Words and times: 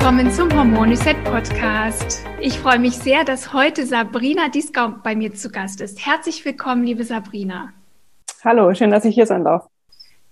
Willkommen 0.00 0.32
zum 0.32 0.50
Hormon 0.56 0.88
Reset 0.88 1.12
Podcast. 1.24 2.24
Ich 2.40 2.58
freue 2.58 2.78
mich 2.78 2.94
sehr, 2.94 3.22
dass 3.22 3.52
heute 3.52 3.84
Sabrina 3.84 4.48
Dieskau 4.48 4.94
bei 5.04 5.14
mir 5.14 5.34
zu 5.34 5.50
Gast 5.50 5.82
ist. 5.82 6.06
Herzlich 6.06 6.42
willkommen, 6.42 6.84
liebe 6.84 7.04
Sabrina. 7.04 7.74
Hallo, 8.42 8.72
schön, 8.72 8.90
dass 8.90 9.04
ich 9.04 9.14
hier 9.14 9.26
sein 9.26 9.44
darf. 9.44 9.68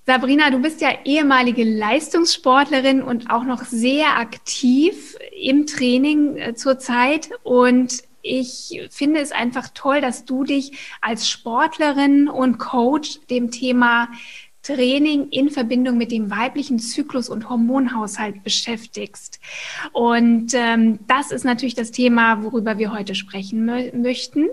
Sabrina, 0.07 0.49
du 0.49 0.59
bist 0.63 0.81
ja 0.81 0.89
ehemalige 1.05 1.65
Leistungssportlerin 1.65 3.03
und 3.03 3.29
auch 3.29 3.45
noch 3.45 3.63
sehr 3.65 4.17
aktiv 4.17 5.19
im 5.39 5.67
Training 5.67 6.39
äh, 6.39 6.55
zurzeit. 6.55 7.29
Und 7.43 8.05
ich 8.23 8.89
finde 8.91 9.21
es 9.21 9.33
einfach 9.33 9.69
toll, 9.75 10.01
dass 10.01 10.25
du 10.25 10.45
dich 10.45 10.97
als 11.03 11.29
Sportlerin 11.29 12.29
und 12.29 12.57
Coach 12.57 13.19
dem 13.29 13.51
Thema 13.51 14.09
Training 14.69 15.31
in 15.31 15.49
Verbindung 15.49 15.97
mit 15.97 16.13
dem 16.13 16.31
weiblichen 16.31 16.79
Zyklus 16.79 17.31
und 17.31 17.49
Hormonhaushalt 17.49 18.45
beschäftigst. 18.45 19.41
Und 19.93 20.53
ähm, 20.53 20.99
das 21.07 21.31
ist 21.31 21.45
natürlich 21.45 21.75
das 21.75 21.91
Thema, 21.91 22.43
worüber 22.43 22.77
wir 22.77 22.93
heute 22.93 23.15
sprechen 23.15 23.65
mö 23.65 23.91
möchten. 23.97 24.47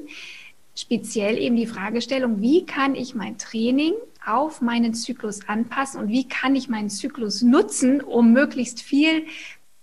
Speziell 0.73 1.37
eben 1.37 1.57
die 1.57 1.67
Fragestellung, 1.67 2.41
wie 2.41 2.65
kann 2.65 2.95
ich 2.95 3.13
mein 3.13 3.37
Training 3.37 3.93
auf 4.25 4.61
meinen 4.61 4.93
Zyklus 4.93 5.47
anpassen 5.49 5.99
und 5.99 6.07
wie 6.07 6.27
kann 6.27 6.55
ich 6.55 6.69
meinen 6.69 6.89
Zyklus 6.89 7.41
nutzen, 7.41 8.01
um 8.01 8.31
möglichst 8.31 8.81
viel 8.81 9.25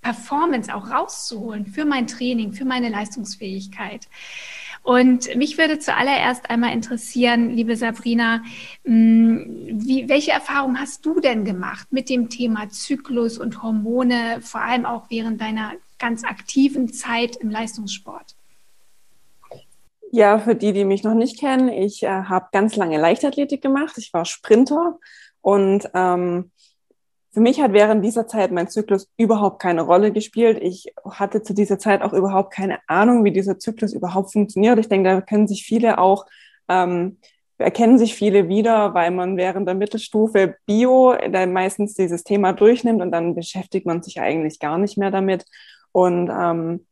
Performance 0.01 0.75
auch 0.75 0.91
rauszuholen 0.91 1.67
für 1.67 1.85
mein 1.85 2.07
Training, 2.07 2.55
für 2.55 2.65
meine 2.65 2.89
Leistungsfähigkeit. 2.89 4.09
Und 4.83 5.35
mich 5.37 5.59
würde 5.59 5.79
zuallererst 5.79 6.51
einmal 6.51 6.73
interessieren, 6.73 7.51
liebe 7.51 7.77
Sabrina, 7.77 8.43
mm, 8.85 9.37
wie, 9.75 10.09
welche 10.09 10.33
Erfahrung 10.33 10.79
hast 10.81 11.07
du 11.07 11.21
denn 11.21 11.45
gemacht 11.45 11.89
mit 11.93 12.09
dem 12.09 12.29
Thema 12.29 12.69
Zyklus 12.69 13.39
und 13.39 13.63
Hormone, 13.63 14.41
vor 14.41 14.61
allem 14.61 14.85
auch 14.85 15.09
während 15.09 15.41
deiner 15.41 15.73
ganz 15.99 16.25
aktiven 16.25 16.93
Zeit 16.93 17.37
im 17.37 17.51
Leistungssport? 17.51 18.35
Ja, 20.11 20.39
für 20.41 20.57
die, 20.57 20.73
die 20.73 20.85
mich 20.85 21.05
noch 21.05 21.15
nicht 21.15 21.39
kennen, 21.39 21.69
ich 21.69 22.03
äh, 22.03 22.09
habe 22.09 22.49
ganz 22.53 22.77
lange 22.77 23.01
Leichtathletik 23.01 23.63
gemacht. 23.63 23.97
Ich 23.97 24.13
war 24.13 24.25
Sprinter 24.25 24.99
und 25.41 25.89
ähm, 25.95 26.51
für 27.33 27.41
mich 27.41 27.61
hat 27.61 27.73
während 27.73 28.05
dieser 28.05 28.27
Zeit 28.27 28.53
mein 28.53 28.69
Zyklus 28.69 29.09
überhaupt 29.17 29.61
keine 29.61 29.83
Rolle 29.83 30.13
gespielt. 30.13 30.59
Ich 30.61 30.93
hatte 31.09 31.43
zu 31.43 31.55
dieser 31.55 31.79
Zeit 31.79 32.03
auch 32.03 32.13
überhaupt 32.13 32.53
keine 32.53 32.79
Ahnung, 32.87 33.25
wie 33.25 33.33
dieser 33.33 33.59
Zyklus 33.59 33.95
überhaupt 33.95 34.33
funktioniert. 34.33 34.79
Ich 34.79 34.89
denke, 34.89 35.09
da 35.09 35.21
können 35.23 35.49
sich 35.49 35.65
viele 35.65 35.99
auch, 35.99 36.27
ähm, 36.69 37.17
erkennen 37.57 37.97
sich 37.99 38.15
viele 38.15 38.49
wieder, 38.49 38.93
weil 38.93 39.11
man 39.13 39.39
während 39.39 39.67
der 39.67 39.75
Mittelstufe 39.75 40.57
Bio 40.67 41.15
dann 41.31 41.55
meistens 41.55 41.95
dieses 41.95 42.23
Thema 42.23 42.53
durchnimmt 42.53 43.01
und 43.01 43.11
dann 43.13 43.35
beschäftigt 43.35 43.87
man 43.87 44.03
sich 44.03 44.21
eigentlich 44.21 44.59
gar 44.59 44.77
nicht 44.77 44.99
mehr 44.99 45.11
damit. 45.11 45.47
Und 45.93 46.31
ähm, 46.31 46.87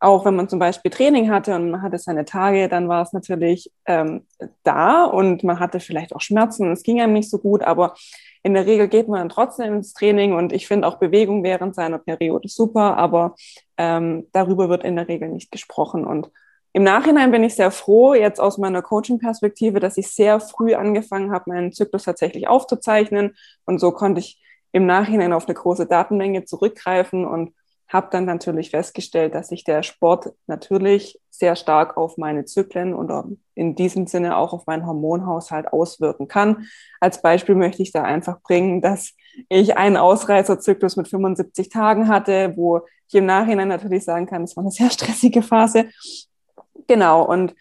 auch 0.00 0.24
wenn 0.24 0.34
man 0.34 0.48
zum 0.48 0.58
Beispiel 0.58 0.90
Training 0.90 1.30
hatte 1.30 1.54
und 1.54 1.70
man 1.70 1.82
hatte 1.82 1.98
seine 1.98 2.24
Tage, 2.24 2.68
dann 2.68 2.88
war 2.88 3.02
es 3.02 3.12
natürlich 3.12 3.70
ähm, 3.86 4.26
da 4.64 5.04
und 5.04 5.44
man 5.44 5.60
hatte 5.60 5.78
vielleicht 5.78 6.14
auch 6.14 6.20
Schmerzen. 6.20 6.72
Es 6.72 6.82
ging 6.82 7.00
einem 7.00 7.12
nicht 7.12 7.30
so 7.30 7.38
gut, 7.38 7.62
aber 7.62 7.94
in 8.44 8.52
der 8.52 8.66
Regel 8.66 8.88
geht 8.88 9.08
man 9.08 9.20
dann 9.20 9.28
trotzdem 9.30 9.74
ins 9.74 9.94
Training 9.94 10.34
und 10.34 10.52
ich 10.52 10.68
finde 10.68 10.86
auch 10.86 10.98
Bewegung 10.98 11.42
während 11.42 11.74
seiner 11.74 11.98
Periode 11.98 12.46
super, 12.48 12.98
aber 12.98 13.34
ähm, 13.78 14.28
darüber 14.32 14.68
wird 14.68 14.84
in 14.84 14.96
der 14.96 15.08
Regel 15.08 15.30
nicht 15.30 15.50
gesprochen. 15.50 16.04
Und 16.04 16.30
im 16.74 16.82
Nachhinein 16.82 17.30
bin 17.30 17.42
ich 17.42 17.54
sehr 17.54 17.70
froh, 17.70 18.12
jetzt 18.12 18.40
aus 18.40 18.58
meiner 18.58 18.82
Coaching-Perspektive, 18.82 19.80
dass 19.80 19.96
ich 19.96 20.08
sehr 20.08 20.40
früh 20.40 20.74
angefangen 20.74 21.32
habe, 21.32 21.50
meinen 21.50 21.72
Zyklus 21.72 22.04
tatsächlich 22.04 22.46
aufzuzeichnen. 22.46 23.34
Und 23.64 23.78
so 23.78 23.92
konnte 23.92 24.20
ich 24.20 24.38
im 24.72 24.84
Nachhinein 24.84 25.32
auf 25.32 25.46
eine 25.46 25.54
große 25.54 25.86
Datenmenge 25.86 26.44
zurückgreifen 26.44 27.24
und 27.24 27.54
habe 27.94 28.08
dann 28.10 28.24
natürlich 28.24 28.70
festgestellt, 28.70 29.36
dass 29.36 29.48
sich 29.48 29.62
der 29.62 29.84
Sport 29.84 30.32
natürlich 30.48 31.20
sehr 31.30 31.54
stark 31.54 31.96
auf 31.96 32.18
meine 32.18 32.44
Zyklen 32.44 32.92
und 32.92 33.38
in 33.54 33.76
diesem 33.76 34.08
Sinne 34.08 34.36
auch 34.36 34.52
auf 34.52 34.66
meinen 34.66 34.84
Hormonhaushalt 34.84 35.72
auswirken 35.72 36.26
kann. 36.26 36.66
Als 36.98 37.22
Beispiel 37.22 37.54
möchte 37.54 37.82
ich 37.82 37.92
da 37.92 38.02
einfach 38.02 38.42
bringen, 38.42 38.82
dass 38.82 39.12
ich 39.48 39.76
einen 39.76 39.96
Ausreißerzyklus 39.96 40.96
mit 40.96 41.06
75 41.06 41.68
Tagen 41.68 42.08
hatte, 42.08 42.52
wo 42.56 42.80
ich 43.06 43.14
im 43.14 43.26
Nachhinein 43.26 43.68
natürlich 43.68 44.04
sagen 44.04 44.26
kann, 44.26 44.42
es 44.42 44.56
war 44.56 44.64
eine 44.64 44.72
sehr 44.72 44.90
stressige 44.90 45.42
Phase. 45.42 45.84
Genau. 46.88 47.22
Und 47.22 47.54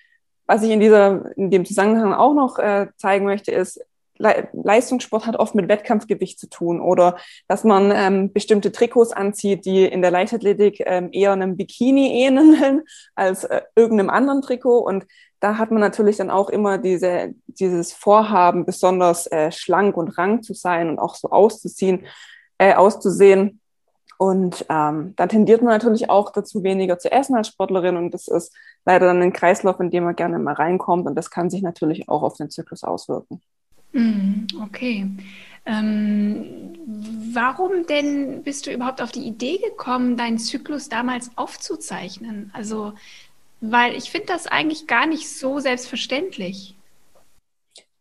was 0.47 0.63
ich 0.63 0.71
in 0.71 0.79
dieser, 0.79 1.37
in 1.37 1.51
dem 1.51 1.63
Zusammenhang 1.63 2.11
auch 2.11 2.33
noch 2.33 2.57
äh, 2.57 2.87
zeigen 2.97 3.25
möchte, 3.25 3.51
ist, 3.51 3.79
Le 4.17 4.47
Leistungssport 4.53 5.25
hat 5.25 5.37
oft 5.37 5.55
mit 5.55 5.67
Wettkampfgewicht 5.67 6.39
zu 6.39 6.47
tun 6.47 6.79
oder 6.79 7.17
dass 7.47 7.63
man 7.63 7.91
ähm, 7.93 8.31
bestimmte 8.31 8.71
Trikots 8.71 9.11
anzieht, 9.11 9.65
die 9.65 9.85
in 9.85 10.01
der 10.01 10.11
Leichtathletik 10.11 10.83
ähm, 10.85 11.09
eher 11.11 11.31
einem 11.31 11.57
Bikini 11.57 12.23
ähneln 12.23 12.83
als 13.15 13.43
äh, 13.45 13.61
irgendeinem 13.75 14.09
anderen 14.09 14.41
Trikot. 14.41 14.79
Und 14.79 15.05
da 15.39 15.57
hat 15.57 15.71
man 15.71 15.81
natürlich 15.81 16.17
dann 16.17 16.29
auch 16.29 16.49
immer 16.49 16.77
diese, 16.77 17.33
dieses 17.47 17.91
Vorhaben, 17.91 18.65
besonders 18.65 19.27
äh, 19.27 19.51
schlank 19.51 19.97
und 19.97 20.17
rank 20.17 20.43
zu 20.43 20.53
sein 20.53 20.89
und 20.89 20.99
auch 20.99 21.15
so 21.15 21.31
auszuziehen, 21.31 22.05
äh, 22.59 22.75
auszusehen. 22.75 23.59
Und 24.17 24.65
ähm, 24.69 25.13
da 25.17 25.27
tendiert 25.27 25.61
man 25.61 25.73
natürlich 25.73 26.09
auch 26.09 26.31
dazu, 26.31 26.63
weniger 26.63 26.97
zu 26.97 27.11
essen 27.11 27.35
als 27.35 27.49
Sportlerin. 27.49 27.97
Und 27.97 28.13
das 28.13 28.29
ist 28.29 28.55
leider 28.85 29.07
dann 29.07 29.21
ein 29.21 29.33
Kreislauf, 29.33 29.79
in 29.79 29.89
dem 29.89 30.05
man 30.05 30.15
gerne 30.15 30.39
mal 30.39 30.53
reinkommt. 30.53 31.07
Und 31.07 31.15
das 31.15 31.29
kann 31.29 31.49
sich 31.49 31.61
natürlich 31.61 32.07
auch 32.07 32.23
auf 32.23 32.35
den 32.35 32.49
Zyklus 32.49 32.83
auswirken. 32.83 33.41
Mhm, 33.93 34.47
okay. 34.61 35.09
Ähm, 35.65 36.73
warum 37.33 37.87
denn 37.87 38.43
bist 38.43 38.67
du 38.67 38.73
überhaupt 38.73 39.01
auf 39.01 39.11
die 39.11 39.25
Idee 39.25 39.59
gekommen, 39.59 40.17
deinen 40.17 40.37
Zyklus 40.37 40.89
damals 40.89 41.31
aufzuzeichnen? 41.37 42.51
Also, 42.53 42.93
weil 43.61 43.95
ich 43.95 44.11
finde 44.11 44.27
das 44.27 44.47
eigentlich 44.47 44.87
gar 44.87 45.05
nicht 45.05 45.29
so 45.29 45.59
selbstverständlich. 45.59 46.75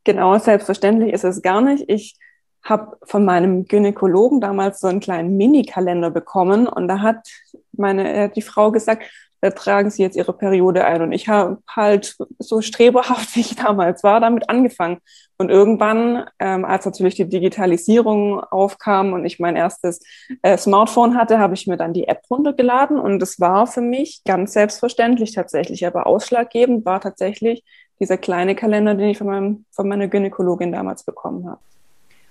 Genau, 0.05 0.37
selbstverständlich 0.39 1.13
ist 1.13 1.25
es 1.25 1.43
gar 1.43 1.61
nicht. 1.61 1.85
Ich 1.89 2.17
habe 2.65 2.97
von 3.05 3.25
meinem 3.25 3.67
Gynäkologen 3.67 4.41
damals 4.41 4.81
so 4.81 4.89
einen 4.89 5.01
kleinen 5.01 5.37
Mini-Kalender 5.37 6.11
bekommen 6.11 6.67
und 6.67 6.89
da 6.89 7.01
hat 7.01 7.29
meine 7.73 8.13
äh, 8.13 8.29
die 8.29 8.43
Frau 8.43 8.73
gesagt, 8.73 9.05
da 9.43 9.51
tragen 9.51 9.91
Sie 9.91 10.03
jetzt 10.03 10.17
Ihre 10.17 10.33
Periode 10.33 10.85
ein. 10.85 11.03
Und 11.03 11.13
ich 11.13 11.29
habe 11.29 11.59
halt 11.69 12.17
so 12.39 12.63
streberhaft, 12.63 13.35
wie 13.37 13.41
ich 13.41 13.57
damals 13.57 14.03
war, 14.05 14.21
damit 14.21 14.49
angefangen. 14.49 14.99
Und 15.43 15.51
irgendwann, 15.51 16.25
ähm, 16.39 16.65
als 16.65 16.85
natürlich 16.85 17.17
die 17.17 17.29
Digitalisierung 17.29 18.39
aufkam 18.39 19.13
und 19.13 19.25
ich 19.25 19.41
mein 19.41 19.57
erstes 19.57 19.99
äh, 20.43 20.57
Smartphone 20.57 21.17
hatte, 21.17 21.41
habe 21.41 21.55
ich 21.55 21.67
mir 21.67 21.77
dann 21.77 21.93
die 21.93 22.07
App 22.07 22.23
runtergeladen. 22.31 22.97
Und 22.97 23.21
es 23.21 23.41
war 23.41 23.67
für 23.67 23.81
mich 23.81 24.23
ganz 24.25 24.53
selbstverständlich 24.53 25.33
tatsächlich. 25.33 25.85
Aber 25.85 26.07
ausschlaggebend 26.07 26.85
war 26.85 27.01
tatsächlich 27.01 27.65
dieser 27.99 28.19
kleine 28.19 28.55
Kalender, 28.55 28.95
den 28.95 29.09
ich 29.09 29.19
von, 29.19 29.27
meinem, 29.27 29.65
von 29.73 29.89
meiner 29.89 30.07
Gynäkologin 30.07 30.71
damals 30.71 31.03
bekommen 31.03 31.49
habe. 31.49 31.59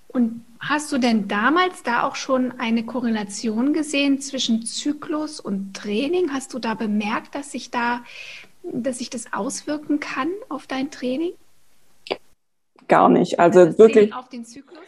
Und 0.07 0.45
hast 0.62 0.89
du 0.94 0.97
denn 0.97 1.27
damals 1.27 1.83
da 1.83 2.03
auch 2.03 2.15
schon 2.15 2.53
eine 2.62 2.86
Korrelation 2.86 3.74
gesehen 3.74 4.21
zwischen 4.21 4.65
Zyklus 4.65 5.41
und 5.41 5.74
Training? 5.74 6.31
Hast 6.31 6.53
du 6.53 6.59
da 6.59 6.75
bemerkt, 6.75 7.36
dass 7.36 7.51
sich 7.51 7.71
da, 7.71 8.06
dass 8.63 9.00
sich 9.00 9.09
das 9.09 9.33
auswirken 9.33 10.00
kann 10.00 10.30
auf 10.47 10.65
dein 10.65 10.91
Training? 10.91 11.33
Gar 12.91 13.07
nicht. 13.07 13.39
Also, 13.39 13.77
wirklich. 13.77 14.13
Auf 14.13 14.27
den 14.27 14.43
Zyklus? 14.43 14.81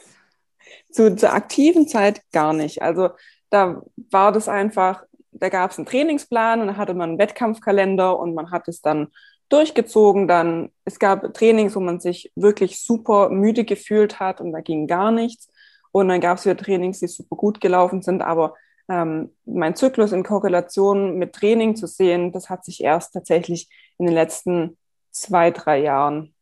Zu, 0.92 1.16
zur 1.16 1.32
aktiven 1.32 1.88
Zeit 1.88 2.22
gar 2.34 2.52
nicht. 2.52 2.82
Also 2.82 3.12
da 3.50 3.82
war 4.12 4.34
das 4.34 4.50
einfach, 4.50 5.06
da 5.32 5.48
gab 5.48 5.72
es 5.72 5.78
einen 5.78 5.86
Trainingsplan 5.86 6.60
und 6.60 6.68
da 6.68 6.76
hatte 6.76 6.96
man 6.96 7.12
einen 7.12 7.20
Wettkampfkalender 7.20 8.20
und 8.20 8.36
man 8.36 8.52
hat 8.52 8.68
es 8.68 8.82
dann 8.82 9.08
durchgezogen. 9.48 10.28
Dann, 10.28 10.70
es 10.84 11.00
gab 11.00 11.34
Trainings, 11.34 11.78
wo 11.78 11.80
man 11.80 12.02
sich 12.02 12.30
wirklich 12.36 12.82
super 12.82 13.30
müde 13.30 13.64
gefühlt 13.64 14.20
hat 14.20 14.42
und 14.42 14.52
da 14.52 14.60
ging 14.60 14.86
gar 14.86 15.12
nichts. 15.12 15.48
Und 15.94 16.10
dann 16.10 16.20
gab 16.20 16.40
es 16.40 16.46
wieder 16.46 16.58
Trainings, 16.58 17.00
die 17.00 17.08
super 17.08 17.38
gut 17.38 17.62
gelaufen 17.62 18.02
sind. 18.02 18.22
Aber 18.22 18.54
ähm, 18.90 19.32
mein 19.46 19.78
Zyklus 19.78 20.12
in 20.12 20.24
Korrelation 20.24 21.18
mit 21.18 21.32
Training 21.32 21.78
zu 21.78 21.88
sehen, 21.88 22.34
das 22.34 22.50
hat 22.50 22.66
sich 22.66 22.84
erst 22.84 23.14
tatsächlich 23.14 23.70
in 23.98 24.08
den 24.08 24.14
letzten 24.14 24.78
zwei, 25.12 25.52
drei 25.52 25.80
Jahren 25.80 26.33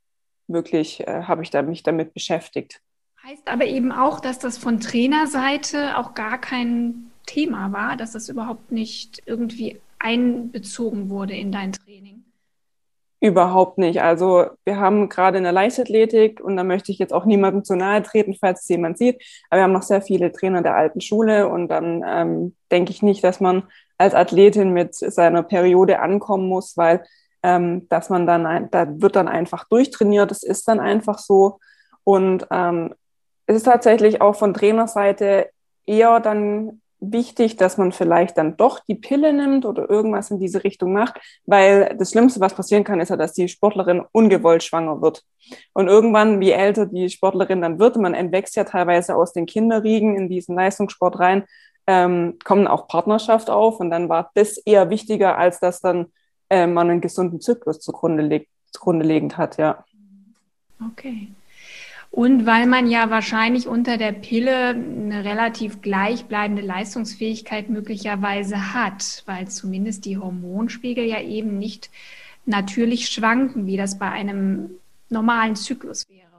wirklich, 0.47 1.07
äh, 1.07 1.23
habe 1.23 1.43
ich 1.43 1.49
da, 1.49 1.61
mich 1.61 1.83
damit 1.83 2.13
beschäftigt. 2.13 2.81
Heißt 3.23 3.47
aber 3.47 3.65
eben 3.65 3.91
auch, 3.91 4.19
dass 4.19 4.39
das 4.39 4.57
von 4.57 4.79
Trainerseite 4.79 5.97
auch 5.97 6.15
gar 6.15 6.39
kein 6.39 7.11
Thema 7.25 7.71
war, 7.71 7.95
dass 7.95 8.13
das 8.13 8.29
überhaupt 8.29 8.71
nicht 8.71 9.21
irgendwie 9.25 9.79
einbezogen 9.99 11.09
wurde 11.09 11.35
in 11.35 11.51
dein 11.51 11.71
Training. 11.71 12.23
Überhaupt 13.23 13.77
nicht. 13.77 14.01
Also 14.01 14.47
wir 14.65 14.77
haben 14.77 15.07
gerade 15.07 15.37
in 15.37 15.43
der 15.43 15.53
Leichtathletik, 15.53 16.41
und 16.41 16.57
da 16.57 16.63
möchte 16.63 16.91
ich 16.91 16.97
jetzt 16.97 17.13
auch 17.13 17.25
niemandem 17.25 17.63
zu 17.63 17.75
nahe 17.75 18.01
treten, 18.01 18.33
falls 18.33 18.63
es 18.63 18.69
jemand 18.69 18.97
sieht, 18.97 19.21
aber 19.51 19.59
wir 19.59 19.63
haben 19.65 19.73
noch 19.73 19.83
sehr 19.83 20.01
viele 20.01 20.31
Trainer 20.31 20.63
der 20.63 20.75
alten 20.75 21.01
Schule 21.01 21.47
und 21.47 21.67
dann 21.67 22.03
ähm, 22.07 22.55
denke 22.71 22.89
ich 22.89 23.03
nicht, 23.03 23.23
dass 23.23 23.39
man 23.39 23.63
als 23.99 24.15
Athletin 24.15 24.73
mit 24.73 24.95
seiner 24.95 25.43
Periode 25.43 25.99
ankommen 25.99 26.47
muss, 26.47 26.75
weil 26.77 27.03
ähm, 27.43 27.87
dass 27.89 28.09
man 28.09 28.27
dann, 28.27 28.69
da 28.71 28.87
wird 29.01 29.15
dann 29.15 29.27
einfach 29.27 29.65
durchtrainiert, 29.65 30.31
das 30.31 30.43
ist 30.43 30.67
dann 30.67 30.79
einfach 30.79 31.19
so. 31.19 31.59
Und 32.03 32.47
ähm, 32.51 32.93
es 33.45 33.57
ist 33.57 33.63
tatsächlich 33.63 34.21
auch 34.21 34.35
von 34.35 34.53
Trainerseite 34.53 35.49
eher 35.85 36.19
dann 36.19 36.81
wichtig, 37.01 37.57
dass 37.57 37.77
man 37.77 37.91
vielleicht 37.91 38.37
dann 38.37 38.55
doch 38.55 38.79
die 38.87 38.95
Pille 38.95 39.33
nimmt 39.33 39.65
oder 39.65 39.89
irgendwas 39.89 40.29
in 40.29 40.39
diese 40.39 40.63
Richtung 40.63 40.93
macht, 40.93 41.19
weil 41.45 41.95
das 41.97 42.11
Schlimmste, 42.11 42.39
was 42.39 42.53
passieren 42.53 42.83
kann, 42.83 43.01
ist 43.01 43.09
ja, 43.09 43.17
dass 43.17 43.33
die 43.33 43.49
Sportlerin 43.49 44.03
ungewollt 44.11 44.63
schwanger 44.63 45.01
wird. 45.01 45.23
Und 45.73 45.87
irgendwann, 45.87 46.39
wie 46.39 46.51
älter 46.51 46.85
die 46.85 47.09
Sportlerin 47.09 47.61
dann 47.61 47.79
wird, 47.79 47.97
man 47.97 48.13
entwächst 48.13 48.55
ja 48.55 48.63
teilweise 48.63 49.15
aus 49.15 49.33
den 49.33 49.47
Kinderriegen 49.47 50.15
in 50.15 50.29
diesen 50.29 50.55
Leistungssport 50.55 51.19
rein, 51.19 51.43
ähm, 51.87 52.37
kommen 52.43 52.67
auch 52.67 52.87
Partnerschaft 52.87 53.49
auf 53.49 53.79
und 53.79 53.89
dann 53.89 54.07
war 54.07 54.29
das 54.35 54.57
eher 54.57 54.91
wichtiger, 54.91 55.37
als 55.39 55.59
dass 55.59 55.81
dann 55.81 56.11
äh, 56.51 56.67
man 56.67 56.89
einen 56.89 57.01
gesunden 57.01 57.39
Zyklus 57.39 57.79
zugrunde, 57.79 58.23
leg 58.23 58.47
zugrunde 58.71 59.05
legend 59.05 59.37
hat, 59.37 59.57
ja. 59.57 59.85
Okay. 60.91 61.29
Und 62.09 62.45
weil 62.45 62.67
man 62.67 62.89
ja 62.89 63.09
wahrscheinlich 63.09 63.67
unter 63.67 63.97
der 63.97 64.11
Pille 64.11 64.69
eine 64.69 65.23
relativ 65.23 65.81
gleichbleibende 65.81 66.61
Leistungsfähigkeit 66.61 67.69
möglicherweise 67.69 68.73
hat, 68.73 69.23
weil 69.27 69.47
zumindest 69.47 70.03
die 70.03 70.17
Hormonspiegel 70.17 71.05
ja 71.05 71.21
eben 71.21 71.57
nicht 71.57 71.89
natürlich 72.45 73.07
schwanken, 73.07 73.65
wie 73.65 73.77
das 73.77 73.97
bei 73.97 74.09
einem 74.09 74.71
normalen 75.07 75.55
Zyklus 75.55 76.05
wäre? 76.09 76.30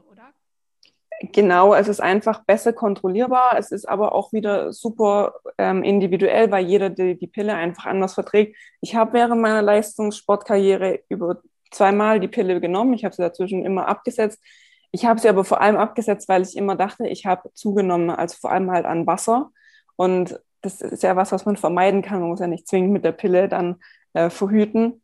Genau, 1.30 1.72
es 1.74 1.86
ist 1.86 2.00
einfach 2.00 2.44
besser 2.44 2.72
kontrollierbar. 2.72 3.56
Es 3.56 3.70
ist 3.70 3.88
aber 3.88 4.12
auch 4.12 4.32
wieder 4.32 4.72
super 4.72 5.34
ähm, 5.56 5.84
individuell, 5.84 6.50
weil 6.50 6.66
jeder 6.66 6.90
die, 6.90 7.16
die 7.16 7.28
Pille 7.28 7.54
einfach 7.54 7.86
anders 7.86 8.14
verträgt. 8.14 8.56
Ich 8.80 8.96
habe 8.96 9.12
während 9.12 9.40
meiner 9.40 9.62
Leistungssportkarriere 9.62 11.00
über 11.08 11.40
zweimal 11.70 12.18
die 12.18 12.28
Pille 12.28 12.60
genommen. 12.60 12.94
Ich 12.94 13.04
habe 13.04 13.14
sie 13.14 13.22
dazwischen 13.22 13.64
immer 13.64 13.86
abgesetzt. 13.86 14.42
Ich 14.90 15.04
habe 15.06 15.20
sie 15.20 15.28
aber 15.28 15.44
vor 15.44 15.60
allem 15.60 15.76
abgesetzt, 15.76 16.28
weil 16.28 16.42
ich 16.42 16.56
immer 16.56 16.74
dachte, 16.74 17.06
ich 17.06 17.24
habe 17.24 17.50
zugenommen, 17.54 18.10
also 18.10 18.36
vor 18.40 18.50
allem 18.50 18.70
halt 18.72 18.84
an 18.84 19.06
Wasser. 19.06 19.50
Und 19.94 20.40
das 20.60 20.80
ist 20.80 21.04
ja 21.04 21.14
was, 21.14 21.30
was 21.30 21.46
man 21.46 21.56
vermeiden 21.56 22.02
kann. 22.02 22.20
Man 22.20 22.30
muss 22.30 22.40
ja 22.40 22.48
nicht 22.48 22.66
zwingend 22.66 22.92
mit 22.92 23.04
der 23.04 23.12
Pille 23.12 23.48
dann 23.48 23.76
äh, 24.12 24.28
verhüten. 24.28 25.02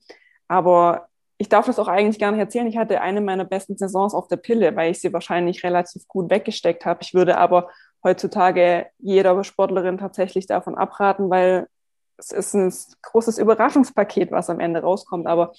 Aber 0.48 1.08
ich 1.38 1.48
darf 1.48 1.66
das 1.66 1.78
auch 1.78 1.88
eigentlich 1.88 2.18
gar 2.18 2.32
nicht 2.32 2.40
erzählen. 2.40 2.66
Ich 2.66 2.76
hatte 2.76 3.00
eine 3.00 3.20
meiner 3.20 3.44
besten 3.44 3.76
Saisons 3.78 4.12
auf 4.12 4.26
der 4.26 4.36
Pille, 4.36 4.74
weil 4.74 4.90
ich 4.90 5.00
sie 5.00 5.12
wahrscheinlich 5.12 5.62
relativ 5.62 6.06
gut 6.08 6.30
weggesteckt 6.30 6.84
habe. 6.84 7.00
Ich 7.02 7.14
würde 7.14 7.38
aber 7.38 7.68
heutzutage 8.02 8.86
jeder 8.98 9.42
Sportlerin 9.44 9.98
tatsächlich 9.98 10.46
davon 10.46 10.74
abraten, 10.74 11.30
weil 11.30 11.68
es 12.16 12.32
ist 12.32 12.54
ein 12.54 12.74
großes 13.02 13.38
Überraschungspaket, 13.38 14.32
was 14.32 14.50
am 14.50 14.58
Ende 14.58 14.80
rauskommt. 14.80 15.28
Aber 15.28 15.52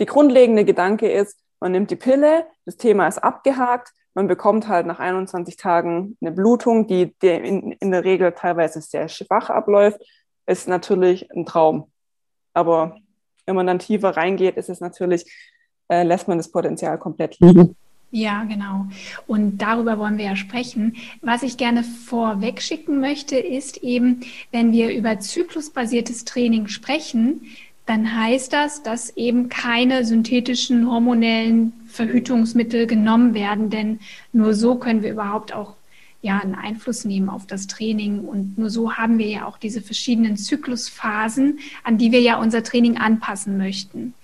die 0.00 0.06
grundlegende 0.06 0.64
Gedanke 0.64 1.10
ist, 1.10 1.38
man 1.60 1.72
nimmt 1.72 1.92
die 1.92 1.96
Pille, 1.96 2.46
das 2.64 2.76
Thema 2.76 3.06
ist 3.06 3.18
abgehakt, 3.18 3.92
man 4.14 4.26
bekommt 4.26 4.66
halt 4.66 4.86
nach 4.86 4.98
21 4.98 5.56
Tagen 5.56 6.16
eine 6.20 6.32
Blutung, 6.32 6.88
die, 6.88 7.14
in 7.20 7.90
der 7.92 8.02
Regel 8.04 8.32
teilweise 8.32 8.80
sehr 8.80 9.08
schwach 9.08 9.50
abläuft, 9.50 10.00
ist 10.46 10.66
natürlich 10.66 11.30
ein 11.30 11.46
Traum. 11.46 11.92
Aber 12.52 12.96
wenn 13.46 13.54
man 13.54 13.66
dann 13.66 13.78
tiefer 13.78 14.16
reingeht, 14.16 14.56
ist 14.56 14.68
es 14.70 14.80
natürlich, 14.80 15.24
äh, 15.88 16.02
lässt 16.02 16.28
man 16.28 16.38
das 16.38 16.50
Potenzial 16.50 16.98
komplett 16.98 17.38
liegen. 17.40 17.76
Ja, 18.12 18.42
genau. 18.44 18.86
Und 19.28 19.58
darüber 19.58 19.98
wollen 19.98 20.18
wir 20.18 20.24
ja 20.24 20.36
sprechen. 20.36 20.96
Was 21.22 21.44
ich 21.44 21.56
gerne 21.56 21.84
vorweg 21.84 22.60
schicken 22.60 23.00
möchte, 23.00 23.38
ist 23.38 23.76
eben, 23.78 24.20
wenn 24.50 24.72
wir 24.72 24.92
über 24.92 25.20
zyklusbasiertes 25.20 26.24
Training 26.24 26.66
sprechen, 26.66 27.42
dann 27.86 28.16
heißt 28.16 28.52
das, 28.52 28.82
dass 28.82 29.16
eben 29.16 29.48
keine 29.48 30.04
synthetischen 30.04 30.90
hormonellen 30.90 31.72
Verhütungsmittel 31.86 32.86
genommen 32.86 33.34
werden, 33.34 33.70
denn 33.70 34.00
nur 34.32 34.54
so 34.54 34.76
können 34.76 35.02
wir 35.02 35.10
überhaupt 35.10 35.52
auch 35.52 35.74
ja, 36.22 36.38
einen 36.38 36.54
Einfluss 36.54 37.04
nehmen 37.04 37.28
auf 37.28 37.46
das 37.46 37.66
Training. 37.66 38.20
Und 38.20 38.58
nur 38.58 38.70
so 38.70 38.94
haben 38.94 39.18
wir 39.18 39.28
ja 39.28 39.46
auch 39.46 39.58
diese 39.58 39.80
verschiedenen 39.80 40.36
Zyklusphasen, 40.36 41.60
an 41.84 41.98
die 41.98 42.12
wir 42.12 42.20
ja 42.20 42.38
unser 42.38 42.62
Training 42.62 42.98
anpassen 42.98 43.56
möchten. 43.56 44.14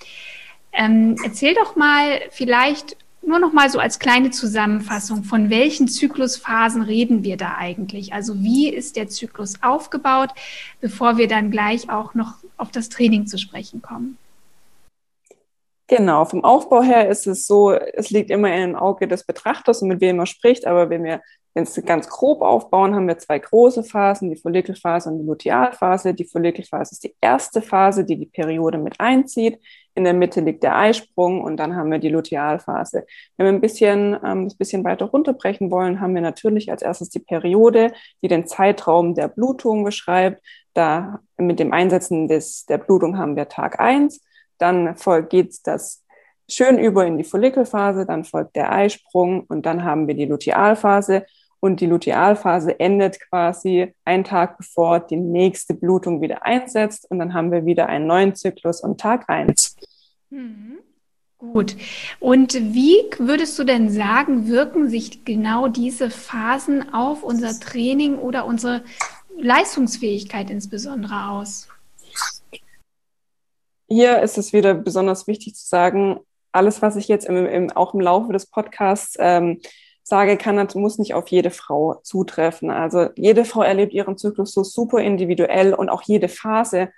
Ähm, 0.73 1.17
erzähl 1.25 1.55
doch 1.55 1.75
mal 1.77 2.21
vielleicht 2.31 2.97
nur 3.23 3.39
noch 3.39 3.53
mal 3.53 3.69
so 3.71 3.79
als 3.79 3.99
kleine 3.99 4.31
Zusammenfassung, 4.31 5.25
von 5.25 5.51
welchen 5.51 5.89
Zyklusphasen 5.89 6.83
reden 6.83 7.25
wir 7.25 7.37
da 7.37 7.57
eigentlich? 7.59 8.13
Also 8.13 8.41
wie 8.43 8.69
ist 8.69 8.97
der 8.97 9.09
Zyklus 9.09 9.63
aufgebaut, 9.63 10.31
bevor 10.81 11.17
wir 11.17 11.27
dann 11.27 11.51
gleich 11.51 11.91
auch 11.91 12.15
noch 12.15 12.35
auf 12.57 12.71
das 12.71 12.89
Training 12.89 13.27
zu 13.27 13.39
sprechen 13.39 13.83
kommen? 13.83 14.17
Genau, 15.89 16.25
vom 16.25 16.45
Aufbau 16.45 16.83
her 16.83 17.09
ist 17.09 17.27
es 17.27 17.47
so, 17.47 17.73
es 17.73 18.11
liegt 18.11 18.31
immer 18.31 18.53
in 18.53 18.73
dem 18.73 18.77
Auge 18.77 19.07
des 19.07 19.25
Betrachters 19.25 19.83
und 19.83 19.89
mit 19.89 20.01
wem 20.01 20.19
er 20.19 20.27
spricht, 20.27 20.67
aber 20.67 20.91
wenn 20.91 21.05
wir 21.05 21.21
es 21.63 21.83
ganz 21.87 22.09
grob 22.09 22.43
aufbauen, 22.43 22.95
haben 22.95 23.09
wir 23.09 23.17
zwei 23.17 23.39
große 23.39 23.83
Phasen, 23.83 24.29
die 24.29 24.37
Follikelphase 24.37 25.09
und 25.09 25.19
die 25.19 25.25
Lutealphase. 25.25 26.13
Die 26.13 26.27
Follikelphase 26.27 26.93
ist 26.93 27.05
die 27.05 27.15
erste 27.21 27.63
Phase, 27.63 28.05
die 28.05 28.19
die 28.19 28.27
Periode 28.27 28.77
mit 28.77 29.01
einzieht. 29.01 29.59
In 29.95 30.05
der 30.05 30.13
Mitte 30.13 30.43
liegt 30.43 30.63
der 30.63 30.77
Eisprung 30.77 31.41
und 31.41 31.57
dann 31.57 31.75
haben 31.75 31.91
wir 31.91 31.99
die 31.99 32.11
Lutealphase. 32.11 33.07
Wenn 33.39 33.47
wir 33.47 33.53
ein 33.55 33.63
bisschen, 33.63 34.19
ähm, 34.23 34.45
das 34.45 34.55
bisschen 34.57 34.85
weiter 34.85 35.07
runterbrechen 35.07 35.71
wollen, 35.71 36.01
haben 36.01 36.15
wir 36.15 36.21
natürlich 36.21 36.71
als 36.71 36.83
erstes 36.83 37.09
die 37.09 37.21
Periode, 37.21 37.93
die 38.23 38.29
den 38.29 38.47
Zeitraum 38.47 39.15
der 39.15 39.29
Blutung 39.29 39.83
beschreibt. 39.83 40.43
Da 40.75 41.21
mit 41.39 41.59
dem 41.59 41.73
Einsetzen 41.73 42.29
des, 42.29 42.67
der 42.67 42.77
Blutung 42.77 43.17
haben 43.17 43.35
wir 43.35 43.49
Tag 43.49 43.81
eins. 43.81 44.21
Dann 44.59 44.95
geht 45.31 45.67
das 45.67 46.05
schön 46.49 46.79
über 46.79 47.07
in 47.07 47.17
die 47.19 47.25
Follikelphase, 47.25 48.07
dann 48.07 48.25
folgt 48.25 48.57
der 48.57 48.73
Eisprung 48.73 49.45
und 49.49 49.67
dann 49.67 49.85
haben 49.85 50.07
wir 50.07 50.15
die 50.15 50.27
Lutealphase. 50.27 51.25
Und 51.61 51.81
die 51.81 51.87
Lutealphase 51.87 52.79
endet 52.79 53.21
quasi 53.29 53.95
einen 54.05 54.25
Tag 54.25 54.59
bevor 54.59 55.01
die 55.01 55.17
nächste 55.17 55.75
Blutung 55.75 56.21
wieder 56.21 56.45
einsetzt. 56.45 57.11
Und 57.11 57.19
dann 57.19 57.35
haben 57.35 57.51
wir 57.51 57.65
wieder 57.65 57.87
einen 57.87 58.07
neuen 58.07 58.35
Zyklus 58.35 58.81
und 58.81 59.01
Tag 59.01 59.29
eins. 59.29 59.77
Mhm. 60.31 60.79
Gut. 61.39 61.77
Und 62.19 62.55
wie 62.55 62.97
würdest 63.19 63.59
du 63.59 63.65
denn 63.65 63.91
sagen, 63.91 64.49
wirken 64.49 64.89
sich 64.89 65.25
genau 65.25 65.69
diese 65.69 66.11
Phasen 66.11 66.95
auf 66.95 67.23
unser 67.23 67.59
Training 67.61 68.19
oder 68.19 68.47
unsere 68.47 68.83
Leistungsfähigkeit 69.39 70.51
insbesondere 70.51 71.29
aus? 71.29 71.69
Hier 73.89 74.21
ist 74.23 74.39
es 74.39 74.53
wieder 74.53 74.75
besonders 74.75 75.27
wichtig 75.27 75.55
zu 75.55 75.67
sagen, 75.67 76.21
alles, 76.53 76.81
was 76.81 76.97
ich 76.97 77.07
jetzt 77.07 77.27
im, 77.27 77.47
im, 77.47 77.71
auch 77.71 77.93
im 77.95 78.01
Laufe 78.01 78.33
des 78.33 78.47
Podcasts 78.47 79.17
ähm, 79.19 79.61
sage, 80.09 80.37
kann, 80.37 80.65
muss 80.77 80.99
nicht 80.99 81.15
auf 81.15 81.27
jede 81.29 81.51
Frau 81.51 81.97
zutreffen. 82.05 82.71
Also 82.71 83.09
jede 83.17 83.45
Frau 83.45 83.63
erlebt 83.63 83.93
ihren 83.93 84.17
Zyklus 84.17 84.53
so 84.53 84.63
super 84.63 85.01
individuell 85.01 85.75
und 85.75 85.89
auch 85.89 86.03
jede 86.03 86.29
Phase 86.29 86.91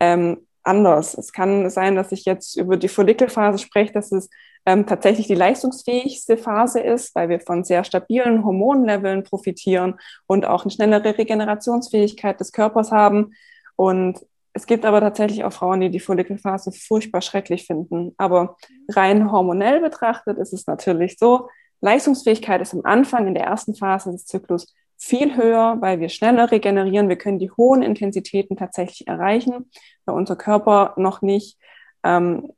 ähm, 0.00 0.48
anders. 0.64 1.16
Es 1.16 1.32
kann 1.32 1.70
sein, 1.70 1.94
dass 1.94 2.10
ich 2.10 2.24
jetzt 2.24 2.56
über 2.56 2.76
die 2.76 2.88
Follikelphase 2.88 3.58
spreche, 3.58 3.92
dass 3.92 4.10
es 4.10 4.28
ähm, 4.66 4.84
tatsächlich 4.84 5.28
die 5.28 5.36
leistungsfähigste 5.36 6.36
Phase 6.36 6.80
ist, 6.80 7.14
weil 7.14 7.28
wir 7.28 7.38
von 7.38 7.62
sehr 7.62 7.84
stabilen 7.84 8.44
Hormonleveln 8.44 9.22
profitieren 9.22 10.00
und 10.26 10.44
auch 10.44 10.64
eine 10.64 10.72
schnellere 10.72 11.16
Regenerationsfähigkeit 11.16 12.40
des 12.40 12.50
Körpers 12.50 12.90
haben. 12.90 13.32
Und 13.76 14.18
es 14.54 14.66
gibt 14.66 14.84
aber 14.84 15.00
tatsächlich 15.00 15.44
auch 15.44 15.52
Frauen, 15.52 15.82
die 15.82 15.90
die 15.90 16.00
Follikelphase 16.00 16.72
furchtbar 16.72 17.20
schrecklich 17.20 17.64
finden. 17.64 18.12
Aber 18.16 18.56
rein 18.90 19.30
hormonell 19.30 19.80
betrachtet 19.80 20.38
ist 20.38 20.52
es 20.52 20.66
natürlich 20.66 21.16
so, 21.16 21.48
Leistungsfähigkeit 21.80 22.60
ist 22.60 22.74
am 22.74 22.82
Anfang 22.84 23.26
in 23.26 23.34
der 23.34 23.44
ersten 23.44 23.74
Phase 23.74 24.12
des 24.12 24.26
Zyklus 24.26 24.74
viel 24.98 25.36
höher, 25.36 25.76
weil 25.80 26.00
wir 26.00 26.08
schneller 26.08 26.50
regenerieren. 26.50 27.08
Wir 27.08 27.16
können 27.16 27.38
die 27.38 27.50
hohen 27.50 27.82
Intensitäten 27.82 28.56
tatsächlich 28.56 29.06
erreichen, 29.06 29.70
weil 30.04 30.16
unser 30.16 30.36
Körper 30.36 30.94
noch 30.96 31.22
nicht 31.22 31.58
ähm, 32.02 32.50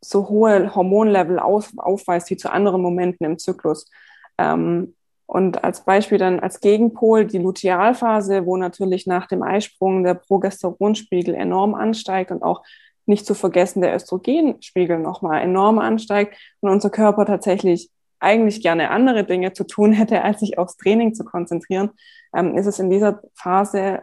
so 0.00 0.28
hohe 0.28 0.74
Hormonlevel 0.74 1.38
aus, 1.38 1.72
aufweist 1.76 2.30
wie 2.30 2.36
zu 2.36 2.52
anderen 2.52 2.82
Momenten 2.82 3.24
im 3.24 3.38
Zyklus. 3.38 3.90
Ähm, 4.36 4.94
und 5.26 5.62
als 5.62 5.84
Beispiel 5.84 6.16
dann 6.16 6.40
als 6.40 6.60
Gegenpol 6.60 7.26
die 7.26 7.38
Lutealphase, 7.38 8.46
wo 8.46 8.56
natürlich 8.56 9.06
nach 9.06 9.26
dem 9.26 9.42
Eisprung 9.42 10.02
der 10.02 10.14
Progesteronspiegel 10.14 11.34
enorm 11.34 11.74
ansteigt 11.74 12.30
und 12.30 12.42
auch 12.42 12.62
nicht 13.04 13.26
zu 13.26 13.34
vergessen 13.34 13.82
der 13.82 13.94
Östrogenspiegel 13.94 14.98
nochmal 14.98 15.42
enorm 15.42 15.78
ansteigt 15.78 16.36
und 16.60 16.70
unser 16.70 16.90
Körper 16.90 17.26
tatsächlich 17.26 17.90
eigentlich 18.20 18.62
gerne 18.62 18.90
andere 18.90 19.24
Dinge 19.24 19.52
zu 19.52 19.64
tun 19.64 19.92
hätte, 19.92 20.22
als 20.22 20.40
sich 20.40 20.58
aufs 20.58 20.76
Training 20.76 21.14
zu 21.14 21.24
konzentrieren, 21.24 21.90
ähm, 22.34 22.56
ist 22.56 22.66
es 22.66 22.78
in 22.78 22.90
dieser 22.90 23.22
Phase 23.34 24.02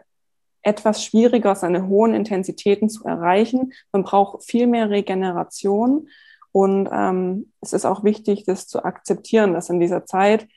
etwas 0.62 1.04
schwieriger, 1.04 1.56
seine 1.56 1.88
hohen 1.88 2.14
Intensitäten 2.14 2.90
zu 2.90 3.06
erreichen. 3.06 3.74
Man 3.92 4.04
braucht 4.04 4.44
viel 4.44 4.68
mehr 4.68 4.90
Regeneration. 4.90 6.10
Und 6.52 6.90
ähm, 6.92 7.52
es 7.62 7.74
ist 7.74 7.86
auch 7.86 8.04
wichtig, 8.04 8.46
das 8.46 8.68
zu 8.68 8.84
akzeptieren, 8.84 9.54
dass 9.54 9.70
in 9.70 9.80
dieser 9.80 10.06
Zeit 10.06 10.48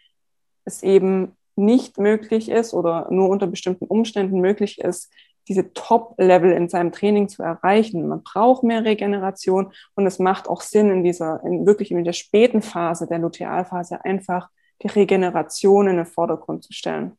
es 0.65 0.83
eben 0.83 1.37
nicht 1.57 1.99
möglich 1.99 2.49
ist 2.49 2.73
oder 2.73 3.09
nur 3.11 3.29
unter 3.29 3.49
bestimmten 3.49 3.85
Umständen 3.85 4.41
möglich 4.41 4.79
ist, 4.79 5.12
diese 5.49 5.73
Top-Level 5.73 6.52
in 6.52 6.69
seinem 6.69 6.93
Training 6.93 7.28
zu 7.28 7.43
erreichen. 7.43 8.07
Man 8.07 8.23
braucht 8.23 8.62
mehr 8.62 8.85
Regeneration 8.85 9.73
und 9.95 10.07
es 10.07 10.19
macht 10.19 10.49
auch 10.49 10.61
Sinn, 10.61 10.90
in 10.90 11.02
dieser, 11.02 11.43
in 11.45 11.67
wirklich 11.67 11.90
in 11.90 12.05
der 12.05 12.12
späten 12.12 12.62
Phase 12.62 13.07
der 13.07 13.19
Lutealphase 13.19 14.05
einfach 14.05 14.50
die 14.83 14.88
Regeneration 14.88 15.88
in 15.88 15.97
den 15.97 16.07
Vordergrund 16.07 16.64
zu 16.64 16.73
stellen. 16.73 17.12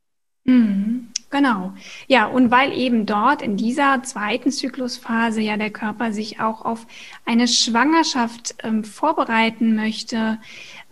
Mhm, 0.46 1.10
genau. 1.30 1.74
Ja, 2.08 2.28
und 2.28 2.52
weil 2.52 2.74
eben 2.78 3.06
dort 3.06 3.42
in 3.42 3.58
dieser 3.58 4.04
zweiten 4.04 4.52
Zyklusphase 4.52 5.42
ja 5.42 5.58
der 5.58 5.70
Körper 5.70 6.14
sich 6.14 6.40
auch 6.40 6.64
auf 6.66 6.86
eine 7.26 7.48
Schwangerschaft 7.48 8.56
ähm, 8.64 8.84
vorbereiten 8.84 9.76
möchte, 9.76 10.40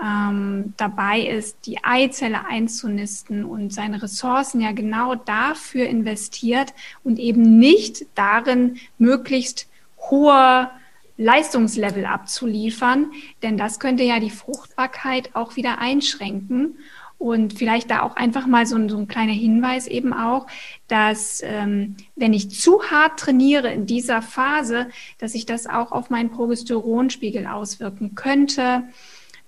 ähm, 0.02 0.74
dabei 0.78 1.22
ist, 1.22 1.66
die 1.66 1.84
Eizelle 1.84 2.46
einzunisten 2.46 3.46
und 3.46 3.74
seine 3.74 4.02
Ressourcen 4.02 4.62
ja 4.62 4.72
genau 4.72 5.16
dafür 5.16 5.88
investiert 5.88 6.74
und 7.04 7.20
eben 7.20 7.58
nicht 7.58 8.06
darin, 8.16 8.78
möglichst 8.98 9.68
hohe 9.98 10.70
Leistungslevel 11.18 12.06
abzuliefern, 12.06 13.12
denn 13.42 13.58
das 13.58 13.80
könnte 13.80 14.04
ja 14.04 14.20
die 14.20 14.30
Fruchtbarkeit 14.30 15.36
auch 15.36 15.56
wieder 15.56 15.80
einschränken. 15.80 16.78
Und 17.18 17.54
vielleicht 17.54 17.90
da 17.90 18.04
auch 18.04 18.16
einfach 18.16 18.46
mal 18.46 18.66
so 18.68 18.76
ein, 18.76 18.90
so 18.90 18.98
ein 18.98 19.08
kleiner 19.08 19.34
Hinweis 19.34 19.88
eben 19.88 20.14
auch, 20.14 20.46
dass 20.88 21.42
ähm, 21.44 21.96
wenn 22.16 22.34
ich 22.34 22.52
zu 22.52 22.84
hart 22.84 23.20
trainiere 23.20 23.72
in 23.72 23.88
dieser 23.88 24.22
Phase, 24.22 24.88
dass 25.18 25.32
sich 25.32 25.46
das 25.46 25.66
auch 25.66 25.92
auf 25.92 26.10
meinen 26.12 26.30
Progesteronspiegel 26.30 27.48
auswirken 27.48 28.14
könnte, 28.14 28.84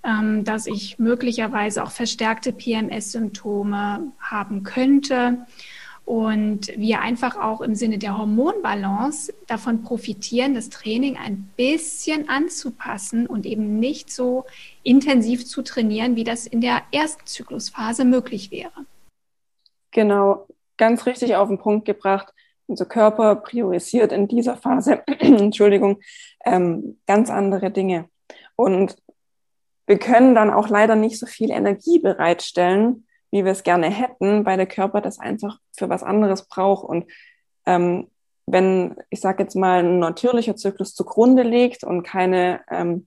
ähm, 0.02 0.44
dass 0.44 0.66
ich 0.66 0.98
möglicherweise 0.98 1.84
auch 1.84 1.92
verstärkte 1.92 2.52
PMS-Symptome 2.52 4.12
haben 4.18 4.62
könnte 4.64 5.46
und 6.04 6.68
wir 6.76 7.00
einfach 7.00 7.36
auch 7.36 7.60
im 7.60 7.74
Sinne 7.74 7.98
der 7.98 8.18
Hormonbalance 8.18 9.32
davon 9.46 9.82
profitieren, 9.82 10.54
das 10.54 10.68
Training 10.68 11.16
ein 11.16 11.50
bisschen 11.56 12.28
anzupassen 12.28 13.26
und 13.26 13.46
eben 13.46 13.78
nicht 13.78 14.10
so 14.10 14.44
intensiv 14.82 15.46
zu 15.46 15.62
trainieren, 15.62 16.16
wie 16.16 16.24
das 16.24 16.46
in 16.46 16.60
der 16.60 16.82
ersten 16.92 17.26
Zyklusphase 17.26 18.04
möglich 18.04 18.50
wäre. 18.50 18.72
Genau, 19.92 20.46
ganz 20.76 21.06
richtig 21.06 21.36
auf 21.36 21.48
den 21.48 21.58
Punkt 21.58 21.84
gebracht. 21.84 22.32
Unser 22.66 22.86
Körper 22.86 23.36
priorisiert 23.36 24.12
in 24.12 24.28
dieser 24.28 24.56
Phase, 24.56 25.02
Entschuldigung, 25.18 26.00
ähm, 26.44 26.98
ganz 27.06 27.30
andere 27.30 27.70
Dinge. 27.70 28.08
Und 28.56 28.96
wir 29.86 29.98
können 29.98 30.34
dann 30.34 30.50
auch 30.50 30.68
leider 30.68 30.94
nicht 30.94 31.18
so 31.18 31.26
viel 31.26 31.50
Energie 31.50 31.98
bereitstellen, 31.98 33.06
wie 33.30 33.44
wir 33.44 33.52
es 33.52 33.62
gerne 33.62 33.88
hätten, 33.90 34.44
weil 34.44 34.56
der 34.56 34.66
Körper 34.66 35.00
das 35.00 35.18
einfach 35.18 35.58
für 35.76 35.88
was 35.88 36.02
anderes 36.02 36.46
braucht. 36.48 36.84
Und 36.84 37.06
ähm, 37.66 38.08
wenn, 38.46 38.96
ich 39.10 39.20
sage 39.20 39.42
jetzt 39.42 39.54
mal, 39.54 39.84
ein 39.84 39.98
natürlicher 39.98 40.56
Zyklus 40.56 40.94
zugrunde 40.94 41.42
liegt 41.42 41.84
und 41.84 42.02
keine 42.02 42.60
ähm, 42.70 43.06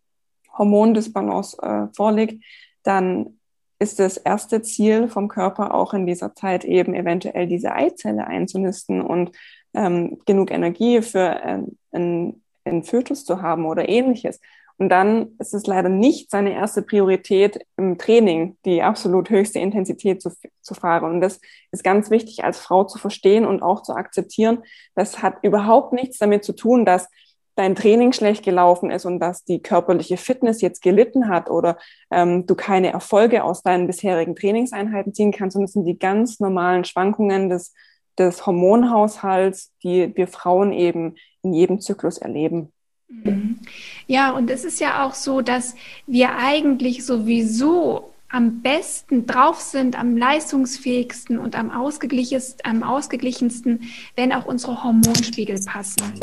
Hormondisbalance 0.58 1.58
äh, 1.62 1.94
vorliegt, 1.96 2.44
dann 2.84 3.39
ist 3.80 4.00
das 4.00 4.18
erste 4.18 4.62
Ziel 4.62 5.10
vom 5.10 5.27
Körper 5.27 5.74
auch 5.74 5.94
in 5.94 6.06
dieser 6.06 6.36
Zeit 6.36 6.63
eben 6.63 6.94
eventuell 6.94 7.48
diese 7.48 7.74
Eizelle 7.74 8.27
einzunisten 8.27 9.01
und 9.01 9.32
ähm, 9.74 10.22
genug 10.25 10.51
Energie 10.51 11.01
für 11.01 11.42
äh, 11.44 11.60
einen, 11.92 12.44
einen 12.63 12.84
Fötus 12.84 13.25
zu 13.25 13.42
haben 13.42 13.65
oder 13.65 13.89
ähnliches. 13.89 14.39
Und 14.84 14.90
dann 14.90 15.30
ist 15.40 15.54
es 15.54 15.66
leider 15.66 15.88
nicht 15.88 16.30
seine 16.30 16.52
erste 16.52 16.82
Priorität 16.82 17.66
im 17.78 17.98
Training, 17.98 18.58
die 18.66 18.82
absolut 18.82 19.30
höchste 19.30 19.60
Intensität 19.60 20.22
zu, 20.22 20.30
zu 20.62 20.74
fahren. 20.74 21.10
Und 21.10 21.22
das 21.22 21.40
ist 21.72 21.86
ganz 21.86 22.10
wichtig 22.10 22.44
als 22.44 22.60
Frau 22.60 22.84
zu 22.84 22.98
verstehen 22.98 23.46
und 23.46 23.63
auch 23.63 23.82
zu 23.82 23.94
akzeptieren. 23.94 24.63
Das 24.94 25.24
hat 25.24 25.36
überhaupt 25.42 25.94
nichts 25.94 26.18
damit 26.18 26.44
zu 26.44 26.52
tun, 26.52 26.84
dass 26.84 27.08
dein 27.56 27.75
Training 27.75 28.12
schlecht 28.12 28.44
gelaufen 28.44 28.92
ist 28.92 29.06
und 29.06 29.22
dass 29.22 29.46
die 29.46 29.62
körperliche 29.62 30.18
Fitness 30.18 30.60
jetzt 30.60 30.82
gelitten 30.82 31.30
hat 31.30 31.50
oder 31.50 31.78
ähm, 32.12 32.46
du 32.46 32.54
keine 32.54 32.92
Erfolge 32.92 33.46
aus 33.46 33.63
deinen 33.63 33.88
bisherigen 33.88 34.36
Trainingseinheiten 34.36 35.13
ziehen 35.13 35.32
kannst, 35.32 35.54
sondern 35.54 35.68
es 35.68 35.72
sind 35.72 35.86
die 35.86 35.98
ganz 35.98 36.42
normalen 36.42 36.84
Schwankungen 36.84 37.48
des, 37.48 37.74
des 38.20 38.46
Hormonhaushalts, 38.46 39.72
die 39.82 40.13
wir 40.13 40.28
Frauen 40.28 40.74
eben 40.74 41.16
in 41.42 41.54
jedem 41.54 41.80
Zyklus 41.80 42.18
erleben. 42.18 42.74
Mhm. 43.07 43.60
Ja, 44.07 44.31
und 44.31 44.50
es 44.50 44.65
ist 44.65 44.79
ja 44.79 45.05
auch 45.05 45.13
so, 45.13 45.41
dass 45.41 45.75
wir 46.07 46.36
eigentlich 46.38 47.05
sowieso 47.05 48.13
am 48.29 48.62
besten 48.62 49.27
drauf 49.27 49.60
sind, 49.62 49.98
am 49.98 50.17
leistungsfähigsten 50.17 51.38
und 51.38 51.55
am, 51.55 51.69
am 51.69 52.83
ausgeglichensten, 52.83 53.81
wenn 54.15 54.33
auch 54.33 54.45
unsere 54.45 54.83
Hormonspiegel 54.83 55.60
passen, 55.63 56.19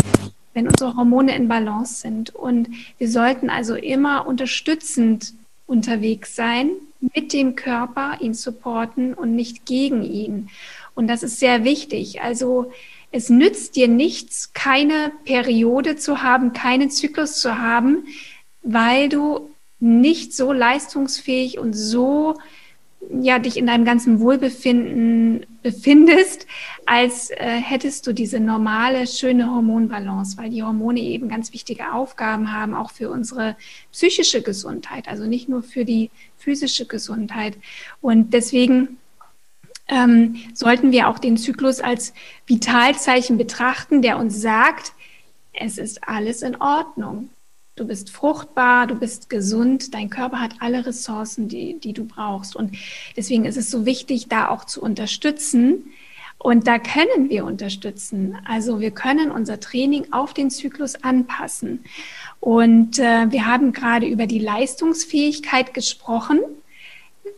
wenn 0.53 0.67
unsere 0.67 0.97
Hormone 0.97 1.37
in 1.37 1.47
Balance 1.47 2.01
sind. 2.01 2.35
Und 2.35 2.69
wir 2.99 3.09
sollten 3.09 3.49
also 3.49 3.77
immer 3.77 4.27
unterstützend 4.27 5.35
unterwegs 5.69 6.35
sein, 6.35 6.73
mit 7.15 7.33
dem 7.33 7.55
Körper 7.55 8.19
ihn 8.21 8.35
supporten 8.35 9.15
und 9.15 9.37
nicht 9.37 9.65
gegen 9.65 10.03
ihn. 10.03 10.49
Und 10.97 11.07
das 11.07 11.23
ist 11.23 11.39
sehr 11.39 11.63
wichtig. 11.63 12.23
Also 12.23 12.73
es 13.13 13.29
nützt 13.29 13.77
dir 13.77 13.89
nichts, 13.89 14.53
keine 14.53 15.13
Periode 15.25 15.97
zu 15.97 16.23
haben, 16.23 16.53
keinen 16.53 16.91
Zyklus 16.91 17.41
zu 17.41 17.59
haben, 17.59 18.05
weil 18.63 19.09
du 19.09 19.51
nicht 19.81 20.35
so 20.35 20.53
leistungsfähig 20.53 21.59
und 21.59 21.73
so 21.73 22.37
ja 23.23 23.39
dich 23.39 23.57
in 23.57 23.67
deinem 23.67 23.85
ganzen 23.85 24.21
Wohlbefinden 24.21 25.47
befindest, 25.63 26.47
als 26.87 27.31
äh, 27.31 27.37
hättest 27.37 28.07
du 28.07 28.13
diese 28.13 28.41
normale 28.41 29.07
schöne 29.07 29.51
Hormonbalance, 29.51 30.37
weil 30.37 30.51
die 30.51 30.63
Hormone 30.63 31.01
eben 31.01 31.29
ganz 31.29 31.53
wichtige 31.53 31.93
Aufgaben 31.93 32.53
haben, 32.53 32.75
auch 32.75 32.91
für 32.91 33.11
unsere 33.11 33.57
psychische 33.91 34.43
Gesundheit, 34.43 35.09
also 35.09 35.25
nicht 35.25 35.49
nur 35.49 35.63
für 35.63 35.85
die 35.85 36.11
physische 36.37 36.87
Gesundheit. 36.87 37.57
Und 38.01 38.35
deswegen 38.35 38.99
ähm, 39.91 40.37
sollten 40.55 40.93
wir 40.93 41.09
auch 41.09 41.19
den 41.19 41.37
Zyklus 41.37 41.81
als 41.81 42.15
Vitalzeichen 42.47 43.37
betrachten, 43.37 44.01
der 44.01 44.19
uns 44.19 44.41
sagt, 44.41 44.93
es 45.53 45.77
ist 45.77 46.09
alles 46.09 46.43
in 46.43 46.57
Ordnung. 46.61 47.31
Du 47.77 47.87
bist 47.87 48.11
fruchtbar, 48.11 48.87
du 48.87 48.95
bist 48.95 49.31
gesund, 49.31 49.95
dein 49.95 50.11
Körper 50.11 50.41
hat 50.41 50.55
alle 50.61 50.87
Ressourcen, 50.87 51.49
die, 51.49 51.79
die 51.79 51.93
du 51.93 52.05
brauchst. 52.05 52.55
Und 52.55 52.77
deswegen 53.17 53.45
ist 53.45 53.57
es 53.57 53.71
so 53.71 53.85
wichtig, 53.87 54.29
da 54.29 54.49
auch 54.49 54.65
zu 54.65 54.83
unterstützen. 54.83 55.91
Und 56.39 56.67
da 56.67 56.79
können 56.79 57.29
wir 57.29 57.45
unterstützen. 57.45 58.37
Also 58.47 58.81
wir 58.81 58.93
können 58.93 59.31
unser 59.31 59.61
Training 59.61 60.13
auf 60.13 60.35
den 60.35 60.51
Zyklus 60.51 61.03
anpassen. 61.03 61.85
Und 62.39 62.99
äh, 62.99 63.31
wir 63.31 63.47
haben 63.47 63.73
gerade 63.73 64.07
über 64.07 64.27
die 64.27 64.39
Leistungsfähigkeit 64.39 65.75
gesprochen. 65.75 66.41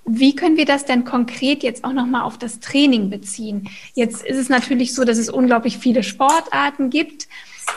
Wie 0.05 0.35
können 0.35 0.57
wir 0.57 0.65
das 0.65 0.85
denn 0.85 1.05
konkret 1.05 1.63
jetzt 1.63 1.85
auch 1.85 1.93
nochmal 1.93 2.23
auf 2.23 2.37
das 2.37 2.61
Training 2.61 3.09
beziehen? 3.09 3.69
Jetzt 3.95 4.25
ist 4.25 4.37
es 4.37 4.49
natürlich 4.49 4.95
so, 4.95 5.05
dass 5.05 5.19
es 5.19 5.29
unglaublich 5.29 5.79
viele 5.79 6.03
Sportarten 6.03 6.91
gibt. 6.91 7.29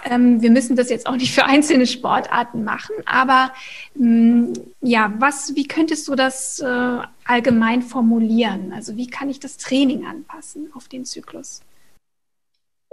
Ähm, 0.03 0.41
wir 0.41 0.49
müssen 0.49 0.75
das 0.75 0.89
jetzt 0.89 1.05
auch 1.05 1.15
nicht 1.15 1.33
für 1.33 1.45
einzelne 1.45 1.85
Sportarten 1.85 2.63
machen, 2.63 2.95
aber 3.05 3.51
ähm, 3.95 4.53
ja, 4.81 5.13
was, 5.19 5.55
wie 5.55 5.67
könntest 5.67 6.07
du 6.07 6.15
das 6.15 6.59
äh, 6.59 6.97
allgemein 7.25 7.83
formulieren? 7.83 8.73
Also 8.73 8.97
wie 8.97 9.07
kann 9.07 9.29
ich 9.29 9.39
das 9.39 9.57
Training 9.57 10.05
anpassen 10.05 10.69
auf 10.73 10.87
den 10.87 11.05
Zyklus? 11.05 11.61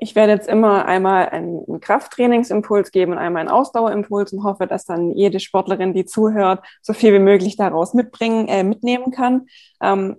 Ich 0.02 0.16
werde 0.16 0.32
jetzt 0.32 0.48
immer 0.48 0.86
einmal 0.86 1.28
einen 1.28 1.80
Krafttrainingsimpuls 1.80 2.90
geben 2.90 3.12
und 3.12 3.18
einmal 3.18 3.38
einen 3.38 3.48
Ausdauerimpuls 3.48 4.32
und 4.32 4.42
hoffe, 4.42 4.66
dass 4.66 4.84
dann 4.84 5.12
jede 5.12 5.38
Sportlerin, 5.38 5.94
die 5.94 6.04
zuhört, 6.04 6.64
so 6.80 6.92
viel 6.92 7.12
wie 7.12 7.20
möglich 7.20 7.56
daraus 7.56 7.94
mitbringen, 7.94 8.48
äh, 8.48 8.64
mitnehmen 8.64 9.12
kann. 9.12 9.46
Ähm, 9.80 10.16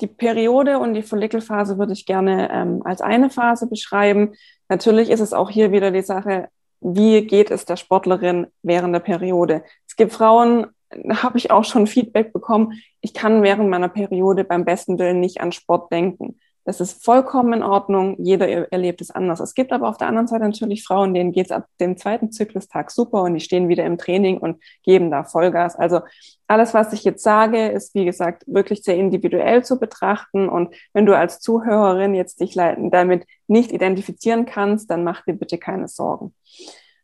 die 0.00 0.08
Periode 0.08 0.80
und 0.80 0.94
die 0.94 1.04
Follikelphase 1.04 1.78
würde 1.78 1.92
ich 1.92 2.04
gerne 2.04 2.50
ähm, 2.52 2.82
als 2.84 3.00
eine 3.00 3.30
Phase 3.30 3.68
beschreiben. 3.68 4.32
Natürlich 4.68 5.08
ist 5.08 5.20
es 5.20 5.32
auch 5.32 5.50
hier 5.50 5.70
wieder 5.70 5.92
die 5.92 6.02
Sache, 6.02 6.48
wie 6.80 7.24
geht 7.24 7.52
es 7.52 7.64
der 7.64 7.76
Sportlerin 7.76 8.48
während 8.64 8.92
der 8.92 9.00
Periode? 9.00 9.62
Es 9.86 9.94
gibt 9.94 10.12
Frauen, 10.12 10.66
da 10.90 11.22
habe 11.22 11.38
ich 11.38 11.52
auch 11.52 11.64
schon 11.64 11.86
Feedback 11.86 12.32
bekommen, 12.32 12.72
ich 13.00 13.14
kann 13.14 13.44
während 13.44 13.70
meiner 13.70 13.88
Periode 13.88 14.42
beim 14.42 14.64
besten 14.64 14.98
Willen 14.98 15.20
nicht 15.20 15.40
an 15.40 15.52
Sport 15.52 15.92
denken 15.92 16.40
Das 16.64 16.80
ist 16.80 17.04
vollkommen 17.04 17.54
in 17.54 17.62
Ordnung. 17.64 18.16
Jeder 18.18 18.72
erlebt 18.72 19.00
es 19.00 19.10
anders. 19.10 19.40
Es 19.40 19.54
gibt 19.54 19.72
aber 19.72 19.88
auf 19.88 19.96
der 19.96 20.06
anderen 20.06 20.28
Seite 20.28 20.44
natürlich 20.44 20.84
Frauen, 20.84 21.12
denen 21.12 21.32
geht 21.32 21.46
es 21.46 21.52
ab 21.52 21.66
dem 21.80 21.96
zweiten 21.96 22.30
Zyklustag 22.30 22.90
super 22.92 23.22
und 23.22 23.34
die 23.34 23.40
stehen 23.40 23.68
wieder 23.68 23.84
im 23.84 23.98
Training 23.98 24.38
und 24.38 24.62
geben 24.84 25.10
da 25.10 25.24
Vollgas. 25.24 25.74
Also 25.74 26.02
alles, 26.46 26.72
was 26.72 26.92
ich 26.92 27.02
jetzt 27.02 27.24
sage, 27.24 27.68
ist, 27.68 27.94
wie 27.94 28.04
gesagt, 28.04 28.44
wirklich 28.46 28.82
sehr 28.84 28.96
individuell 28.96 29.64
zu 29.64 29.80
betrachten. 29.80 30.48
Und 30.48 30.74
wenn 30.92 31.06
du 31.06 31.16
als 31.16 31.40
Zuhörerin 31.40 32.14
jetzt 32.14 32.40
dich 32.40 32.54
damit 32.54 33.26
nicht 33.48 33.72
identifizieren 33.72 34.46
kannst, 34.46 34.88
dann 34.90 35.02
mach 35.02 35.24
dir 35.24 35.34
bitte 35.34 35.58
keine 35.58 35.88
Sorgen. 35.88 36.32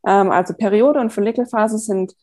Ähm, 0.07 0.31
also 0.31 0.55
Periode 0.55 1.01
und 1.01 1.11
Follikelphase 1.11 1.79
sind 1.79 2.15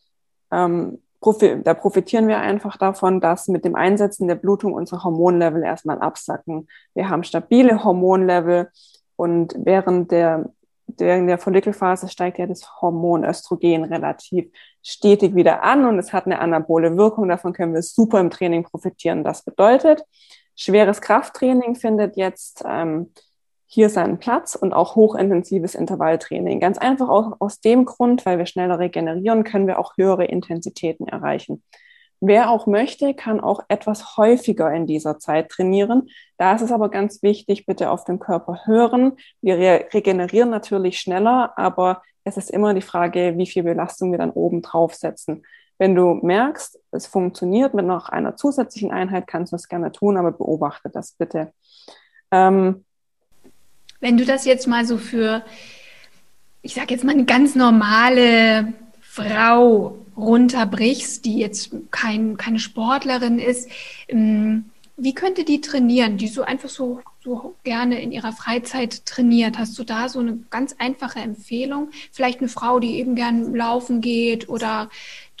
ähm, 0.50 1.02
da 1.32 1.74
profitieren 1.74 2.28
wir 2.28 2.38
einfach 2.38 2.76
davon, 2.76 3.20
dass 3.20 3.48
mit 3.48 3.64
dem 3.64 3.74
Einsetzen 3.74 4.28
der 4.28 4.34
Blutung 4.34 4.72
unsere 4.72 5.02
Hormonlevel 5.02 5.62
erstmal 5.62 5.98
absacken. 5.98 6.68
Wir 6.94 7.08
haben 7.08 7.24
stabile 7.24 7.84
Hormonlevel 7.84 8.70
und 9.16 9.54
während 9.58 10.10
der, 10.10 10.50
während 10.86 11.28
der 11.28 11.38
Follikelphase 11.38 12.08
steigt 12.08 12.38
ja 12.38 12.46
das 12.46 12.80
Hormon 12.80 13.24
Östrogen 13.24 13.84
relativ 13.84 14.50
stetig 14.82 15.34
wieder 15.34 15.62
an 15.62 15.84
und 15.84 15.98
es 15.98 16.12
hat 16.12 16.26
eine 16.26 16.38
anabole 16.38 16.96
Wirkung. 16.96 17.28
Davon 17.28 17.52
können 17.52 17.74
wir 17.74 17.82
super 17.82 18.20
im 18.20 18.30
Training 18.30 18.62
profitieren. 18.62 19.24
Das 19.24 19.42
bedeutet, 19.42 20.04
schweres 20.54 21.00
Krafttraining 21.00 21.74
findet 21.74 22.16
jetzt 22.16 22.64
ähm, 22.66 23.12
hier 23.66 23.90
seinen 23.90 24.18
Platz 24.18 24.54
und 24.54 24.72
auch 24.72 24.94
hochintensives 24.94 25.74
Intervalltraining. 25.74 26.60
Ganz 26.60 26.78
einfach 26.78 27.08
aus, 27.08 27.34
aus 27.38 27.60
dem 27.60 27.84
Grund, 27.84 28.24
weil 28.24 28.38
wir 28.38 28.46
schneller 28.46 28.78
regenerieren, 28.78 29.44
können 29.44 29.66
wir 29.66 29.78
auch 29.78 29.96
höhere 29.96 30.24
Intensitäten 30.24 31.08
erreichen. 31.08 31.62
Wer 32.20 32.50
auch 32.50 32.66
möchte, 32.66 33.12
kann 33.12 33.40
auch 33.40 33.60
etwas 33.68 34.16
häufiger 34.16 34.72
in 34.72 34.86
dieser 34.86 35.18
Zeit 35.18 35.50
trainieren. 35.50 36.08
Da 36.38 36.54
ist 36.54 36.62
es 36.62 36.72
aber 36.72 36.88
ganz 36.88 37.22
wichtig, 37.22 37.66
bitte 37.66 37.90
auf 37.90 38.04
den 38.04 38.18
Körper 38.18 38.60
hören. 38.64 39.16
Wir 39.42 39.58
re 39.58 39.84
regenerieren 39.92 40.48
natürlich 40.48 40.98
schneller, 40.98 41.52
aber 41.56 42.02
es 42.24 42.38
ist 42.38 42.50
immer 42.50 42.72
die 42.72 42.82
Frage, 42.82 43.34
wie 43.36 43.46
viel 43.46 43.64
Belastung 43.64 44.12
wir 44.12 44.18
dann 44.18 44.30
oben 44.30 44.62
draufsetzen. 44.62 45.44
Wenn 45.78 45.94
du 45.94 46.14
merkst, 46.14 46.80
es 46.90 47.06
funktioniert 47.06 47.74
mit 47.74 47.84
noch 47.84 48.08
einer 48.08 48.34
zusätzlichen 48.34 48.92
Einheit, 48.92 49.26
kannst 49.26 49.52
du 49.52 49.56
es 49.56 49.68
gerne 49.68 49.92
tun, 49.92 50.16
aber 50.16 50.32
beobachte 50.32 50.88
das 50.88 51.12
bitte. 51.12 51.52
Ähm, 52.30 52.85
wenn 54.00 54.16
du 54.16 54.24
das 54.24 54.44
jetzt 54.44 54.66
mal 54.66 54.86
so 54.86 54.98
für, 54.98 55.42
ich 56.62 56.74
sage 56.74 56.94
jetzt 56.94 57.04
mal, 57.04 57.12
eine 57.12 57.24
ganz 57.24 57.54
normale 57.54 58.72
Frau 59.00 59.98
runterbrichst, 60.16 61.24
die 61.24 61.38
jetzt 61.38 61.70
kein, 61.90 62.36
keine 62.36 62.58
Sportlerin 62.58 63.38
ist, 63.38 63.70
ähm, 64.08 64.66
wie 64.98 65.14
könnte 65.14 65.44
die 65.44 65.60
trainieren, 65.60 66.16
die 66.16 66.28
so 66.28 66.42
einfach 66.42 66.70
so, 66.70 67.02
so 67.22 67.54
gerne 67.64 68.00
in 68.00 68.12
ihrer 68.12 68.32
Freizeit 68.32 69.04
trainiert? 69.04 69.58
Hast 69.58 69.78
du 69.78 69.84
da 69.84 70.08
so 70.08 70.20
eine 70.20 70.38
ganz 70.48 70.74
einfache 70.78 71.18
Empfehlung? 71.18 71.90
Vielleicht 72.12 72.40
eine 72.40 72.48
Frau, 72.48 72.80
die 72.80 72.98
eben 72.98 73.14
gern 73.14 73.54
laufen 73.54 74.00
geht 74.00 74.48
oder 74.48 74.88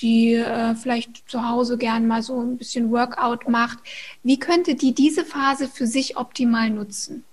die 0.00 0.34
äh, 0.34 0.74
vielleicht 0.74 1.28
zu 1.30 1.48
Hause 1.48 1.78
gern 1.78 2.06
mal 2.06 2.22
so 2.22 2.38
ein 2.38 2.58
bisschen 2.58 2.90
Workout 2.90 3.48
macht. 3.48 3.78
Wie 4.22 4.38
könnte 4.38 4.74
die 4.74 4.92
diese 4.92 5.24
Phase 5.24 5.68
für 5.68 5.86
sich 5.86 6.18
optimal 6.18 6.68
nutzen? 6.68 7.24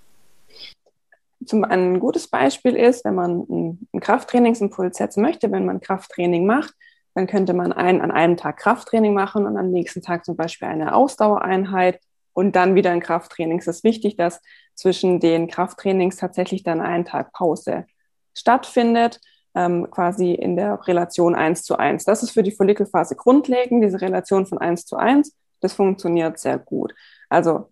Zum, 1.46 1.64
ein 1.64 2.00
gutes 2.00 2.28
Beispiel 2.28 2.76
ist, 2.76 3.04
wenn 3.04 3.14
man 3.14 3.46
einen, 3.48 4.00
Krafttrainingsimpuls 4.00 4.96
setzen 4.96 5.22
möchte, 5.22 5.50
wenn 5.50 5.64
man 5.64 5.80
Krafttraining 5.80 6.46
macht, 6.46 6.74
dann 7.14 7.26
könnte 7.26 7.54
man 7.54 7.72
ein, 7.72 8.00
an 8.00 8.10
einem 8.10 8.36
Tag 8.36 8.58
Krafttraining 8.58 9.14
machen 9.14 9.46
und 9.46 9.56
am 9.56 9.70
nächsten 9.70 10.02
Tag 10.02 10.24
zum 10.24 10.36
Beispiel 10.36 10.68
eine 10.68 10.94
Ausdauereinheit 10.94 12.00
und 12.32 12.56
dann 12.56 12.74
wieder 12.74 12.90
ein 12.90 13.00
Krafttraining. 13.00 13.58
Es 13.58 13.68
ist 13.68 13.84
wichtig, 13.84 14.16
dass 14.16 14.40
zwischen 14.74 15.20
den 15.20 15.48
Krafttrainings 15.48 16.16
tatsächlich 16.16 16.64
dann 16.64 16.80
ein 16.80 17.04
Tag 17.04 17.32
Pause 17.32 17.86
stattfindet, 18.34 19.20
ähm, 19.54 19.88
quasi 19.90 20.32
in 20.32 20.56
der 20.56 20.86
Relation 20.86 21.34
1 21.34 21.62
zu 21.62 21.76
1. 21.78 22.04
Das 22.04 22.22
ist 22.22 22.32
für 22.32 22.42
die 22.42 22.50
Follikelphase 22.50 23.14
grundlegend, 23.14 23.84
diese 23.84 24.00
Relation 24.00 24.46
von 24.46 24.58
1 24.58 24.84
zu 24.84 24.96
1. 24.96 25.32
Das 25.60 25.74
funktioniert 25.74 26.38
sehr 26.38 26.58
gut. 26.58 26.92
Also 27.28 27.70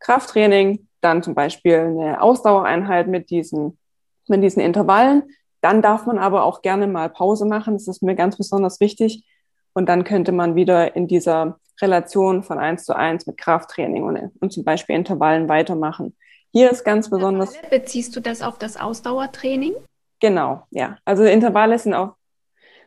Krafttraining, 0.00 0.86
dann 1.04 1.22
zum 1.22 1.34
Beispiel 1.34 1.76
eine 1.76 2.22
Ausdauereinheit 2.22 3.06
mit 3.06 3.30
diesen, 3.30 3.78
mit 4.28 4.42
diesen 4.42 4.60
Intervallen. 4.60 5.24
Dann 5.60 5.82
darf 5.82 6.06
man 6.06 6.18
aber 6.18 6.44
auch 6.44 6.62
gerne 6.62 6.86
mal 6.86 7.08
Pause 7.08 7.46
machen. 7.46 7.74
Das 7.74 7.88
ist 7.88 8.02
mir 8.02 8.14
ganz 8.14 8.36
besonders 8.36 8.80
wichtig. 8.80 9.24
Und 9.74 9.88
dann 9.88 10.04
könnte 10.04 10.32
man 10.32 10.54
wieder 10.54 10.96
in 10.96 11.06
dieser 11.06 11.58
Relation 11.80 12.42
von 12.42 12.58
eins 12.58 12.84
zu 12.84 12.94
eins 12.94 13.26
mit 13.26 13.36
Krafttraining 13.38 14.04
und, 14.04 14.30
und 14.40 14.52
zum 14.52 14.64
Beispiel 14.64 14.94
Intervallen 14.96 15.48
weitermachen. 15.48 16.16
Hier 16.52 16.70
ist 16.70 16.84
ganz 16.84 17.10
besonders. 17.10 17.54
Beziehst 17.68 18.14
du 18.14 18.20
das 18.20 18.40
auf 18.40 18.58
das 18.58 18.76
Ausdauertraining? 18.76 19.74
Genau, 20.20 20.62
ja. 20.70 20.98
Also 21.04 21.24
Intervalle 21.24 21.78
sind 21.78 21.94
auch, 21.94 22.14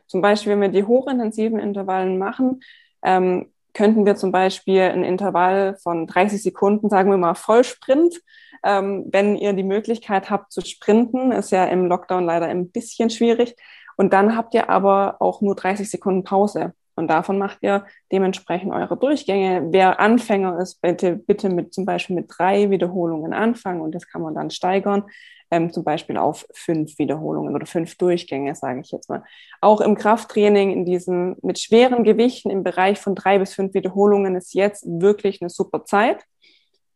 zum 0.06 0.22
Beispiel, 0.22 0.52
wenn 0.52 0.62
wir 0.62 0.68
die 0.70 0.84
hochintensiven 0.84 1.58
Intervallen 1.58 2.16
machen, 2.16 2.60
ähm, 3.02 3.52
könnten 3.74 4.06
wir 4.06 4.16
zum 4.16 4.32
Beispiel 4.32 4.82
ein 4.82 5.04
Intervall 5.04 5.76
von 5.82 6.06
30 6.06 6.42
Sekunden, 6.42 6.88
sagen 6.88 7.10
wir 7.10 7.18
mal 7.18 7.34
Vollsprint, 7.34 8.20
ähm, 8.64 9.06
wenn 9.10 9.36
ihr 9.36 9.52
die 9.52 9.62
Möglichkeit 9.62 10.30
habt 10.30 10.52
zu 10.52 10.60
sprinten, 10.62 11.32
ist 11.32 11.52
ja 11.52 11.64
im 11.66 11.86
Lockdown 11.86 12.24
leider 12.24 12.46
ein 12.46 12.70
bisschen 12.70 13.10
schwierig. 13.10 13.56
Und 13.96 14.12
dann 14.12 14.36
habt 14.36 14.54
ihr 14.54 14.70
aber 14.70 15.16
auch 15.20 15.40
nur 15.40 15.54
30 15.54 15.90
Sekunden 15.90 16.24
Pause. 16.24 16.72
Und 16.98 17.08
davon 17.08 17.38
macht 17.38 17.58
ihr 17.62 17.86
dementsprechend 18.12 18.72
eure 18.72 18.96
Durchgänge. 18.96 19.68
Wer 19.70 20.00
Anfänger 20.00 20.58
ist, 20.60 20.82
bitte, 20.82 21.16
bitte 21.16 21.48
mit 21.48 21.72
zum 21.72 21.86
Beispiel 21.86 22.16
mit 22.16 22.26
drei 22.28 22.70
Wiederholungen 22.70 23.32
anfangen 23.32 23.80
und 23.80 23.94
das 23.94 24.06
kann 24.06 24.22
man 24.22 24.34
dann 24.34 24.50
steigern 24.50 25.04
ähm, 25.50 25.72
zum 25.72 25.84
Beispiel 25.84 26.16
auf 26.16 26.46
fünf 26.52 26.98
Wiederholungen 26.98 27.54
oder 27.54 27.66
fünf 27.66 27.96
Durchgänge, 27.96 28.54
sage 28.54 28.80
ich 28.80 28.90
jetzt 28.90 29.08
mal. 29.08 29.24
Auch 29.60 29.80
im 29.80 29.94
Krafttraining 29.94 30.70
in 30.70 30.84
diesem 30.84 31.36
mit 31.42 31.58
schweren 31.58 32.04
Gewichten 32.04 32.50
im 32.50 32.64
Bereich 32.64 32.98
von 32.98 33.14
drei 33.14 33.38
bis 33.38 33.54
fünf 33.54 33.74
Wiederholungen 33.74 34.36
ist 34.36 34.54
jetzt 34.54 34.84
wirklich 34.86 35.40
eine 35.40 35.50
super 35.50 35.84
Zeit. 35.84 36.24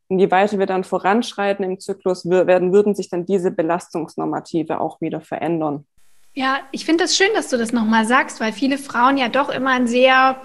Und 0.08 0.18
je 0.18 0.30
weiter 0.30 0.58
wir 0.58 0.66
dann 0.66 0.84
voranschreiten 0.84 1.64
im 1.64 1.80
Zyklus, 1.80 2.28
werden, 2.28 2.72
würden 2.72 2.94
sich 2.94 3.08
dann 3.08 3.24
diese 3.24 3.50
Belastungsnormative 3.50 4.78
auch 4.78 5.00
wieder 5.00 5.22
verändern. 5.22 5.86
Ja, 6.34 6.60
ich 6.70 6.86
finde 6.86 7.04
das 7.04 7.16
schön, 7.16 7.28
dass 7.34 7.48
du 7.48 7.58
das 7.58 7.72
nochmal 7.72 8.06
sagst, 8.06 8.40
weil 8.40 8.52
viele 8.52 8.78
Frauen 8.78 9.18
ja 9.18 9.28
doch 9.28 9.50
immer 9.50 9.70
ein 9.70 9.86
sehr 9.86 10.40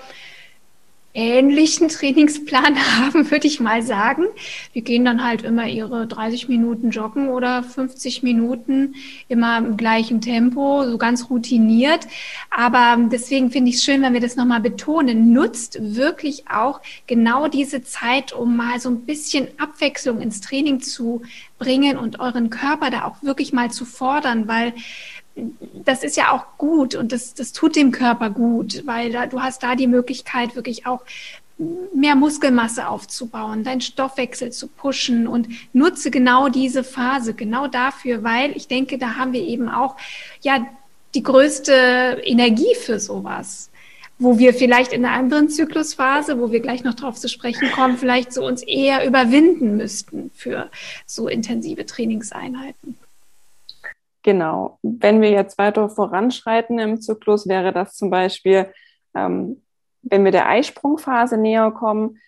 ähnlichen 1.14 1.88
Trainingsplan 1.88 2.76
haben, 3.00 3.32
würde 3.32 3.48
ich 3.48 3.60
mal 3.60 3.82
sagen. 3.82 4.26
Wir 4.74 4.84
gehen 4.84 5.06
dann 5.06 5.24
halt 5.24 5.44
immer 5.44 5.66
ihre 5.66 6.06
30 6.06 6.50
Minuten 6.50 6.92
joggen 6.92 7.30
oder 7.30 7.64
50 7.64 8.22
Minuten 8.22 8.96
immer 9.30 9.58
im 9.58 9.78
gleichen 9.78 10.20
Tempo, 10.22 10.84
so 10.86 10.98
ganz 10.98 11.30
routiniert. 11.30 12.06
Aber 12.52 12.98
deswegen 13.10 13.50
finde 13.50 13.70
ich 13.70 13.78
es 13.78 13.84
schön, 13.84 14.02
wenn 14.02 14.14
wir 14.14 14.22
das 14.22 14.36
nochmal 14.36 14.60
betonen. 14.60 15.34
Nutzt 15.34 15.80
wirklich 15.80 16.50
auch 16.50 16.82
genau 17.08 17.48
diese 17.48 17.82
Zeit, 17.82 18.34
um 18.34 18.56
mal 18.56 18.80
so 18.80 18.90
ein 18.90 19.06
bisschen 19.06 19.48
Abwechslung 19.58 20.22
ins 20.22 20.42
Training 20.42 20.82
zu 20.82 21.24
bringen 21.58 21.98
und 21.98 22.20
euren 22.20 22.52
Körper 22.52 22.92
da 22.92 23.06
auch 23.06 23.24
wirklich 23.24 23.54
mal 23.54 23.72
zu 23.72 23.86
fordern, 23.86 24.48
weil 24.48 24.74
das 25.86 26.04
ist 26.04 26.18
ja 26.18 26.32
auch 26.32 26.58
gut 26.58 26.96
und 26.96 27.12
das, 27.12 27.34
das 27.34 27.54
tut 27.54 27.76
dem 27.76 27.92
Körper 27.92 28.30
gut, 28.30 28.84
weil 28.86 29.12
da, 29.12 29.26
du 29.26 29.42
hast 29.42 29.64
da 29.64 29.76
die 29.76 29.88
Möglichkeit, 29.88 30.56
wirklich 30.56 30.86
auch 30.86 31.02
mehr 31.94 32.16
Muskelmasse 32.16 32.88
aufzubauen, 32.88 33.64
deinen 33.64 33.82
Stoffwechsel 33.82 34.52
zu 34.52 34.68
pushen 34.68 35.28
und 35.28 35.48
nutze 35.74 36.12
genau 36.12 36.50
diese 36.50 36.84
Phase 36.84 37.34
genau 37.34 37.68
dafür, 37.68 38.24
weil 38.24 38.56
ich 38.56 38.68
denke, 38.68 38.98
da 38.98 39.16
haben 39.16 39.34
wir 39.34 39.42
eben 39.42 39.70
auch 39.70 39.96
ja 40.42 40.66
die 41.16 41.24
größte 41.24 42.22
Energie 42.24 42.76
für 42.76 43.00
sowas 43.00 43.72
wo 44.20 44.40
wir 44.40 44.54
vielleicht 44.54 44.94
in 44.94 45.06
einer 45.06 45.16
anderen 45.16 45.50
Zyklusphase, 45.50 46.40
wo 46.40 46.52
wir 46.52 46.60
gleich 46.60 46.84
noch 46.84 46.96
drauf 46.96 47.16
zu 47.16 47.30
sprechen 47.30 47.72
kommen, 47.72 47.98
vielleicht 47.98 48.34
so 48.34 48.46
uns 48.46 48.64
eher 48.64 49.06
überwinden 49.06 49.78
müssten 49.78 50.32
für 50.34 50.70
so 51.06 51.28
intensive 51.28 51.86
Trainingseinheiten. 51.86 52.98
Genau. 54.28 54.78
Wenn 54.82 55.22
wir 55.22 55.30
jetzt 55.32 55.58
weiter 55.58 55.88
voranschreiten 55.88 56.80
im 56.80 57.00
Zyklus, 57.00 57.48
wäre 57.48 57.72
das 57.72 57.96
zum 57.96 58.10
Beispiel, 58.10 58.68
ähm, 59.16 59.64
wenn 60.02 60.26
wir 60.26 60.34
der 60.34 60.50
Eisprungphase 60.50 61.38
näher 61.38 61.72
kommen, 61.72 62.20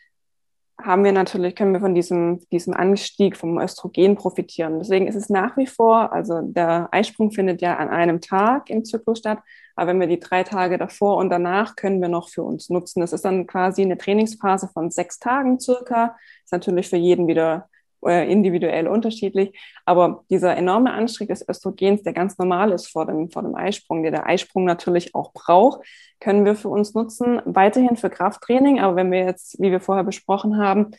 haben 0.82 1.04
wir 1.04 1.12
natürlich, 1.12 1.58
können 1.58 1.74
wir 1.74 1.82
von 1.82 1.94
diesem, 1.94 2.40
diesem 2.54 2.74
Anstieg 2.74 3.36
vom 3.36 3.60
Östrogen 3.60 4.16
profitieren. 4.16 4.80
Deswegen 4.80 5.08
ist 5.08 5.16
es 5.16 5.28
nach 5.28 5.58
wie 5.58 5.68
vor, 5.68 6.14
also 6.14 6.40
der 6.42 6.88
Eisprung 6.94 7.32
findet 7.32 7.62
ja 7.62 7.76
an 7.76 7.90
einem 7.90 8.22
Tag 8.22 8.70
im 8.70 8.86
Zyklus 8.86 9.20
statt, 9.20 9.40
aber 9.76 9.90
wenn 9.90 10.00
wir 10.00 10.08
die 10.08 10.22
drei 10.22 10.44
Tage 10.44 10.78
davor 10.78 11.18
und 11.18 11.30
danach 11.30 11.76
können 11.76 12.02
wir 12.02 12.08
noch 12.08 12.30
für 12.30 12.44
uns 12.44 12.70
nutzen. 12.70 13.02
Das 13.02 13.12
ist 13.12 13.26
dann 13.26 13.46
quasi 13.46 13.82
eine 13.82 13.98
Trainingsphase 13.98 14.70
von 14.70 14.90
sechs 14.90 15.20
Tagen 15.20 15.60
circa. 15.60 16.16
Ist 16.46 16.54
natürlich 16.54 16.88
für 16.88 16.96
jeden 16.96 17.28
wieder 17.28 17.68
individuell 18.02 18.88
unterschiedlich. 18.88 19.58
Aber 19.86 20.24
dieser 20.30 20.56
enorme 20.56 20.92
Anstieg 20.94 21.28
des 21.28 21.48
Östrogens, 21.48 22.04
der 22.04 22.14
ganz 22.14 22.38
normal 22.38 22.72
ist 22.72 22.88
vor 22.88 23.06
dem, 23.06 23.30
vor 23.30 23.42
dem 23.42 23.56
Eisprung, 23.56 24.04
der 24.04 24.12
der 24.12 24.26
Eisprung 24.26 24.66
natürlich 24.66 25.16
auch 25.16 25.34
braucht, 25.34 25.82
können 26.20 26.46
wir 26.46 26.56
für 26.56 26.70
uns 26.70 26.94
nutzen, 26.94 27.42
weiterhin 27.46 27.98
für 27.98 28.10
Krafttraining. 28.10 28.80
Aber 28.80 28.96
wenn 28.96 29.12
wir 29.12 29.26
jetzt, 29.26 29.60
wie 29.62 29.72
wir 29.72 29.80
vorher 29.80 30.04
besprochen 30.04 30.58
haben, 30.58 30.92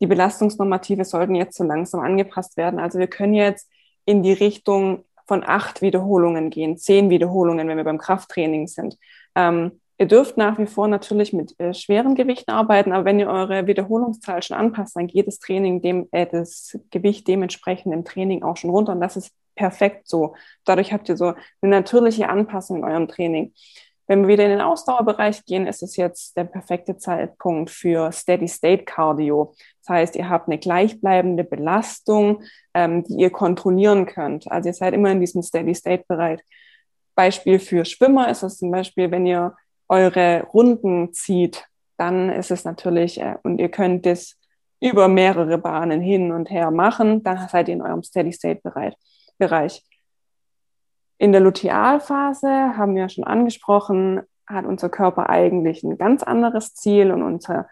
die 0.00 0.06
Belastungsnormative 0.06 1.04
sollten 1.04 1.34
jetzt 1.34 1.56
so 1.56 1.64
langsam 1.64 2.00
angepasst 2.00 2.56
werden. 2.56 2.78
Also 2.78 2.98
wir 2.98 3.06
können 3.06 3.34
jetzt 3.34 3.70
in 4.04 4.22
die 4.22 4.32
Richtung 4.32 5.04
von 5.26 5.42
acht 5.44 5.82
Wiederholungen 5.82 6.50
gehen, 6.50 6.76
zehn 6.76 7.10
Wiederholungen, 7.10 7.68
wenn 7.68 7.76
wir 7.76 7.84
beim 7.84 7.98
Krafttraining 7.98 8.68
sind. 8.68 8.96
Ähm, 9.34 9.80
ihr 9.98 10.06
dürft 10.06 10.36
nach 10.36 10.58
wie 10.58 10.66
vor 10.66 10.88
natürlich 10.88 11.32
mit 11.32 11.58
äh, 11.58 11.74
schweren 11.74 12.14
Gewichten 12.14 12.50
arbeiten, 12.50 12.92
aber 12.92 13.04
wenn 13.04 13.20
ihr 13.20 13.28
eure 13.28 13.66
Wiederholungszahl 13.66 14.42
schon 14.42 14.56
anpasst, 14.56 14.96
dann 14.96 15.06
geht 15.06 15.26
das 15.26 15.38
Training 15.38 15.80
dem, 15.82 16.08
äh, 16.12 16.26
das 16.26 16.78
Gewicht 16.90 17.26
dementsprechend 17.28 17.92
im 17.94 18.04
Training 18.04 18.42
auch 18.42 18.56
schon 18.56 18.70
runter 18.70 18.92
und 18.92 19.00
das 19.00 19.16
ist 19.16 19.32
perfekt 19.54 20.08
so. 20.08 20.34
Dadurch 20.64 20.92
habt 20.92 21.08
ihr 21.08 21.16
so 21.16 21.34
eine 21.62 21.70
natürliche 21.70 22.28
Anpassung 22.28 22.78
in 22.78 22.84
eurem 22.84 23.08
Training. 23.08 23.54
Wenn 24.08 24.22
wir 24.22 24.28
wieder 24.28 24.44
in 24.44 24.50
den 24.50 24.60
Ausdauerbereich 24.60 25.44
gehen, 25.46 25.66
ist 25.66 25.82
es 25.82 25.96
jetzt 25.96 26.36
der 26.36 26.44
perfekte 26.44 26.96
Zeitpunkt 26.96 27.70
für 27.70 28.12
Steady-State-Cardio. 28.12 29.54
Das 29.80 29.88
heißt, 29.88 30.16
ihr 30.16 30.28
habt 30.28 30.46
eine 30.46 30.58
gleichbleibende 30.58 31.42
Belastung, 31.42 32.44
ähm, 32.72 33.02
die 33.02 33.14
ihr 33.14 33.30
kontrollieren 33.30 34.06
könnt. 34.06 34.48
Also 34.50 34.68
ihr 34.68 34.74
seid 34.74 34.94
immer 34.94 35.10
in 35.10 35.20
diesem 35.20 35.42
Steady-State-Bereich. 35.42 36.40
Beispiel 37.16 37.58
für 37.58 37.84
Schwimmer 37.84 38.28
ist 38.30 38.44
es 38.44 38.58
zum 38.58 38.70
Beispiel, 38.70 39.10
wenn 39.10 39.26
ihr 39.26 39.56
eure 39.88 40.44
Runden 40.52 41.12
zieht, 41.12 41.66
dann 41.96 42.30
ist 42.30 42.50
es 42.50 42.64
natürlich, 42.64 43.20
äh, 43.20 43.36
und 43.42 43.58
ihr 43.58 43.70
könnt 43.70 44.06
das 44.06 44.36
über 44.80 45.08
mehrere 45.08 45.58
Bahnen 45.58 46.00
hin 46.00 46.32
und 46.32 46.50
her 46.50 46.70
machen, 46.70 47.22
dann 47.22 47.48
seid 47.48 47.68
ihr 47.68 47.74
in 47.74 47.82
eurem 47.82 48.02
Steady-State-Bereich. 48.02 49.82
In 51.18 51.32
der 51.32 51.40
Lutealphase 51.40 52.76
haben 52.76 52.94
wir 52.94 53.08
schon 53.08 53.24
angesprochen, 53.24 54.20
hat 54.46 54.66
unser 54.66 54.90
Körper 54.90 55.30
eigentlich 55.30 55.82
ein 55.82 55.96
ganz 55.96 56.22
anderes 56.22 56.74
Ziel 56.74 57.10
und 57.10 57.22
unser 57.22 57.68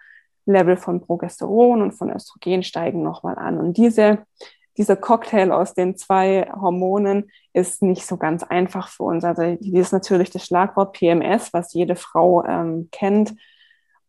Level 0.47 0.77
von 0.77 1.01
Progesteron 1.01 1.83
und 1.83 1.93
von 1.93 2.11
Östrogen 2.11 2.63
steigen 2.63 3.03
nochmal 3.03 3.37
an. 3.37 3.59
Und 3.59 3.77
diese, 3.77 4.25
dieser 4.77 4.97
Cocktail 4.97 5.53
aus 5.53 5.75
den 5.75 5.97
zwei 5.97 6.51
Hormonen 6.53 7.31
ist 7.53 7.83
nicht 7.83 8.07
so 8.07 8.17
ganz 8.17 8.43
einfach 8.43 8.89
für 8.89 9.05
uns. 9.05 9.25
Also 9.25 9.43
hier 9.43 9.81
ist 9.81 9.93
natürlich 9.93 10.31
das 10.31 10.45
Schlagwort 10.45 10.95
PMS, 10.95 11.53
was 11.53 11.73
jede 11.75 11.97
Frau 11.97 12.45
ähm, 12.45 12.89
kennt. 12.91 13.35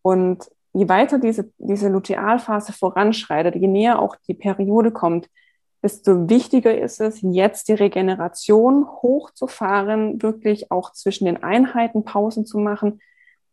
Und 0.01 0.49
je 0.73 0.89
weiter 0.89 1.19
diese, 1.19 1.51
diese 1.57 1.89
Lutealphase 1.89 2.73
voranschreitet, 2.73 3.55
je 3.55 3.67
näher 3.67 3.99
auch 3.99 4.15
die 4.27 4.33
Periode 4.33 4.91
kommt, 4.91 5.29
desto 5.85 6.29
wichtiger 6.29 6.75
ist 6.75 6.99
es, 6.99 7.19
jetzt 7.21 7.67
die 7.67 7.73
Regeneration 7.73 8.87
hochzufahren, 8.87 10.21
wirklich 10.21 10.71
auch 10.71 10.91
zwischen 10.93 11.25
den 11.25 11.43
Einheiten 11.43 12.03
Pausen 12.03 12.47
zu 12.47 12.57
machen. 12.57 12.99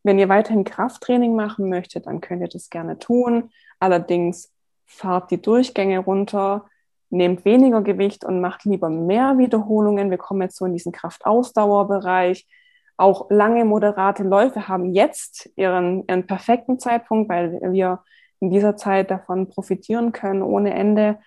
Wenn 0.03 0.19
ihr 0.19 0.31
weiterhin 0.31 0.65
Krafttraining 0.65 1.37
machen 1.37 1.69
möchtet, 1.69 2.07
dann 2.07 2.23
könnt 2.23 2.41
ihr 2.41 2.49
das 2.49 2.71
gerne 2.71 2.99
tun. 2.99 3.51
Allerdings 3.79 4.51
fahrt 4.87 5.31
die 5.31 5.43
Durchgänge 5.43 5.99
runter, 5.99 6.65
nehmt 7.13 7.45
weniger 7.45 7.83
Gewicht 7.83 8.25
und 8.25 8.41
macht 8.41 8.65
lieber 8.65 8.89
mehr 8.89 9.37
Wiederholungen. 9.37 10.11
Wir 10.11 10.19
kommen 10.19 10.43
jetzt 10.43 10.57
so 10.57 10.65
in 10.65 10.73
diesen 10.73 10.93
Kraftausdauerbereich. 10.93 12.49
Auch 12.97 13.27
lange 13.31 13.65
moderate 13.65 14.23
Läufe 14.23 14.67
haben 14.67 14.95
jetzt 14.95 15.51
ihren, 15.57 16.05
ihren 16.09 16.27
perfekten 16.27 16.79
Zeitpunkt, 16.79 17.29
weil 17.29 17.61
wir 17.73 18.01
in 18.41 18.51
dieser 18.51 18.77
Zeit 18.77 19.11
davon 19.11 19.49
profitieren 19.49 20.13
können 20.13 20.43
ohne 20.43 20.73
Ende. 20.75 21.19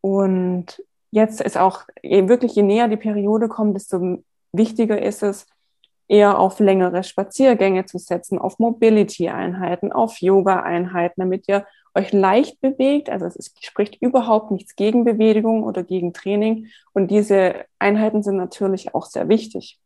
Und 0.00 0.82
jetzt 1.10 1.40
ist 1.40 1.58
auch 1.58 1.82
wirklich, 2.02 2.54
je 2.54 2.62
näher 2.62 2.88
die 2.88 2.96
Periode 2.96 3.48
kommt, 3.48 3.74
desto 3.74 4.22
wichtiger 4.52 5.02
ist 5.02 5.22
es, 5.22 5.46
eher 6.08 6.38
auf 6.38 6.60
längere 6.60 7.02
Spaziergänge 7.02 7.86
zu 7.86 7.98
setzen, 7.98 8.38
auf 8.38 8.58
Mobility-Einheiten, 8.58 9.92
auf 9.92 10.20
Yoga-Einheiten, 10.20 11.20
damit 11.20 11.48
ihr 11.48 11.66
euch 11.94 12.12
leicht 12.12 12.60
bewegt. 12.60 13.10
Also 13.10 13.26
es 13.26 13.52
spricht 13.60 14.00
überhaupt 14.00 14.50
nichts 14.50 14.76
gegen 14.76 15.04
Bewegung 15.04 15.62
oder 15.62 15.82
gegen 15.82 16.12
Training. 16.12 16.68
Und 16.92 17.10
diese 17.10 17.66
Einheiten 17.78 18.22
sind 18.22 18.36
natürlich 18.36 18.94
auch 18.94 19.06
sehr 19.06 19.28
wichtig. 19.28 19.78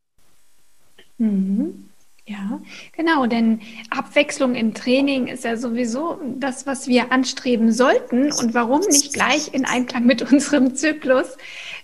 Mhm. 1.18 1.88
Ja, 2.28 2.60
genau, 2.90 3.26
denn 3.26 3.60
Abwechslung 3.90 4.56
im 4.56 4.74
Training 4.74 5.28
ist 5.28 5.44
ja 5.44 5.56
sowieso 5.56 6.18
das, 6.38 6.66
was 6.66 6.88
wir 6.88 7.12
anstreben 7.12 7.70
sollten. 7.70 8.32
Und 8.32 8.52
warum 8.52 8.80
nicht 8.80 9.14
gleich 9.14 9.54
in 9.54 9.64
Einklang 9.64 10.06
mit 10.06 10.22
unserem 10.32 10.74
Zyklus? 10.74 11.36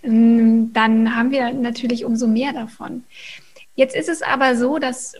Ähm, 0.03 0.73
dann 0.73 1.15
haben 1.15 1.31
wir 1.31 1.53
natürlich 1.53 2.05
umso 2.05 2.27
mehr 2.27 2.53
davon. 2.53 3.05
Jetzt 3.77 3.95
ist 3.95 4.09
es 4.09 4.23
aber 4.23 4.57
so, 4.57 4.79
dass 4.79 5.15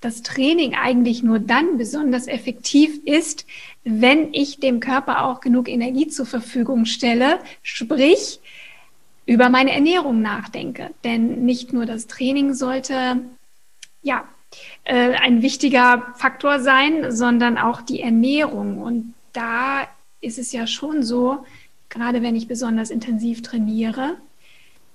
das 0.00 0.22
Training 0.22 0.74
eigentlich 0.74 1.22
nur 1.22 1.40
dann 1.40 1.76
besonders 1.76 2.28
effektiv 2.28 3.00
ist, 3.06 3.46
wenn 3.84 4.32
ich 4.32 4.60
dem 4.60 4.80
Körper 4.80 5.24
auch 5.24 5.40
genug 5.40 5.68
Energie 5.68 6.08
zur 6.08 6.26
Verfügung 6.26 6.86
stelle, 6.86 7.38
sprich 7.62 8.40
über 9.26 9.48
meine 9.48 9.72
Ernährung 9.72 10.22
nachdenke. 10.22 10.90
Denn 11.04 11.44
nicht 11.44 11.72
nur 11.72 11.86
das 11.86 12.06
Training 12.06 12.54
sollte 12.54 13.20
ja 14.02 14.24
äh, 14.84 15.14
ein 15.14 15.42
wichtiger 15.42 16.14
Faktor 16.16 16.60
sein, 16.60 17.10
sondern 17.12 17.58
auch 17.58 17.82
die 17.82 18.00
Ernährung. 18.00 18.80
Und 18.80 19.14
da 19.32 19.86
ist 20.20 20.38
es 20.38 20.52
ja 20.52 20.66
schon 20.66 21.02
so, 21.02 21.44
gerade 21.88 22.22
wenn 22.22 22.36
ich 22.36 22.48
besonders 22.48 22.90
intensiv 22.90 23.42
trainiere, 23.42 24.16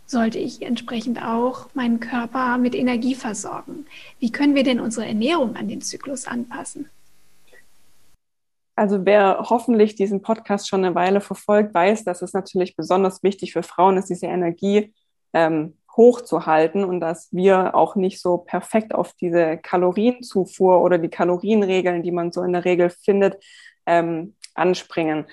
sollte 0.07 0.39
ich 0.39 0.63
entsprechend 0.63 1.21
auch 1.23 1.69
meinen 1.75 1.99
Körper 1.99 2.57
mit 2.57 2.73
Energie 2.73 3.13
versorgen. 3.13 3.85
Wie 4.19 4.31
können 4.31 4.55
wir 4.55 4.63
denn 4.63 4.79
unsere 4.79 5.05
Ernährung 5.05 5.55
an 5.55 5.67
den 5.67 5.81
Zyklus 5.81 6.25
anpassen? 6.25 6.89
Also 8.79 9.05
wer 9.05 9.47
hoffentlich 9.49 9.95
diesen 9.95 10.21
Podcast 10.21 10.69
schon 10.69 10.85
eine 10.85 10.95
Weile 10.95 11.19
verfolgt, 11.19 11.73
weiß, 11.73 12.05
dass 12.05 12.21
es 12.21 12.31
natürlich 12.31 12.77
besonders 12.77 13.23
wichtig 13.23 13.51
für 13.51 13.61
Frauen 13.61 13.97
ist, 13.97 14.09
diese 14.09 14.27
Energie 14.27 14.93
ähm, 15.33 15.75
hochzuhalten 15.97 16.85
und 16.85 17.01
dass 17.01 17.27
wir 17.33 17.75
auch 17.75 17.97
nicht 17.97 18.21
so 18.21 18.37
perfekt 18.37 18.95
auf 18.95 19.11
diese 19.19 19.57
Kalorienzufuhr 19.57 20.81
oder 20.81 20.97
die 20.97 21.09
Kalorienregeln, 21.09 22.03
die 22.03 22.13
man 22.13 22.31
so 22.31 22.41
in 22.41 22.53
der 22.53 22.63
Regel 22.63 22.89
findet, 22.89 23.43
ähm, 23.85 24.35
anspringen. 24.55 25.25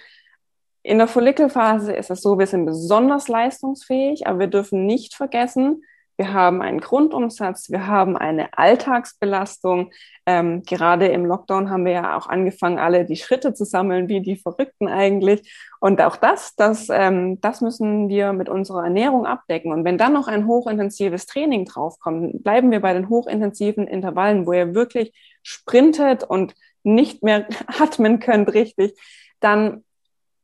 In 0.83 0.99
der 0.99 1.07
Follikelphase 1.07 1.93
ist 1.93 2.11
es 2.11 2.23
so, 2.23 2.41
wir 2.41 2.49
sind 2.49 2.67
besonders 2.67 3.29
leistungsfähig, 3.29 4.27
aber 4.27 4.41
wir 4.41 4.49
dürfen 4.49 4.87
nicht 4.87 5.15
vergessen, 5.15 5.85
wir 6.19 6.33
haben 6.33 6.63
einen 6.63 6.81
Grundumsatz, 6.81 7.71
wir 7.71 7.87
haben 7.87 8.17
eine 8.17 8.57
Alltagsbelastung. 8.57 9.93
Ähm, 10.25 10.63
gerade 10.63 11.09
im 11.09 11.27
Lockdown 11.27 11.71
haben 11.71 11.85
wir 11.85 11.93
ja 11.93 12.17
auch 12.17 12.27
angefangen, 12.27 12.79
alle 12.79 13.05
die 13.05 13.17
Schritte 13.17 13.53
zu 13.53 13.65
sammeln, 13.65 14.09
wie 14.09 14.23
die 14.23 14.37
Verrückten 14.37 14.89
eigentlich. 14.89 15.53
Und 15.79 16.01
auch 16.01 16.17
das, 16.17 16.57
das, 16.57 16.89
ähm, 16.91 17.41
das 17.43 17.61
müssen 17.61 18.09
wir 18.09 18.33
mit 18.33 18.49
unserer 18.49 18.85
Ernährung 18.85 19.27
abdecken. 19.27 19.73
Und 19.73 19.85
wenn 19.85 19.99
dann 19.99 20.15
noch 20.15 20.27
ein 20.27 20.47
hochintensives 20.47 21.27
Training 21.27 21.67
draufkommt, 21.67 22.43
bleiben 22.43 22.71
wir 22.71 22.81
bei 22.81 22.95
den 22.95 23.11
hochintensiven 23.11 23.87
Intervallen, 23.87 24.47
wo 24.47 24.55
ihr 24.55 24.75
wirklich 24.75 25.13
sprintet 25.43 26.25
und 26.25 26.55
nicht 26.83 27.23
mehr 27.23 27.47
atmen 27.79 28.21
könnt 28.21 28.55
richtig, 28.55 28.99
dann 29.41 29.85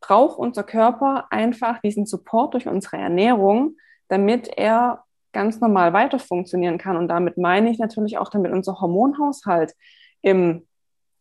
braucht 0.00 0.38
unser 0.38 0.64
Körper 0.64 1.28
einfach 1.30 1.80
diesen 1.80 2.04
Support 2.04 2.54
durch 2.54 2.68
unsere 2.68 2.98
Ernährung, 2.98 3.76
damit 4.08 4.48
er 4.58 5.04
ganz 5.32 5.60
normal 5.60 5.92
weiter 5.92 6.18
funktionieren 6.18 6.78
kann. 6.78 6.96
Und 6.96 7.08
damit 7.08 7.38
meine 7.38 7.70
ich 7.70 7.78
natürlich 7.78 8.18
auch, 8.18 8.28
damit 8.28 8.52
unser 8.52 8.80
Hormonhaushalt 8.80 9.74
im, 10.20 10.66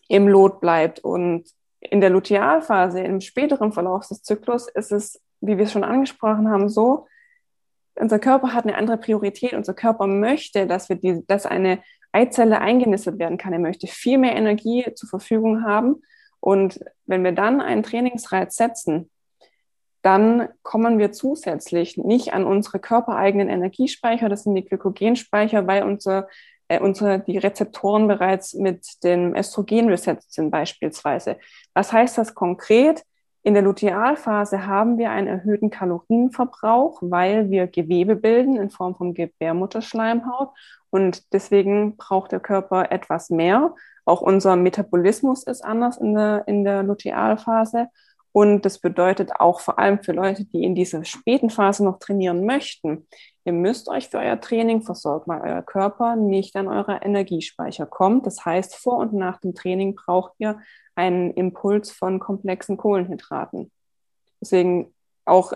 im 0.07 0.27
Lot 0.27 0.61
bleibt. 0.61 0.99
Und 0.99 1.49
in 1.79 2.01
der 2.01 2.09
Lutealphase, 2.09 2.99
im 2.99 3.21
späteren 3.21 3.71
Verlauf 3.71 4.07
des 4.07 4.21
Zyklus, 4.23 4.67
ist 4.67 4.91
es, 4.91 5.21
wie 5.39 5.57
wir 5.57 5.65
es 5.65 5.71
schon 5.71 5.83
angesprochen 5.83 6.49
haben, 6.49 6.69
so, 6.69 7.07
unser 7.95 8.19
Körper 8.19 8.53
hat 8.53 8.65
eine 8.65 8.77
andere 8.77 8.97
Priorität. 8.97 9.53
Unser 9.53 9.73
Körper 9.73 10.07
möchte, 10.07 10.65
dass 10.65 10.89
wir 10.89 10.95
die, 10.95 11.25
dass 11.27 11.45
eine 11.45 11.83
Eizelle 12.11 12.59
eingenistet 12.59 13.19
werden 13.19 13.37
kann. 13.37 13.53
Er 13.53 13.59
möchte 13.59 13.87
viel 13.87 14.17
mehr 14.17 14.35
Energie 14.35 14.85
zur 14.95 15.09
Verfügung 15.09 15.63
haben. 15.63 16.01
Und 16.39 16.79
wenn 17.05 17.23
wir 17.23 17.31
dann 17.31 17.61
einen 17.61 17.83
Trainingsreiz 17.83 18.55
setzen, 18.55 19.09
dann 20.01 20.49
kommen 20.63 20.97
wir 20.97 21.11
zusätzlich 21.11 21.97
nicht 21.97 22.33
an 22.33 22.45
unsere 22.45 22.79
körpereigenen 22.79 23.49
Energiespeicher, 23.49 24.29
das 24.29 24.43
sind 24.43 24.55
die 24.55 24.65
Glykogenspeicher, 24.65 25.67
weil 25.67 25.83
unser, 25.83 26.27
äh, 26.67 26.79
unsere, 26.79 27.19
die 27.19 27.37
Rezeptoren 27.37 28.07
bereits 28.07 28.53
mit 28.53 29.03
dem 29.03 29.35
Östrogen 29.35 29.87
besetzt 29.87 30.33
sind 30.33 30.49
beispielsweise. 30.49 31.37
Was 31.73 31.93
heißt 31.93 32.17
das 32.17 32.33
konkret? 32.33 33.03
In 33.43 33.55
der 33.55 33.63
Lutealphase 33.63 34.67
haben 34.67 34.99
wir 34.99 35.09
einen 35.09 35.27
erhöhten 35.27 35.71
Kalorienverbrauch, 35.71 36.99
weil 37.01 37.49
wir 37.49 37.65
Gewebe 37.65 38.15
bilden 38.15 38.55
in 38.55 38.69
Form 38.69 38.95
von 38.95 39.15
Gebärmutterschleimhaut 39.15 40.49
und 40.91 41.33
deswegen 41.33 41.97
braucht 41.97 42.31
der 42.31 42.39
Körper 42.39 42.91
etwas 42.91 43.31
mehr. 43.31 43.73
Auch 44.05 44.21
unser 44.21 44.55
Metabolismus 44.55 45.43
ist 45.43 45.63
anders 45.63 45.97
in 45.97 46.13
der, 46.13 46.43
in 46.47 46.63
der 46.63 46.83
Lutealphase 46.83 47.87
Und 48.33 48.63
das 48.63 48.79
bedeutet 48.79 49.31
auch 49.39 49.59
vor 49.59 49.77
allem 49.77 50.01
für 50.01 50.13
Leute, 50.13 50.45
die 50.45 50.63
in 50.63 50.73
dieser 50.73 51.03
späten 51.03 51.49
Phase 51.49 51.83
noch 51.83 51.99
trainieren 51.99 52.45
möchten, 52.45 53.07
ihr 53.43 53.53
müsst 53.53 53.89
euch 53.89 54.09
für 54.09 54.19
euer 54.19 54.39
Training 54.39 54.83
versorgen, 54.83 55.25
weil 55.27 55.41
euer 55.41 55.61
Körper 55.61 56.15
nicht 56.15 56.55
an 56.55 56.67
eurer 56.67 57.03
Energiespeicher 57.03 57.85
kommt. 57.85 58.25
Das 58.25 58.45
heißt, 58.45 58.75
vor 58.75 58.97
und 58.97 59.13
nach 59.13 59.39
dem 59.39 59.53
Training 59.53 59.95
braucht 59.95 60.33
ihr 60.37 60.59
einen 60.95 61.31
Impuls 61.31 61.91
von 61.91 62.19
komplexen 62.19 62.77
Kohlenhydraten. 62.77 63.71
Deswegen 64.39 64.93
auch 65.25 65.53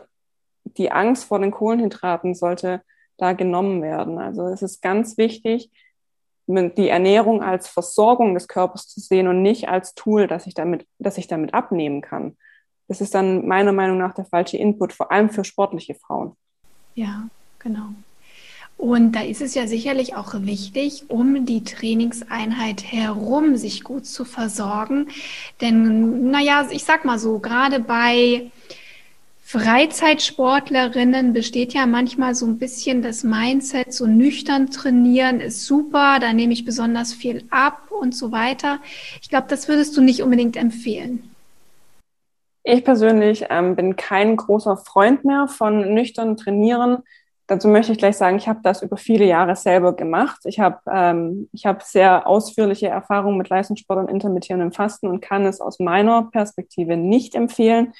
die 0.63 0.91
Angst 0.91 1.25
vor 1.25 1.39
den 1.39 1.51
Kohlenhydraten 1.51 2.33
sollte 2.35 2.81
da 3.17 3.33
genommen 3.33 3.81
werden. 3.81 4.17
Also 4.17 4.47
es 4.47 4.61
ist 4.61 4.81
ganz 4.81 5.17
wichtig, 5.17 5.71
die 6.47 6.89
Ernährung 6.89 7.41
als 7.41 7.67
Versorgung 7.67 8.33
des 8.33 8.47
Körpers 8.47 8.87
zu 8.87 8.99
sehen 8.99 9.27
und 9.27 9.41
nicht 9.41 9.69
als 9.69 9.95
Tool, 9.95 10.27
das 10.27 10.45
ich 10.45 10.53
damit, 10.53 10.85
das 10.99 11.17
ich 11.17 11.27
damit 11.27 11.53
abnehmen 11.53 12.01
kann. 12.01 12.37
Das 12.87 13.01
ist 13.01 13.15
dann 13.15 13.47
meiner 13.47 13.71
Meinung 13.71 13.97
nach 13.97 14.13
der 14.13 14.25
falsche 14.25 14.57
Input, 14.57 14.93
vor 14.93 15.11
allem 15.11 15.29
für 15.29 15.43
sportliche 15.43 15.95
Frauen. 15.95 16.35
Ja, 16.93 17.27
genau. 17.59 17.89
Und 18.77 19.13
da 19.13 19.21
ist 19.21 19.41
es 19.41 19.55
ja 19.55 19.67
sicherlich 19.67 20.15
auch 20.15 20.33
wichtig, 20.39 21.05
um 21.07 21.45
die 21.45 21.63
Trainingseinheit 21.63 22.83
herum 22.83 23.55
sich 23.55 23.83
gut 23.83 24.05
zu 24.05 24.25
versorgen. 24.25 25.07
Denn, 25.61 26.29
naja, 26.29 26.67
ich 26.69 26.83
sag 26.83 27.05
mal 27.05 27.17
so, 27.17 27.39
gerade 27.39 27.79
bei 27.79 28.51
Freizeitsportlerinnen 29.43 31.31
besteht 31.31 31.73
ja 31.73 31.85
manchmal 31.85 32.35
so 32.35 32.45
ein 32.47 32.57
bisschen 32.57 33.01
das 33.01 33.23
Mindset, 33.23 33.93
so 33.93 34.07
nüchtern 34.07 34.71
trainieren 34.71 35.39
ist 35.39 35.65
super, 35.65 36.17
da 36.19 36.33
nehme 36.33 36.51
ich 36.51 36.65
besonders 36.65 37.13
viel 37.13 37.45
ab 37.51 37.91
und 37.91 38.15
so 38.15 38.31
weiter. 38.31 38.79
Ich 39.21 39.29
glaube, 39.29 39.45
das 39.47 39.67
würdest 39.67 39.95
du 39.95 40.01
nicht 40.01 40.23
unbedingt 40.23 40.57
empfehlen. 40.57 41.34
Ich 42.67 42.83
persönlich 42.83 43.45
ähm, 43.51 43.75
bin 43.75 43.95
kein 43.95 44.35
großer 44.35 44.75
Freund 44.75 45.23
mehr 45.23 45.47
von 45.47 45.93
nüchtern 45.93 46.35
trainieren. 46.35 47.03
Dazu 47.45 47.67
möchte 47.67 47.91
ich 47.91 47.99
gleich 47.99 48.17
sagen, 48.17 48.37
ich 48.37 48.47
habe 48.47 48.61
das 48.63 48.81
über 48.81 48.97
viele 48.97 49.25
Jahre 49.25 49.55
selber 49.55 49.95
gemacht. 49.95 50.39
Ich 50.45 50.59
habe 50.59 50.79
ähm, 50.91 51.47
hab 51.63 51.83
sehr 51.83 52.25
ausführliche 52.25 52.87
Erfahrungen 52.87 53.37
mit 53.37 53.49
Leistungssport 53.49 53.99
und 53.99 54.09
intermittierendem 54.09 54.71
Fasten 54.71 55.07
und 55.07 55.21
kann 55.21 55.45
es 55.45 55.61
aus 55.61 55.79
meiner 55.79 56.23
Perspektive 56.31 56.97
nicht 56.97 57.35
empfehlen. 57.35 57.93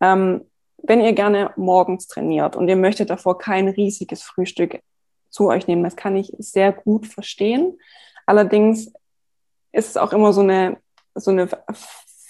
Ähm, 0.00 0.40
wenn 0.78 1.00
ihr 1.00 1.12
gerne 1.12 1.52
morgens 1.54 2.08
trainiert 2.08 2.56
und 2.56 2.66
ihr 2.66 2.74
möchtet 2.74 3.10
davor 3.10 3.38
kein 3.38 3.68
riesiges 3.68 4.24
Frühstück 4.24 4.80
zu 5.28 5.50
euch 5.50 5.68
nehmen, 5.68 5.84
das 5.84 5.94
kann 5.94 6.16
ich 6.16 6.32
sehr 6.38 6.72
gut 6.72 7.06
verstehen. 7.06 7.78
Allerdings 8.26 8.92
ist 9.70 9.90
es 9.90 9.96
auch 9.96 10.12
immer 10.12 10.32
so 10.32 10.40
eine, 10.40 10.78
so 11.14 11.30
eine 11.30 11.48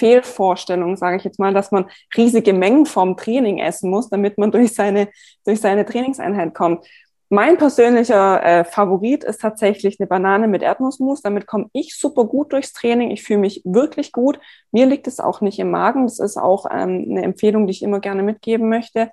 Fehlvorstellung, 0.01 0.97
sage 0.97 1.19
ich 1.19 1.25
jetzt 1.25 1.39
mal, 1.39 1.53
dass 1.53 1.71
man 1.71 1.85
riesige 2.17 2.55
Mengen 2.55 2.87
vom 2.87 3.19
Training 3.19 3.59
essen 3.59 3.91
muss, 3.91 4.09
damit 4.09 4.39
man 4.39 4.51
durch 4.51 4.75
seine, 4.75 5.09
durch 5.45 5.61
seine 5.61 5.85
Trainingseinheit 5.85 6.55
kommt. 6.55 6.87
Mein 7.29 7.59
persönlicher 7.59 8.43
äh, 8.43 8.65
Favorit 8.65 9.23
ist 9.23 9.43
tatsächlich 9.43 10.01
eine 10.01 10.09
Banane 10.09 10.49
mit 10.49 10.63
Erdnussmus. 10.63 11.21
Damit 11.21 11.47
komme 11.47 11.69
ich 11.73 11.97
super 11.97 12.25
gut 12.25 12.53
durchs 12.53 12.73
Training. 12.73 13.11
Ich 13.11 13.23
fühle 13.23 13.41
mich 13.41 13.61
wirklich 13.65 14.11
gut. 14.11 14.41
Mir 14.73 14.87
liegt 14.87 15.07
es 15.07 15.21
auch 15.21 15.41
nicht 15.43 15.59
im 15.59 15.71
Magen. 15.71 16.07
Das 16.07 16.19
ist 16.19 16.39
auch 16.39 16.67
ähm, 16.69 17.07
eine 17.09 17.23
Empfehlung, 17.23 17.67
die 17.67 17.73
ich 17.73 17.83
immer 17.83 18.01
gerne 18.01 18.23
mitgeben 18.25 18.69
möchte. 18.69 19.13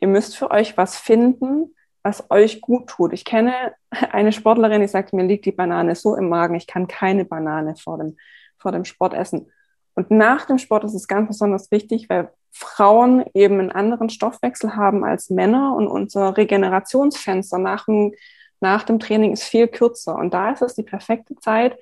Ihr 0.00 0.08
müsst 0.08 0.36
für 0.36 0.50
euch 0.50 0.76
was 0.76 0.98
finden, 0.98 1.74
was 2.02 2.30
euch 2.30 2.60
gut 2.60 2.88
tut. 2.88 3.14
Ich 3.14 3.24
kenne 3.24 3.52
eine 3.90 4.32
Sportlerin, 4.32 4.82
die 4.82 4.88
sagt, 4.88 5.14
mir 5.14 5.24
liegt 5.24 5.46
die 5.46 5.52
Banane 5.52 5.94
so 5.94 6.14
im 6.14 6.28
Magen, 6.28 6.56
ich 6.56 6.66
kann 6.66 6.88
keine 6.88 7.24
Banane 7.24 7.74
vor 7.76 7.96
dem, 7.96 8.18
vor 8.58 8.72
dem 8.72 8.84
Sport 8.84 9.14
essen. 9.14 9.50
Und 9.96 10.10
nach 10.10 10.44
dem 10.44 10.58
Sport 10.58 10.84
ist 10.84 10.94
es 10.94 11.08
ganz 11.08 11.26
besonders 11.26 11.70
wichtig, 11.70 12.08
weil 12.08 12.30
Frauen 12.52 13.24
eben 13.34 13.58
einen 13.58 13.72
anderen 13.72 14.10
Stoffwechsel 14.10 14.76
haben 14.76 15.04
als 15.04 15.30
Männer 15.30 15.74
und 15.74 15.88
unser 15.88 16.36
Regenerationsfenster 16.36 17.58
nach 17.58 17.86
dem, 17.86 18.14
nach 18.60 18.82
dem 18.84 19.00
Training 19.00 19.32
ist 19.32 19.44
viel 19.44 19.68
kürzer. 19.68 20.14
Und 20.16 20.34
da 20.34 20.50
ist 20.52 20.62
es 20.62 20.74
die 20.74 20.82
perfekte 20.82 21.34
Zeit, 21.36 21.78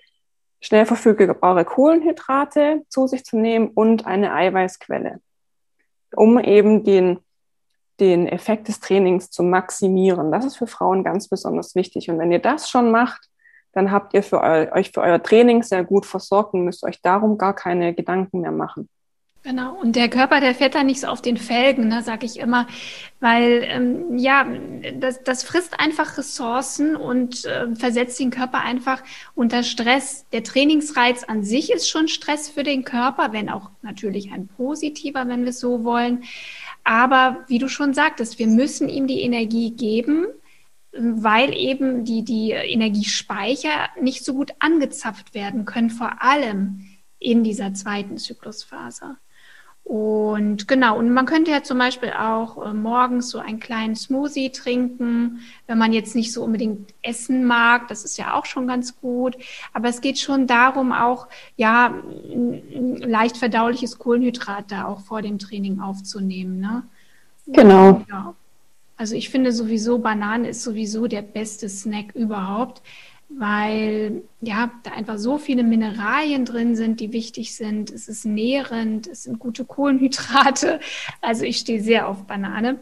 schnell 0.61 0.87
verfügbare 0.87 1.65
Kohlenhydrate 1.65 2.83
zu 2.89 3.09
sich 3.09 3.25
zu 3.25 3.37
nehmen 3.37 3.69
und 3.69 4.07
eine 4.07 4.33
Eiweißquelle, 4.33 5.21
um 6.15 6.39
eben 6.39 6.85
den, 6.85 7.19
den 7.99 8.29
Effekt 8.29 8.69
des 8.69 8.79
Trainings 8.79 9.31
zu 9.31 9.43
maximieren. 9.43 10.31
Das 10.31 10.45
ist 10.45 10.57
für 10.57 10.69
Frauen 10.69 11.03
ganz 11.03 11.29
besonders 11.29 11.75
wichtig. 11.75 12.09
Und 12.11 12.19
wenn 12.19 12.31
ihr 12.33 12.39
das 12.39 12.71
schon 12.71 12.93
macht, 12.93 13.29
dann 13.75 13.91
habt 13.91 14.15
ihr 14.15 14.23
für 14.23 14.43
eu 14.43 14.67
euch 14.73 14.91
für 14.93 15.01
euer 15.01 15.23
Training 15.23 15.63
sehr 15.63 15.85
gut 15.85 16.07
versorgt 16.07 16.55
und 16.55 16.65
müsst 16.65 16.85
euch 16.85 17.01
darum 17.03 17.39
gar 17.39 17.55
keine 17.55 17.95
Gedanken 17.95 18.41
mehr 18.41 18.53
machen. 18.53 18.89
Genau, 19.47 19.79
und 19.79 19.95
der 19.95 20.09
Körper, 20.09 20.41
der 20.41 20.55
fährt 20.55 20.75
da 20.75 20.83
nicht 20.83 21.01
so 21.01 21.07
auf 21.07 21.21
den 21.21 21.37
Felgen, 21.37 21.89
ne, 21.89 22.03
sag 22.03 22.25
ich 22.25 22.39
immer, 22.39 22.67
weil 23.21 23.63
ähm, 23.69 24.17
ja, 24.17 24.47
das, 24.99 25.23
das 25.23 25.45
frisst 25.45 25.79
einfach 25.79 26.17
Ressourcen 26.17 26.97
und 26.97 27.45
äh, 27.45 27.75
versetzt 27.75 28.19
den 28.19 28.31
Körper 28.31 28.63
einfach 28.63 29.03
unter 29.35 29.63
Stress. 29.63 30.25
Der 30.33 30.45
Trainingsreiz 30.45 31.25
an 31.25 31.45
sich 31.45 31.71
ist 31.71 31.91
schon 31.91 32.09
Stress 32.09 32.49
für 32.49 32.63
den 32.63 32.85
Körper, 32.85 33.35
wenn 33.35 33.51
auch 33.51 33.69
natürlich 33.83 34.33
ein 34.33 34.49
positiver, 34.49 35.29
wenn 35.29 35.43
wir 35.43 35.51
es 35.51 35.61
so 35.61 35.85
wollen. 35.85 36.25
Aber 36.83 37.45
wie 37.47 37.59
du 37.59 37.69
schon 37.69 37.93
sagtest, 37.93 38.39
wir 38.39 38.47
müssen 38.47 38.89
ihm 38.89 39.07
die 39.07 39.21
Energie 39.21 39.73
geben, 39.73 40.25
weil 40.99 41.55
eben 41.55 42.05
die, 42.05 42.25
die 42.25 42.51
Energiespeicher 42.51 43.89
nicht 44.01 44.25
so 44.25 44.35
gut 44.35 44.53
angezapft 44.59 45.35
werden 45.35 45.65
können, 45.65 45.91
vor 45.91 46.23
allem 46.23 46.87
in 47.19 47.43
dieser 47.43 47.75
zweiten 47.75 48.19
Zyklusphase. 48.19 49.17
Und 49.85 50.67
genau, 50.67 50.99
und 50.99 51.13
man 51.13 51.27
könnte 51.27 51.51
ja 51.51 51.63
zum 51.63 51.77
Beispiel 51.77 52.11
auch 52.11 52.65
äh, 52.65 52.73
morgens 52.73 53.29
so 53.29 53.39
einen 53.39 53.61
kleinen 53.61 53.97
Smoothie 53.97 54.51
trinken, 54.51 55.41
wenn 55.67 55.77
man 55.77 55.93
jetzt 55.93 56.15
nicht 56.15 56.33
so 56.33 56.43
unbedingt 56.43 56.95
essen 57.03 57.45
mag. 57.45 57.89
Das 57.89 58.03
ist 58.03 58.17
ja 58.17 58.33
auch 58.33 58.47
schon 58.47 58.67
ganz 58.67 58.99
gut. 58.99 59.37
Aber 59.75 59.89
es 59.91 60.01
geht 60.01 60.19
schon 60.19 60.47
darum, 60.47 60.93
auch 60.93 61.29
ja 61.57 61.93
ein 62.33 62.97
leicht 62.97 63.37
verdauliches 63.37 63.99
Kohlenhydrat 63.99 64.73
da 64.73 64.87
auch 64.87 65.01
vor 65.01 65.21
dem 65.21 65.39
Training 65.39 65.81
aufzunehmen. 65.81 66.61
Ne? 66.61 66.85
Genau. 67.47 68.03
Ja. 68.09 68.35
Also 68.97 69.15
ich 69.17 69.29
finde 69.29 69.53
sowieso, 69.53 69.99
Banane 69.99 70.49
ist 70.49 70.63
sowieso 70.63 71.07
der 71.07 71.23
beste 71.23 71.69
Snack 71.69 72.15
überhaupt, 72.15 72.83
weil 73.29 74.23
ja, 74.41 74.71
da 74.83 74.93
einfach 74.93 75.19
so 75.19 75.39
viele 75.39 75.65
Mineralien 75.65 76.45
drin 76.45 76.77
sind, 76.77 77.01
die 77.01 77.13
wichtig 77.13 77.55
sind. 77.55 77.91
Es 77.91 78.09
ist 78.09 78.25
nährend, 78.25 79.09
es 79.09 79.25
sind 79.25 79.39
gute 79.39 79.65
Kohlenhydrate. 79.65 80.81
Also 81.21 81.45
ich 81.45 81.59
stehe 81.59 81.83
sehr 81.83 82.09
auf 82.09 82.27
Banane 82.27 82.79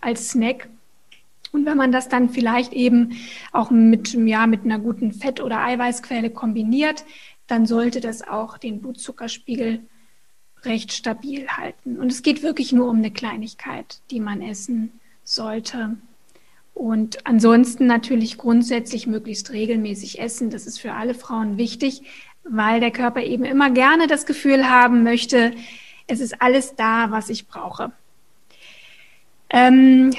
als 0.00 0.30
Snack. 0.30 0.68
Und 1.52 1.66
wenn 1.66 1.76
man 1.76 1.92
das 1.92 2.08
dann 2.08 2.30
vielleicht 2.30 2.72
eben 2.72 3.16
auch 3.52 3.70
mit, 3.70 4.14
ja, 4.14 4.46
mit 4.46 4.64
einer 4.64 4.78
guten 4.78 5.12
Fett- 5.12 5.40
oder 5.40 5.62
Eiweißquelle 5.62 6.30
kombiniert, 6.30 7.04
dann 7.48 7.66
sollte 7.66 8.00
das 8.00 8.26
auch 8.26 8.56
den 8.56 8.80
Blutzuckerspiegel 8.80 9.80
recht 10.62 10.92
stabil 10.92 11.48
halten. 11.48 11.98
Und 11.98 12.12
es 12.12 12.22
geht 12.22 12.42
wirklich 12.42 12.72
nur 12.72 12.88
um 12.88 12.98
eine 12.98 13.10
Kleinigkeit, 13.10 14.00
die 14.10 14.20
man 14.20 14.40
essen 14.40 14.99
sollte. 15.34 15.96
Und 16.74 17.26
ansonsten 17.26 17.86
natürlich 17.86 18.38
grundsätzlich 18.38 19.06
möglichst 19.06 19.50
regelmäßig 19.50 20.18
essen. 20.20 20.50
Das 20.50 20.66
ist 20.66 20.78
für 20.78 20.94
alle 20.94 21.14
Frauen 21.14 21.56
wichtig, 21.56 22.02
weil 22.44 22.80
der 22.80 22.90
Körper 22.90 23.22
eben 23.22 23.44
immer 23.44 23.70
gerne 23.70 24.06
das 24.06 24.26
Gefühl 24.26 24.68
haben 24.68 25.02
möchte, 25.02 25.52
es 26.06 26.20
ist 26.20 26.40
alles 26.40 26.74
da, 26.74 27.10
was 27.10 27.28
ich 27.28 27.46
brauche. 27.46 27.92
Ähm, 29.50 30.12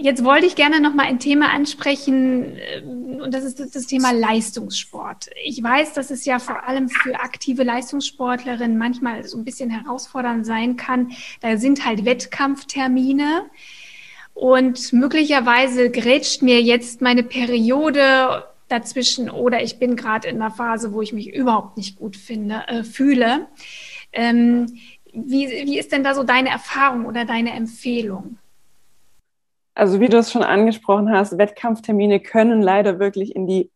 jetzt 0.00 0.24
wollte 0.24 0.46
ich 0.46 0.56
gerne 0.56 0.80
noch 0.80 0.94
mal 0.94 1.06
ein 1.06 1.18
Thema 1.18 1.52
ansprechen, 1.52 2.56
äh, 2.56 2.82
und 2.82 3.32
das 3.32 3.44
ist 3.44 3.74
das 3.74 3.86
Thema 3.86 4.12
Leistungssport. 4.12 5.30
Ich 5.44 5.62
weiß, 5.62 5.94
dass 5.94 6.10
es 6.10 6.24
ja 6.24 6.38
vor 6.38 6.68
allem 6.68 6.88
für 6.88 7.18
aktive 7.20 7.62
Leistungssportlerinnen 7.62 8.76
manchmal 8.76 9.24
so 9.24 9.38
ein 9.38 9.44
bisschen 9.44 9.70
herausfordernd 9.70 10.44
sein 10.44 10.76
kann. 10.76 11.12
Da 11.40 11.56
sind 11.56 11.84
halt 11.84 12.04
Wettkampftermine. 12.04 13.46
Und 14.34 14.92
möglicherweise 14.92 15.90
grätscht 15.90 16.42
mir 16.42 16.60
jetzt 16.60 17.00
meine 17.00 17.22
Periode 17.22 18.44
dazwischen 18.68 19.30
oder 19.30 19.62
ich 19.62 19.78
bin 19.78 19.94
gerade 19.94 20.28
in 20.28 20.42
einer 20.42 20.50
Phase, 20.50 20.92
wo 20.92 21.00
ich 21.00 21.12
mich 21.12 21.32
überhaupt 21.32 21.76
nicht 21.76 21.96
gut 21.98 22.16
finde, 22.16 22.62
äh, 22.66 22.82
fühle. 22.82 23.46
Ähm, 24.12 24.78
wie, 25.12 25.48
wie 25.48 25.78
ist 25.78 25.92
denn 25.92 26.02
da 26.02 26.14
so 26.14 26.24
deine 26.24 26.48
Erfahrung 26.48 27.06
oder 27.06 27.24
deine 27.24 27.52
Empfehlung? 27.52 28.38
Also 29.74 30.00
wie 30.00 30.08
du 30.08 30.18
es 30.18 30.30
schon 30.30 30.42
angesprochen 30.42 31.10
hast, 31.10 31.38
Wettkampftermine 31.38 32.20
können 32.20 32.62
leider 32.62 32.98
wirklich 32.98 33.34
in 33.34 33.46
die 33.46 33.70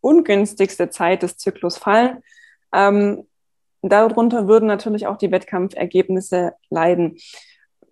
ungünstigste 0.00 0.90
Zeit 0.90 1.22
des 1.22 1.36
Zyklus 1.36 1.78
fallen. 1.78 2.22
Ähm, 2.72 3.26
darunter 3.82 4.48
würden 4.48 4.66
natürlich 4.66 5.06
auch 5.06 5.16
die 5.16 5.30
Wettkampfergebnisse 5.30 6.54
leiden. 6.70 7.18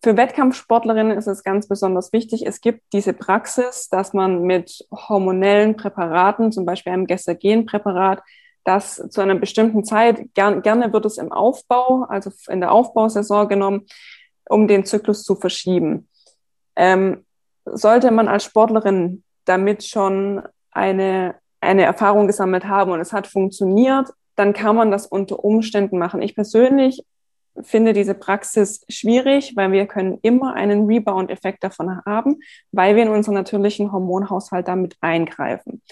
Für 0.04 0.18
Wettkampfsportlerinnen 0.18 1.16
ist 1.16 1.28
es 1.28 1.42
ganz 1.42 1.66
besonders 1.66 2.12
wichtig, 2.12 2.46
es 2.46 2.60
gibt 2.60 2.82
diese 2.92 3.14
Praxis, 3.14 3.88
dass 3.88 4.12
man 4.12 4.42
mit 4.42 4.86
hormonellen 4.92 5.78
Präparaten, 5.78 6.52
zum 6.52 6.66
Beispiel 6.66 6.92
einem 6.92 7.06
Gestagenpräparat, 7.06 8.22
dass 8.64 8.96
zu 9.08 9.22
einer 9.22 9.34
bestimmten 9.36 9.82
Zeit, 9.82 10.34
gern, 10.34 10.60
gerne 10.60 10.92
wird 10.92 11.06
es 11.06 11.16
im 11.16 11.32
Aufbau, 11.32 12.04
also 12.06 12.30
in 12.48 12.60
der 12.60 12.72
Aufbausaison 12.72 13.48
genommen, 13.48 13.86
um 14.46 14.68
den 14.68 14.84
Zyklus 14.84 15.24
zu 15.24 15.36
verschieben. 15.36 16.06
Ähm, 16.76 17.24
sollte 17.64 18.10
man 18.10 18.28
als 18.28 18.44
Sportlerin 18.44 19.24
damit 19.46 19.84
schon 19.84 20.42
eine, 20.70 21.36
eine 21.62 21.84
Erfahrung 21.84 22.26
gesammelt 22.26 22.66
haben 22.66 22.90
und 22.90 23.00
es 23.00 23.14
hat 23.14 23.26
funktioniert, 23.26 24.10
dann 24.36 24.52
kann 24.52 24.76
man 24.76 24.90
das 24.90 25.06
unter 25.06 25.42
Umständen 25.42 25.96
machen. 25.96 26.20
Ich 26.20 26.34
persönlich 26.34 27.06
finde 27.62 27.92
diese 27.92 28.14
Praxis 28.14 28.84
schwierig, 28.88 29.54
weil 29.56 29.72
wir 29.72 29.86
können 29.86 30.18
immer 30.22 30.54
einen 30.54 30.86
Rebound-Effekt 30.86 31.62
davon 31.62 32.00
haben, 32.04 32.40
weil 32.72 32.96
wir 32.96 33.04
in 33.04 33.10
unseren 33.10 33.34
natürlichen 33.34 33.92
Hormonhaushalt 33.92 34.68
damit 34.68 34.96
eingreifen. 35.00 35.82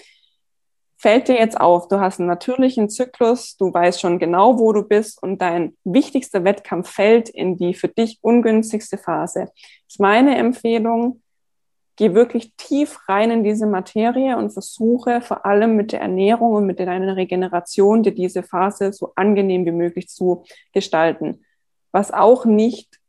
Fällt 0.97 1.27
dir 1.27 1.35
jetzt 1.35 1.59
auf, 1.59 1.89
du 1.89 1.99
hast 1.99 2.19
einen 2.19 2.29
natürlichen 2.29 2.89
Zyklus, 2.89 3.57
du 3.57 3.73
weißt 3.73 3.99
schon 3.99 4.19
genau, 4.19 4.57
wo 4.57 4.71
du 4.71 4.83
bist 4.83 5.21
und 5.21 5.41
dein 5.41 5.75
wichtigster 5.83 6.45
Wettkampf 6.45 6.89
fällt 6.89 7.27
in 7.27 7.57
die 7.57 7.73
für 7.73 7.89
dich 7.89 8.19
ungünstigste 8.21 8.97
Phase. 8.97 9.49
ist 9.85 9.99
meine 9.99 10.37
Empfehlung, 10.37 11.21
geh 11.97 12.13
wirklich 12.13 12.53
tief 12.55 12.99
rein 13.07 13.31
in 13.31 13.43
diese 13.43 13.67
Materie 13.67 14.37
und 14.37 14.51
versuche 14.51 15.21
vor 15.21 15.45
allem 15.45 15.75
mit 15.75 15.91
der 15.91 16.01
Ernährung 16.01 16.53
und 16.53 16.65
mit 16.65 16.79
deiner 16.79 17.15
Regeneration 17.15 18.03
dir 18.03 18.13
diese 18.13 18.41
Phase 18.41 18.93
so 18.93 19.11
angenehm 19.15 19.65
wie 19.65 19.71
möglich 19.71 20.07
zu 20.07 20.45
gestalten. 20.71 21.43
Was 21.93 22.11
auch 22.11 22.43
nicht, 22.43 22.99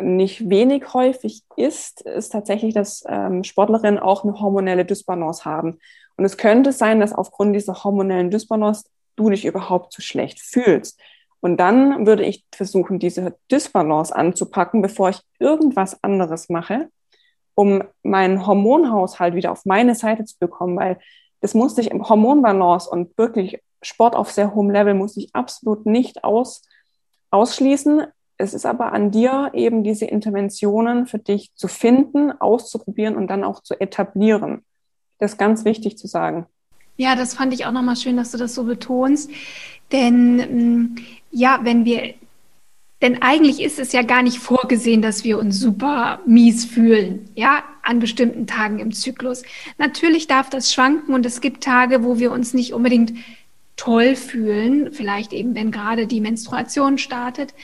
nicht 0.00 0.48
wenig 0.48 0.94
häufig 0.94 1.42
ist, 1.56 2.00
ist 2.02 2.30
tatsächlich, 2.30 2.72
dass 2.72 3.04
ähm, 3.06 3.44
Sportlerinnen 3.44 3.98
auch 3.98 4.24
eine 4.24 4.40
hormonelle 4.40 4.86
Dysbalance 4.86 5.44
haben. 5.44 5.78
Und 6.16 6.24
es 6.24 6.38
könnte 6.38 6.72
sein, 6.72 7.00
dass 7.00 7.12
aufgrund 7.12 7.54
dieser 7.54 7.84
hormonellen 7.84 8.30
Dysbalance 8.30 8.84
du 9.16 9.28
dich 9.28 9.44
überhaupt 9.44 9.92
zu 9.92 10.00
schlecht 10.00 10.40
fühlst. 10.40 10.98
Und 11.40 11.58
dann 11.58 12.06
würde 12.06 12.24
ich 12.24 12.46
versuchen, 12.54 12.98
diese 12.98 13.36
Dysbalance 13.50 14.14
anzupacken, 14.14 14.82
bevor 14.82 15.10
ich 15.10 15.20
irgendwas 15.38 16.02
anderes 16.02 16.48
mache, 16.48 16.88
um 17.54 17.82
meinen 18.02 18.46
Hormonhaushalt 18.46 19.34
wieder 19.34 19.52
auf 19.52 19.64
meine 19.66 19.94
Seite 19.94 20.24
zu 20.24 20.38
bekommen, 20.38 20.76
weil 20.76 20.98
das 21.40 21.54
musste 21.54 21.80
ich 21.80 21.90
im 21.90 22.08
Hormonbalance 22.08 22.88
und 22.88 23.16
wirklich 23.18 23.60
Sport 23.82 24.16
auf 24.16 24.30
sehr 24.30 24.54
hohem 24.54 24.70
Level 24.70 24.94
muss 24.94 25.16
ich 25.16 25.34
absolut 25.34 25.86
nicht 25.86 26.24
aus, 26.24 26.62
ausschließen. 27.30 28.06
Es 28.38 28.54
ist 28.54 28.66
aber 28.66 28.92
an 28.92 29.10
dir, 29.10 29.50
eben 29.54 29.82
diese 29.82 30.04
Interventionen 30.04 31.06
für 31.06 31.18
dich 31.18 31.54
zu 31.54 31.68
finden, 31.68 32.32
auszuprobieren 32.32 33.16
und 33.16 33.28
dann 33.28 33.44
auch 33.44 33.62
zu 33.62 33.80
etablieren. 33.80 34.64
Das 35.18 35.32
ist 35.32 35.38
ganz 35.38 35.64
wichtig 35.64 35.96
zu 35.96 36.06
sagen. 36.06 36.46
Ja, 36.98 37.14
das 37.14 37.34
fand 37.34 37.52
ich 37.52 37.66
auch 37.66 37.72
nochmal 37.72 37.96
schön, 37.96 38.16
dass 38.16 38.32
du 38.32 38.38
das 38.38 38.54
so 38.54 38.64
betonst. 38.64 39.30
Denn 39.92 40.36
mm, 40.36 40.96
ja, 41.30 41.60
wenn 41.62 41.84
wir, 41.84 42.14
denn 43.02 43.22
eigentlich 43.22 43.60
ist 43.60 43.78
es 43.78 43.92
ja 43.92 44.02
gar 44.02 44.22
nicht 44.22 44.38
vorgesehen, 44.38 45.02
dass 45.02 45.24
wir 45.24 45.38
uns 45.38 45.60
super 45.60 46.20
mies 46.26 46.64
fühlen, 46.64 47.28
ja, 47.34 47.62
an 47.82 48.00
bestimmten 48.00 48.46
Tagen 48.46 48.78
im 48.78 48.92
Zyklus. 48.92 49.42
Natürlich 49.78 50.26
darf 50.26 50.50
das 50.50 50.72
schwanken 50.72 51.14
und 51.14 51.24
es 51.24 51.40
gibt 51.40 51.62
Tage, 51.62 52.02
wo 52.02 52.18
wir 52.18 52.32
uns 52.32 52.54
nicht 52.54 52.72
unbedingt 52.72 53.12
toll 53.76 54.16
fühlen, 54.16 54.92
vielleicht 54.92 55.32
eben, 55.32 55.54
wenn 55.54 55.70
gerade 55.70 56.06
die 56.06 56.20
Menstruation 56.20 56.98
startet. 56.98 57.54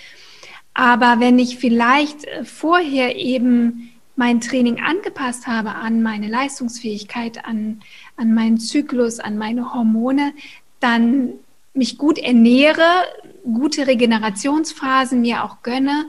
Aber 0.74 1.16
wenn 1.18 1.38
ich 1.38 1.58
vielleicht 1.58 2.24
äh, 2.24 2.44
vorher 2.44 3.16
eben 3.16 3.90
mein 4.14 4.40
Training 4.40 4.80
angepasst 4.80 5.46
habe 5.46 5.70
an 5.70 6.02
meine 6.02 6.28
Leistungsfähigkeit, 6.28 7.44
an, 7.44 7.80
an 8.16 8.34
meinen 8.34 8.58
Zyklus, 8.58 9.20
an 9.20 9.38
meine 9.38 9.72
Hormone, 9.74 10.32
dann 10.80 11.34
mich 11.74 11.96
gut 11.96 12.18
ernähre, 12.18 13.04
gute 13.44 13.86
Regenerationsphasen 13.86 15.22
mir 15.22 15.44
auch 15.44 15.62
gönne, 15.62 16.06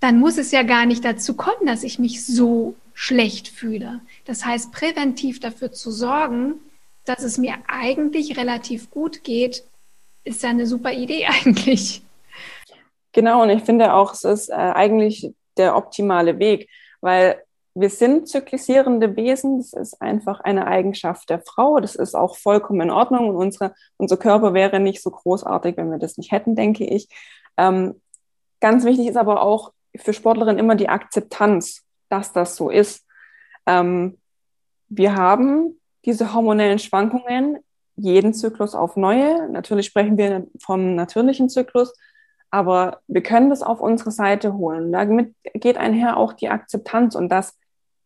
dann 0.00 0.18
muss 0.18 0.38
es 0.38 0.52
ja 0.52 0.62
gar 0.62 0.86
nicht 0.86 1.04
dazu 1.04 1.34
kommen, 1.34 1.66
dass 1.66 1.82
ich 1.82 1.98
mich 1.98 2.24
so 2.24 2.76
schlecht 2.94 3.48
fühle. 3.48 4.00
Das 4.24 4.44
heißt, 4.44 4.72
präventiv 4.72 5.40
dafür 5.40 5.72
zu 5.72 5.90
sorgen, 5.90 6.54
dass 7.08 7.22
es 7.22 7.38
mir 7.38 7.54
eigentlich 7.66 8.36
relativ 8.36 8.90
gut 8.90 9.24
geht, 9.24 9.64
ist 10.24 10.42
ja 10.42 10.50
eine 10.50 10.66
super 10.66 10.92
Idee 10.92 11.26
eigentlich. 11.44 12.02
Genau, 13.12 13.42
und 13.42 13.50
ich 13.50 13.62
finde 13.62 13.94
auch, 13.94 14.12
es 14.12 14.24
ist 14.24 14.50
äh, 14.50 14.54
eigentlich 14.54 15.32
der 15.56 15.76
optimale 15.76 16.38
Weg, 16.38 16.68
weil 17.00 17.42
wir 17.74 17.90
sind 17.90 18.28
zyklisierende 18.28 19.16
Wesen. 19.16 19.58
Das 19.58 19.72
ist 19.72 20.02
einfach 20.02 20.40
eine 20.40 20.66
Eigenschaft 20.66 21.30
der 21.30 21.40
Frau. 21.40 21.78
Das 21.80 21.94
ist 21.94 22.14
auch 22.14 22.36
vollkommen 22.36 22.80
in 22.80 22.90
Ordnung. 22.90 23.28
Und 23.28 23.36
unsere, 23.36 23.74
unser 23.96 24.16
Körper 24.16 24.52
wäre 24.52 24.80
nicht 24.80 25.00
so 25.02 25.10
großartig, 25.10 25.76
wenn 25.76 25.90
wir 25.90 25.98
das 25.98 26.18
nicht 26.18 26.32
hätten, 26.32 26.56
denke 26.56 26.84
ich. 26.84 27.08
Ähm, 27.56 28.00
ganz 28.60 28.84
wichtig 28.84 29.06
ist 29.06 29.16
aber 29.16 29.42
auch 29.42 29.72
für 29.96 30.12
Sportlerinnen 30.12 30.58
immer 30.58 30.74
die 30.74 30.88
Akzeptanz, 30.88 31.84
dass 32.08 32.32
das 32.32 32.56
so 32.56 32.68
ist. 32.68 33.06
Ähm, 33.66 34.18
wir 34.88 35.14
haben 35.14 35.77
diese 36.04 36.34
hormonellen 36.34 36.78
Schwankungen 36.78 37.58
jeden 37.96 38.32
Zyklus 38.32 38.74
auf 38.74 38.96
neue. 38.96 39.48
Natürlich 39.50 39.86
sprechen 39.86 40.16
wir 40.16 40.46
vom 40.60 40.94
natürlichen 40.94 41.48
Zyklus, 41.48 41.92
aber 42.50 43.00
wir 43.08 43.22
können 43.22 43.50
das 43.50 43.62
auf 43.62 43.80
unsere 43.80 44.10
Seite 44.10 44.54
holen. 44.54 44.92
Damit 44.92 45.34
geht 45.54 45.76
einher 45.76 46.16
auch 46.16 46.32
die 46.32 46.48
Akzeptanz 46.48 47.14
und 47.14 47.28
dass 47.28 47.58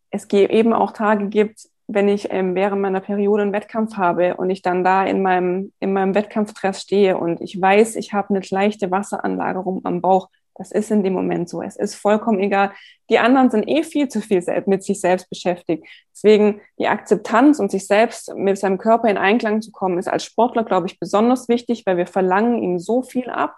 es 0.09 0.29
eben 0.31 0.73
auch 0.73 0.91
Tage 0.91 1.27
gibt, 1.27 1.67
wenn 1.87 2.07
ich 2.07 2.31
ähm, 2.31 2.55
während 2.55 2.81
meiner 2.81 3.01
Periode 3.01 3.43
einen 3.43 3.53
Wettkampf 3.53 3.97
habe 3.97 4.35
und 4.35 4.49
ich 4.49 4.61
dann 4.61 4.83
da 4.83 5.03
in 5.03 5.21
meinem, 5.21 5.73
in 5.79 5.93
meinem 5.93 6.15
Wettkampfstress 6.15 6.81
stehe 6.81 7.17
und 7.17 7.41
ich 7.41 7.59
weiß, 7.59 7.95
ich 7.95 8.13
habe 8.13 8.29
eine 8.29 8.41
leichte 8.49 8.89
Wasseranlagerung 8.89 9.81
am 9.83 10.01
Bauch, 10.01 10.29
das 10.55 10.71
ist 10.71 10.91
in 10.91 11.03
dem 11.03 11.13
Moment 11.13 11.49
so. 11.49 11.61
Es 11.61 11.75
ist 11.75 11.95
vollkommen 11.95 12.39
egal. 12.39 12.71
Die 13.09 13.19
anderen 13.19 13.49
sind 13.49 13.67
eh 13.67 13.83
viel 13.83 14.07
zu 14.07 14.21
viel 14.21 14.43
mit 14.65 14.83
sich 14.83 15.01
selbst 15.01 15.29
beschäftigt. 15.29 15.85
Deswegen 16.11 16.61
die 16.77 16.87
Akzeptanz 16.87 17.59
und 17.59 17.71
sich 17.71 17.87
selbst 17.87 18.33
mit 18.35 18.57
seinem 18.57 18.77
Körper 18.77 19.09
in 19.09 19.17
Einklang 19.17 19.61
zu 19.61 19.71
kommen, 19.71 19.97
ist 19.97 20.07
als 20.07 20.23
Sportler, 20.23 20.63
glaube 20.63 20.87
ich, 20.87 20.99
besonders 20.99 21.49
wichtig, 21.49 21.85
weil 21.85 21.97
wir 21.97 22.07
verlangen 22.07 22.61
ihm 22.61 22.79
so 22.79 23.01
viel 23.01 23.29
ab. 23.29 23.55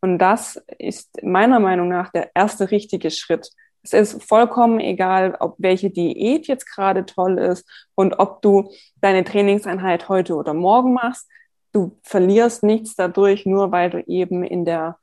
Und 0.00 0.18
das 0.18 0.62
ist 0.78 1.22
meiner 1.22 1.60
Meinung 1.60 1.88
nach 1.88 2.10
der 2.10 2.30
erste 2.34 2.70
richtige 2.70 3.10
Schritt. 3.10 3.50
Es 3.82 3.92
ist 3.92 4.22
vollkommen 4.22 4.80
egal, 4.80 5.36
ob 5.40 5.54
welche 5.58 5.90
Diät 5.90 6.46
jetzt 6.46 6.66
gerade 6.66 7.06
toll 7.06 7.38
ist 7.38 7.68
und 7.94 8.18
ob 8.18 8.42
du 8.42 8.70
deine 9.00 9.24
Trainingseinheit 9.24 10.08
heute 10.08 10.34
oder 10.36 10.54
morgen 10.54 10.94
machst. 10.94 11.28
Du 11.72 11.98
verlierst 12.02 12.62
nichts 12.62 12.94
dadurch, 12.96 13.46
nur 13.46 13.72
weil 13.72 13.90
du 13.90 14.02
eben 14.06 14.42
in 14.42 14.64
der 14.64 14.98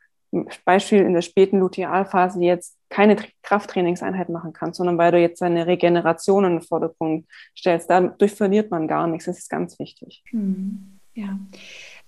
Beispiel 0.66 1.00
in 1.00 1.14
der 1.14 1.22
späten 1.22 1.60
Lutealphase 1.60 2.42
jetzt 2.42 2.78
keine 2.90 3.18
Krafttrainingseinheit 3.44 4.30
machen 4.30 4.54
kannst, 4.54 4.78
sondern 4.78 4.98
weil 4.98 5.12
du 5.12 5.20
jetzt 5.20 5.42
deine 5.42 5.68
Regeneration 5.68 6.46
in 6.46 6.52
den 6.54 6.62
Vordergrund 6.62 7.26
stellst. 7.58 7.90
Dadurch 7.90 8.34
verliert 8.34 8.72
man 8.72 8.88
gar 8.88 9.08
nichts. 9.08 9.26
Das 9.26 9.38
ist 9.38 9.50
ganz 9.50 9.80
wichtig. 9.80 10.24
Hm, 10.30 11.00
ja. 11.14 11.40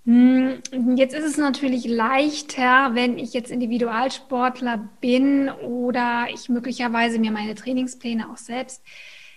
Hm, 0.05 0.62
jetzt 0.95 1.13
ist 1.13 1.25
es 1.25 1.38
natürlich 1.38 1.86
leichter, 1.86 2.91
wenn 2.93 3.17
ich 3.17 3.34
jetzt 3.34 3.51
Individualsportler 3.51 4.89
bin 5.01 5.49
oder 5.49 6.27
ich 6.34 6.49
möglicherweise 6.49 7.19
mir 7.19 7.32
meine 7.32 7.55
Trainingspläne 7.55 8.32
auch 8.32 8.38
selbst 8.38 8.82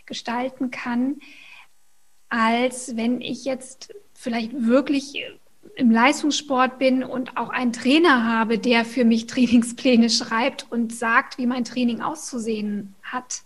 gestalten 0.06 0.70
kann, 0.70 1.16
als 2.28 2.96
wenn 2.96 3.20
ich 3.20 3.44
jetzt 3.44 3.94
vielleicht 4.14 4.52
wirklich 4.66 5.24
im 5.76 5.90
Leistungssport 5.90 6.78
bin 6.78 7.02
und 7.02 7.36
auch 7.36 7.48
einen 7.48 7.72
Trainer 7.72 8.24
habe, 8.26 8.58
der 8.58 8.84
für 8.84 9.04
mich 9.04 9.26
Trainingspläne 9.26 10.10
schreibt 10.10 10.66
und 10.70 10.94
sagt, 10.94 11.38
wie 11.38 11.46
mein 11.46 11.64
Training 11.64 12.00
auszusehen 12.00 12.94
hat. 13.02 13.42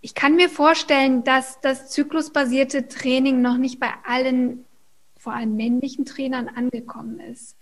Ich 0.00 0.14
kann 0.14 0.36
mir 0.36 0.48
vorstellen, 0.48 1.24
dass 1.24 1.60
das 1.60 1.90
zyklusbasierte 1.90 2.88
Training 2.88 3.40
noch 3.40 3.56
nicht 3.56 3.80
bei 3.80 3.92
allen, 4.04 4.64
vor 5.16 5.32
allem 5.32 5.56
männlichen 5.56 6.04
Trainern 6.04 6.48
angekommen 6.48 7.20
ist. 7.20 7.56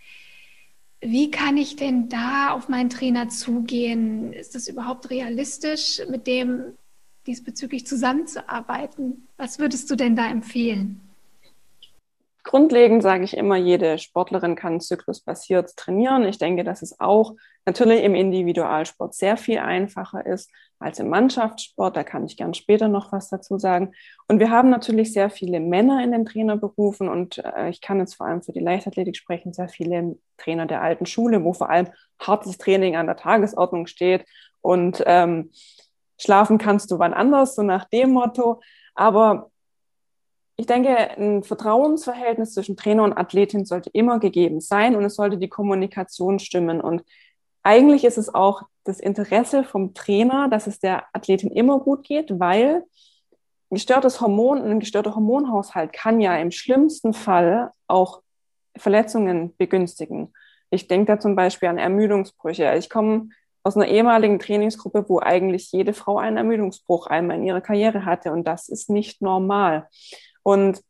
Wie 1.03 1.31
kann 1.31 1.57
ich 1.57 1.77
denn 1.77 2.09
da 2.09 2.51
auf 2.51 2.69
meinen 2.69 2.91
Trainer 2.91 3.29
zugehen? 3.29 4.33
Ist 4.33 4.55
das 4.55 4.69
überhaupt 4.69 5.11
realistisch, 5.11 6.01
mit 6.11 6.27
dem 6.27 6.75
diesbezüglich 7.27 7.87
zusammenzuarbeiten? 7.87 9.29
Was 9.37 9.59
würdest 9.59 9.91
du 9.91 9.97
denn 9.97 10.17
da 10.17 10.29
empfehlen? 10.29 11.01
Grundlegend 12.43 13.03
sage 13.03 13.25
ich 13.25 13.37
immer, 13.37 13.57
jede 13.57 13.99
Sportlerin 13.99 14.57
kann 14.57 14.81
zyklusbasiert 14.81 15.77
trainieren. 15.77 16.25
Ich 16.25 16.39
denke, 16.39 16.65
dass 16.65 16.83
es 16.83 16.99
auch 16.99 17.35
natürlich 17.67 18.03
im 18.03 18.15
Individualsport 18.15 19.15
sehr 19.15 19.37
viel 19.37 19.59
einfacher 19.59 20.25
ist 20.25 20.51
als 20.79 20.99
im 20.99 21.09
Mannschaftssport. 21.09 21.97
Da 21.97 22.03
kann 22.03 22.25
ich 22.25 22.37
gern 22.37 22.55
später 22.55 22.89
noch 22.89 23.13
was 23.13 23.29
dazu 23.29 23.59
sagen. 23.59 23.93
Und 24.27 24.41
wir 24.41 24.51
haben 24.51 24.71
natürlich 24.71 25.13
sehr 25.13 25.29
viele 25.29 25.61
Männer 25.61 26.03
in 26.03 26.13
den 26.13 26.25
Trainerberufen 26.25 27.09
und 27.09 27.39
äh, 27.39 27.69
ich 27.69 27.81
kann 27.83 27.99
jetzt 27.99 28.15
vor 28.15 28.27
allem 28.27 28.43
für 28.43 28.53
die 28.53 28.61
Leichtathletik 28.61 29.17
sprechen, 29.17 29.53
sehr 29.53 29.69
viele 29.69 30.17
Trainer 30.39 30.67
der 30.67 30.81
alten 30.81 31.07
Schule, 31.07 31.45
wo 31.45 31.53
vor 31.53 31.69
allem 31.69 31.89
hartes 32.19 32.57
Training 32.57 32.97
an 32.97 33.07
der 33.07 33.17
Tagesordnung 33.17 33.87
steht 33.87 34.25
und 34.63 35.03
ähm, 35.07 35.51
schlafen 36.19 36.59
kannst 36.59 36.91
du 36.91 36.99
wann 36.99 37.15
anders, 37.15 37.55
so 37.55 37.63
nach 37.63 37.85
dem 37.85 38.13
Motto. 38.13 38.61
Aber 38.95 39.50
ich 40.61 40.67
denke, 40.67 40.95
ein 41.17 41.43
Vertrauensverhältnis 41.43 42.53
zwischen 42.53 42.77
Trainer 42.77 43.05
und 43.05 43.15
Athletin 43.15 43.65
sollte 43.65 43.89
immer 43.95 44.19
gegeben 44.19 44.61
sein 44.61 44.95
und 44.95 45.05
es 45.05 45.15
sollte 45.15 45.39
die 45.39 45.49
Kommunikation 45.49 46.39
stimmen. 46.39 46.83
Und 46.83 47.03
eigentlich 47.63 48.05
ist 48.05 48.19
es 48.19 48.35
auch 48.35 48.63
das 48.85 49.01
Interesse 49.01 49.65
vom 49.65 49.95
Trainer, 49.95 50.49
dass 50.51 50.67
es 50.67 50.79
der 50.79 51.05
Athletin 51.15 51.51
immer 51.51 51.81
gut 51.81 52.05
geht, 52.05 52.39
weil 52.39 52.85
ein 53.71 53.77
gestörtes 53.77 54.21
Hormon, 54.21 54.61
ein 54.61 54.81
gestörter 54.81 55.15
Hormonhaushalt 55.15 55.95
kann 55.95 56.21
ja 56.21 56.37
im 56.37 56.51
schlimmsten 56.51 57.15
Fall 57.15 57.71
auch 57.87 58.21
Verletzungen 58.77 59.57
begünstigen. 59.57 60.35
Ich 60.71 60.89
denke 60.89 61.07
da 61.07 61.21
zum 61.21 61.37
Beispiel 61.37 61.71
an 61.71 61.79
Ermüdungsbrüche. 61.79 62.75
Ich 62.77 62.91
komme 62.91 63.31
aus 63.63 63.77
einer 63.77 63.89
ehemaligen 63.89 64.39
Trainingsgruppe, 64.39 65.07
wo 65.09 65.21
eigentlich 65.21 65.73
jede 65.73 65.95
Frau 65.95 66.19
einen 66.19 66.37
Ermüdungsbruch 66.37 67.07
einmal 67.07 67.39
in 67.39 67.45
ihrer 67.45 67.63
Karriere 67.63 68.05
hatte 68.05 68.33
und 68.33 68.45
das 68.47 68.69
ist 68.69 68.91
nicht 68.91 69.23
normal. 69.23 69.89
Und 70.43 70.83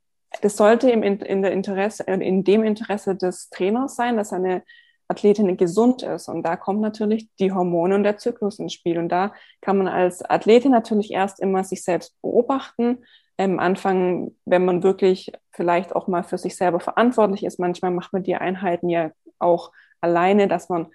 das 0.43 0.57
sollte 0.57 0.91
im, 0.91 1.03
in, 1.03 1.43
der 1.43 1.53
Interesse, 1.53 2.05
in 2.05 2.45
dem 2.45 2.63
Interesse 2.63 3.17
des 3.17 3.51
Trainers 3.51 3.97
sein, 3.97 4.17
dass 4.17 4.33
eine 4.33 4.63
Athletin 5.09 5.57
gesund 5.57 6.03
ist. 6.03 6.29
Und 6.29 6.45
da 6.45 6.57
kommt 6.57 6.81
natürlich 6.81 7.29
die 7.41 7.53
Hormone 7.53 7.97
und 7.97 8.05
der 8.05 8.17
Zyklus 8.17 8.59
ins 8.59 8.73
Spiel. 8.73 8.97
Und 8.99 9.09
da 9.09 9.35
kann 9.61 9.77
man 9.77 9.89
als 9.89 10.23
Athletin 10.23 10.71
natürlich 10.71 11.11
erst 11.11 11.41
immer 11.41 11.65
sich 11.65 11.83
selbst 11.83 12.21
beobachten. 12.23 13.05
Am 13.37 13.59
Anfang, 13.59 14.37
wenn 14.45 14.65
man 14.65 14.83
wirklich 14.83 15.33
vielleicht 15.51 15.97
auch 15.97 16.07
mal 16.07 16.23
für 16.23 16.39
sich 16.39 16.57
selber 16.57 16.79
verantwortlich 16.79 17.45
ist, 17.45 17.59
manchmal 17.59 17.91
macht 17.91 18.13
man 18.13 18.23
die 18.23 18.37
Einheiten 18.37 18.89
ja 18.89 19.11
auch 19.39 19.73
alleine, 20.01 20.47
dass 20.47 20.69
man 20.69 20.87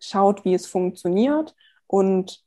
schaut, 0.00 0.44
wie 0.44 0.54
es 0.54 0.66
funktioniert. 0.66 1.54
Und 1.86 2.42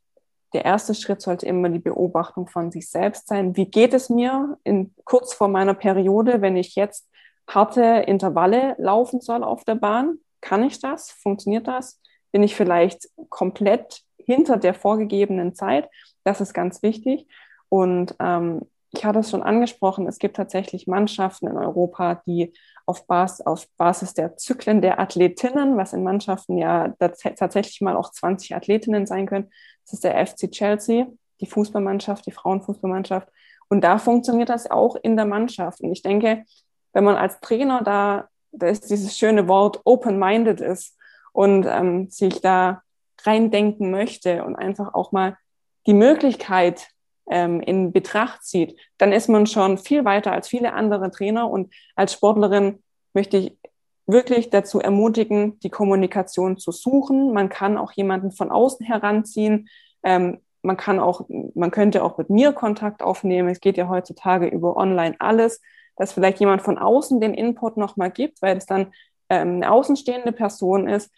der 0.53 0.65
erste 0.65 0.95
Schritt 0.95 1.21
sollte 1.21 1.45
immer 1.45 1.69
die 1.69 1.79
Beobachtung 1.79 2.47
von 2.47 2.71
sich 2.71 2.89
selbst 2.89 3.27
sein. 3.27 3.55
Wie 3.55 3.65
geht 3.65 3.93
es 3.93 4.09
mir 4.09 4.57
in, 4.63 4.93
kurz 5.03 5.33
vor 5.33 5.47
meiner 5.47 5.73
Periode, 5.73 6.41
wenn 6.41 6.57
ich 6.57 6.75
jetzt 6.75 7.07
harte 7.47 7.81
Intervalle 8.07 8.75
laufen 8.77 9.21
soll 9.21 9.43
auf 9.43 9.63
der 9.63 9.75
Bahn? 9.75 10.17
Kann 10.41 10.63
ich 10.63 10.79
das? 10.79 11.11
Funktioniert 11.11 11.67
das? 11.67 12.01
Bin 12.31 12.43
ich 12.43 12.55
vielleicht 12.55 13.09
komplett 13.29 14.03
hinter 14.17 14.57
der 14.57 14.73
vorgegebenen 14.73 15.55
Zeit? 15.55 15.89
Das 16.23 16.41
ist 16.41 16.53
ganz 16.53 16.81
wichtig. 16.83 17.27
Und 17.69 18.15
ähm, 18.19 18.61
ich 18.91 19.05
hatte 19.05 19.19
es 19.19 19.29
schon 19.29 19.43
angesprochen, 19.43 20.07
es 20.07 20.19
gibt 20.19 20.35
tatsächlich 20.35 20.87
Mannschaften 20.87 21.47
in 21.47 21.57
Europa, 21.57 22.21
die 22.25 22.53
auf, 22.85 23.05
Bas 23.05 23.39
auf 23.41 23.67
Basis 23.77 24.13
der 24.13 24.35
Zyklen 24.37 24.81
der 24.81 24.99
Athletinnen, 24.99 25.77
was 25.77 25.93
in 25.93 26.03
Mannschaften 26.03 26.57
ja 26.57 26.93
tatsächlich 26.97 27.81
mal 27.81 27.95
auch 27.95 28.11
20 28.11 28.55
Athletinnen 28.55 29.05
sein 29.05 29.27
können, 29.27 29.51
das 29.85 29.93
ist 29.93 30.03
der 30.03 30.25
FC 30.25 30.51
Chelsea, 30.51 31.05
die 31.39 31.45
Fußballmannschaft, 31.45 32.25
die 32.25 32.31
Frauenfußballmannschaft. 32.31 33.27
Und 33.69 33.83
da 33.83 33.99
funktioniert 33.99 34.49
das 34.49 34.69
auch 34.69 34.95
in 34.95 35.15
der 35.15 35.25
Mannschaft. 35.25 35.81
Und 35.81 35.91
ich 35.91 36.01
denke, 36.01 36.43
wenn 36.93 37.03
man 37.03 37.15
als 37.15 37.39
Trainer 37.39 37.83
da, 37.83 38.27
da 38.51 38.67
ist 38.67 38.89
dieses 38.89 39.17
schöne 39.17 39.47
Wort 39.47 39.81
open-minded 39.85 40.59
ist 40.59 40.97
und 41.31 41.65
ähm, 41.67 42.09
sich 42.09 42.41
da 42.41 42.81
reindenken 43.21 43.91
möchte 43.91 44.43
und 44.43 44.55
einfach 44.55 44.93
auch 44.93 45.11
mal 45.11 45.37
die 45.85 45.93
Möglichkeit 45.93 46.87
ähm, 47.29 47.61
in 47.61 47.91
Betracht 47.91 48.43
zieht, 48.43 48.75
dann 48.97 49.11
ist 49.11 49.29
man 49.29 49.47
schon 49.47 49.77
viel 49.77 50.05
weiter 50.05 50.31
als 50.31 50.47
viele 50.47 50.73
andere 50.73 51.11
Trainer. 51.11 51.49
Und 51.49 51.73
als 51.95 52.13
Sportlerin 52.13 52.83
möchte 53.13 53.37
ich 53.37 53.57
wirklich 54.07 54.49
dazu 54.49 54.79
ermutigen, 54.79 55.59
die 55.59 55.69
Kommunikation 55.69 56.57
zu 56.57 56.71
suchen. 56.71 57.31
Man 57.31 57.49
kann 57.49 57.77
auch 57.77 57.91
jemanden 57.91 58.31
von 58.31 58.51
außen 58.51 58.85
heranziehen. 58.85 59.69
Ähm, 60.03 60.39
man 60.61 60.77
kann 60.77 60.99
auch, 60.99 61.25
man 61.53 61.71
könnte 61.71 62.03
auch 62.03 62.17
mit 62.17 62.29
mir 62.29 62.51
Kontakt 62.51 63.01
aufnehmen. 63.01 63.49
Es 63.49 63.61
geht 63.61 63.77
ja 63.77 63.87
heutzutage 63.87 64.47
über 64.47 64.75
online 64.75 65.15
alles, 65.19 65.61
dass 65.95 66.11
vielleicht 66.11 66.39
jemand 66.39 66.61
von 66.61 66.77
außen 66.77 67.21
den 67.21 67.33
Input 67.33 67.77
nochmal 67.77 68.11
gibt, 68.11 68.41
weil 68.41 68.57
es 68.57 68.65
dann 68.65 68.87
ähm, 69.29 69.55
eine 69.55 69.71
außenstehende 69.71 70.31
Person 70.31 70.87
ist, 70.87 71.11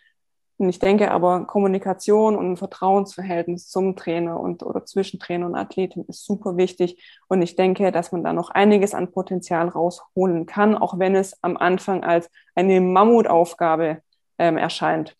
und 0.62 0.70
ich 0.70 0.78
denke 0.78 1.10
aber, 1.10 1.46
Kommunikation 1.48 2.36
und 2.36 2.52
ein 2.52 2.56
Vertrauensverhältnis 2.56 3.68
zum 3.68 3.96
Trainer 3.96 4.40
und 4.40 4.62
oder 4.62 4.86
zwischen 4.86 5.20
Trainer 5.20 5.48
und 5.48 5.56
Athletin 5.56 6.06
ist 6.08 6.24
super 6.24 6.56
wichtig. 6.56 7.02
Und 7.28 7.42
ich 7.42 7.56
denke, 7.56 7.92
dass 7.92 8.12
man 8.12 8.24
da 8.24 8.32
noch 8.32 8.52
einiges 8.52 8.94
an 8.94 9.12
Potenzial 9.12 9.70
rausholen 9.70 10.46
kann, 10.46 10.78
auch 10.78 11.00
wenn 11.00 11.16
es 11.16 11.36
am 11.42 11.58
Anfang 11.58 12.04
als 12.04 12.30
eine 12.54 12.80
Mammutaufgabe 12.80 14.04
ähm, 14.38 14.58
erscheint. 14.58 15.16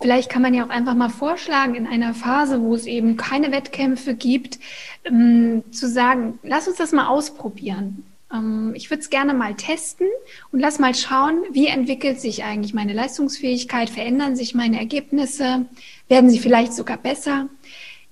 Vielleicht 0.00 0.30
kann 0.30 0.40
man 0.40 0.54
ja 0.54 0.64
auch 0.64 0.70
einfach 0.70 0.94
mal 0.94 1.10
vorschlagen, 1.10 1.74
in 1.74 1.86
einer 1.86 2.14
Phase, 2.14 2.62
wo 2.62 2.74
es 2.74 2.86
eben 2.86 3.18
keine 3.18 3.52
Wettkämpfe 3.52 4.14
gibt, 4.14 4.60
ähm, 5.04 5.62
zu 5.72 5.90
sagen, 5.90 6.38
lass 6.42 6.68
uns 6.68 6.78
das 6.78 6.92
mal 6.92 7.08
ausprobieren. 7.08 8.06
Ähm, 8.34 8.72
ich 8.74 8.90
würde 8.90 9.02
es 9.02 9.10
gerne 9.10 9.34
mal 9.34 9.54
testen 9.54 10.08
und 10.52 10.60
lass 10.60 10.78
mal 10.78 10.94
schauen, 10.94 11.42
wie 11.52 11.68
entwickelt 11.68 12.20
sich 12.20 12.44
eigentlich 12.44 12.74
meine 12.74 12.92
Leistungsfähigkeit, 12.92 13.88
verändern 13.88 14.36
sich 14.36 14.54
meine 14.54 14.78
Ergebnisse, 14.78 15.66
werden 16.08 16.30
sie 16.30 16.38
vielleicht 16.38 16.72
sogar 16.72 16.96
besser. 16.96 17.48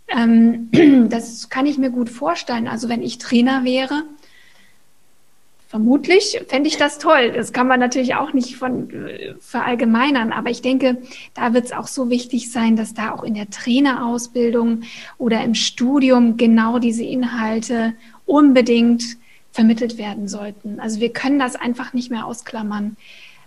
Ähm, 0.08 0.70
das 1.08 1.48
kann 1.48 1.66
ich 1.66 1.78
mir 1.78 1.90
gut 1.90 2.08
vorstellen. 2.08 2.68
Also 2.68 2.88
wenn 2.88 3.02
ich 3.02 3.18
Trainer 3.18 3.64
wäre, 3.64 4.04
vermutlich 5.68 6.38
fände 6.48 6.68
ich 6.68 6.76
das 6.76 6.98
toll. 6.98 7.32
Das 7.32 7.54
kann 7.54 7.66
man 7.66 7.80
natürlich 7.80 8.14
auch 8.14 8.34
nicht 8.34 8.56
von 8.56 8.90
äh, 8.90 9.34
verallgemeinern, 9.40 10.30
aber 10.30 10.50
ich 10.50 10.60
denke, 10.60 10.98
da 11.34 11.54
wird 11.54 11.64
es 11.64 11.72
auch 11.72 11.86
so 11.86 12.10
wichtig 12.10 12.52
sein, 12.52 12.76
dass 12.76 12.92
da 12.92 13.12
auch 13.12 13.24
in 13.24 13.34
der 13.34 13.48
Trainerausbildung 13.48 14.82
oder 15.16 15.42
im 15.42 15.54
Studium 15.54 16.36
genau 16.36 16.78
diese 16.78 17.04
Inhalte 17.04 17.94
unbedingt 18.26 19.16
vermittelt 19.53 19.98
werden 19.98 20.28
sollten. 20.28 20.80
Also 20.80 21.00
wir 21.00 21.12
können 21.12 21.38
das 21.38 21.57
einfach 21.57 21.92
nicht 21.92 22.11
mehr 22.11 22.26
ausklammern. 22.26 22.96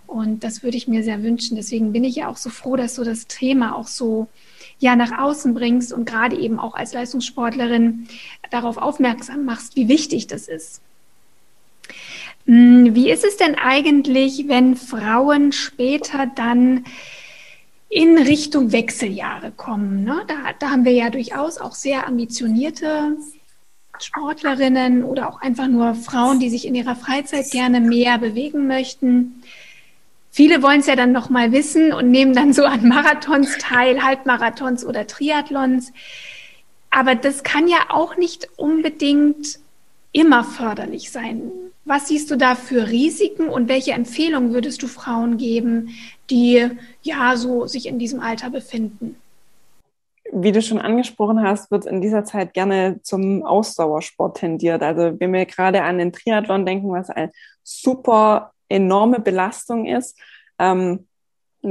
Und 0.08 0.43
das 0.43 0.62
würde 0.62 0.78
ich 0.78 0.88
mir 0.88 1.03
sehr 1.03 1.24
wünschen. 1.24 1.56
Deswegen 1.56 1.91
bin 1.91 2.03
ich 2.03 2.16
ja 2.16 2.30
auch 2.30 2.38
so 2.38 2.49
froh, 2.49 2.76
dass 2.76 2.95
du 2.95 3.03
das 3.03 3.26
Thema 3.28 3.76
auch 3.76 3.88
so 3.88 4.28
ja 4.80 4.95
nach 4.95 5.18
außen 5.18 5.53
bringst 5.53 5.93
und 5.93 6.06
gerade 6.06 6.38
eben 6.38 6.60
auch 6.60 6.76
als 6.76 6.93
Leistungssportlerin 6.93 8.08
darauf 8.51 8.78
aufmerksam 8.78 9.45
machst, 9.45 9.76
wie 9.76 9.88
wichtig 9.88 10.28
das 10.28 10.47
ist. 10.47 10.82
Hm, 12.45 12.93
wie 12.93 13.10
ist 13.10 13.26
es 13.26 13.38
denn 13.38 13.56
eigentlich, 13.56 14.47
wenn 14.47 14.76
Frauen 14.76 15.51
später 15.51 16.28
dann 16.28 16.86
in 17.89 18.18
Richtung 18.18 18.72
Wechseljahre 18.72 19.51
kommen? 19.51 20.03
Ne? 20.03 20.24
Da, 20.28 20.36
da 20.60 20.70
haben 20.70 20.86
wir 20.86 20.91
ja 20.91 21.10
durchaus 21.10 21.58
auch 21.58 21.74
sehr 21.74 22.08
ambitionierte 22.08 23.18
Sportlerinnen 24.04 25.04
oder 25.04 25.30
auch 25.30 25.41
einfach 25.41 25.68
nur 25.68 25.96
Frauen, 25.96 26.39
die 26.39 26.50
sich 26.50 26.66
in 26.66 26.76
ihrer 26.76 26.96
Freizeit 26.96 27.52
gerne 27.52 27.80
mehr 27.80 28.18
bewegen 28.18 28.68
möchten. 28.68 29.43
Viele 30.32 30.62
wollen 30.62 30.82
es 30.82 30.88
ja 30.88 30.96
dann 30.96 31.12
noch 31.14 31.30
mal 31.30 31.52
wissen 31.52 31.93
und 31.93 32.12
nehmen 32.12 32.34
dann 32.34 32.54
so 32.54 32.66
an 32.66 32.88
Marathons 32.88 33.58
teil, 33.58 34.04
Halbmarathons 34.04 34.86
oder 34.86 35.08
Triathlons. 35.08 35.93
Aber 36.89 37.16
das 37.16 37.43
kann 37.43 37.68
ja 37.68 37.78
auch 37.89 38.18
nicht 38.18 38.50
unbedingt 38.58 39.60
immer 40.12 40.43
förderlich 40.43 41.12
sein. 41.12 41.52
Was 41.84 42.08
siehst 42.08 42.32
du 42.32 42.36
da 42.36 42.56
für 42.56 42.89
Risiken 42.89 43.48
und 43.48 43.68
welche 43.68 43.91
Empfehlungen 43.91 44.54
würdest 44.54 44.82
du 44.82 44.88
Frauen 44.88 45.38
geben, 45.38 45.96
die 46.30 46.70
ja 47.04 47.38
so 47.38 47.68
sich 47.68 47.86
in 47.86 48.00
diesem 48.00 48.22
Alter 48.22 48.50
befinden? 48.50 49.18
Wie 50.32 50.51
du 50.51 50.61
schon 50.61 50.80
angesprochen 50.80 51.41
hast, 51.41 51.71
wird 51.71 51.86
in 51.86 52.01
dieser 52.01 52.23
Zeit 52.26 52.53
gerne 52.53 52.99
zum 53.03 53.43
Ausdauersport 53.43 54.38
tendiert. 54.38 54.82
Also 54.82 55.19
wenn 55.19 55.34
wir 55.34 55.45
gerade 55.45 55.84
an 55.84 55.97
den 55.97 56.11
Triathlon 56.11 56.65
denken, 56.65 56.91
was 56.91 57.09
eine 57.09 57.32
super 57.63 58.51
enorme 58.67 59.19
Belastung 59.19 59.86
ist, 59.86 60.19
ähm, 60.59 61.07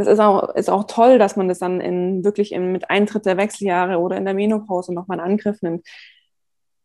es 0.01 0.07
ist 0.07 0.19
auch, 0.19 0.55
ist 0.55 0.71
auch 0.71 0.85
toll, 0.85 1.19
dass 1.19 1.37
man 1.37 1.49
das 1.49 1.61
dann 1.61 1.81
in, 1.81 2.25
wirklich 2.25 2.53
in, 2.53 2.73
mit 2.73 2.91
Eintritt 2.91 3.27
der 3.27 3.37
Wechseljahre 3.37 3.99
oder 3.99 4.17
in 4.17 4.25
der 4.25 4.35
Menopause 4.35 4.93
nochmal 4.93 5.19
in 5.19 5.25
Angriff 5.25 5.63
nimmt. 5.63 5.87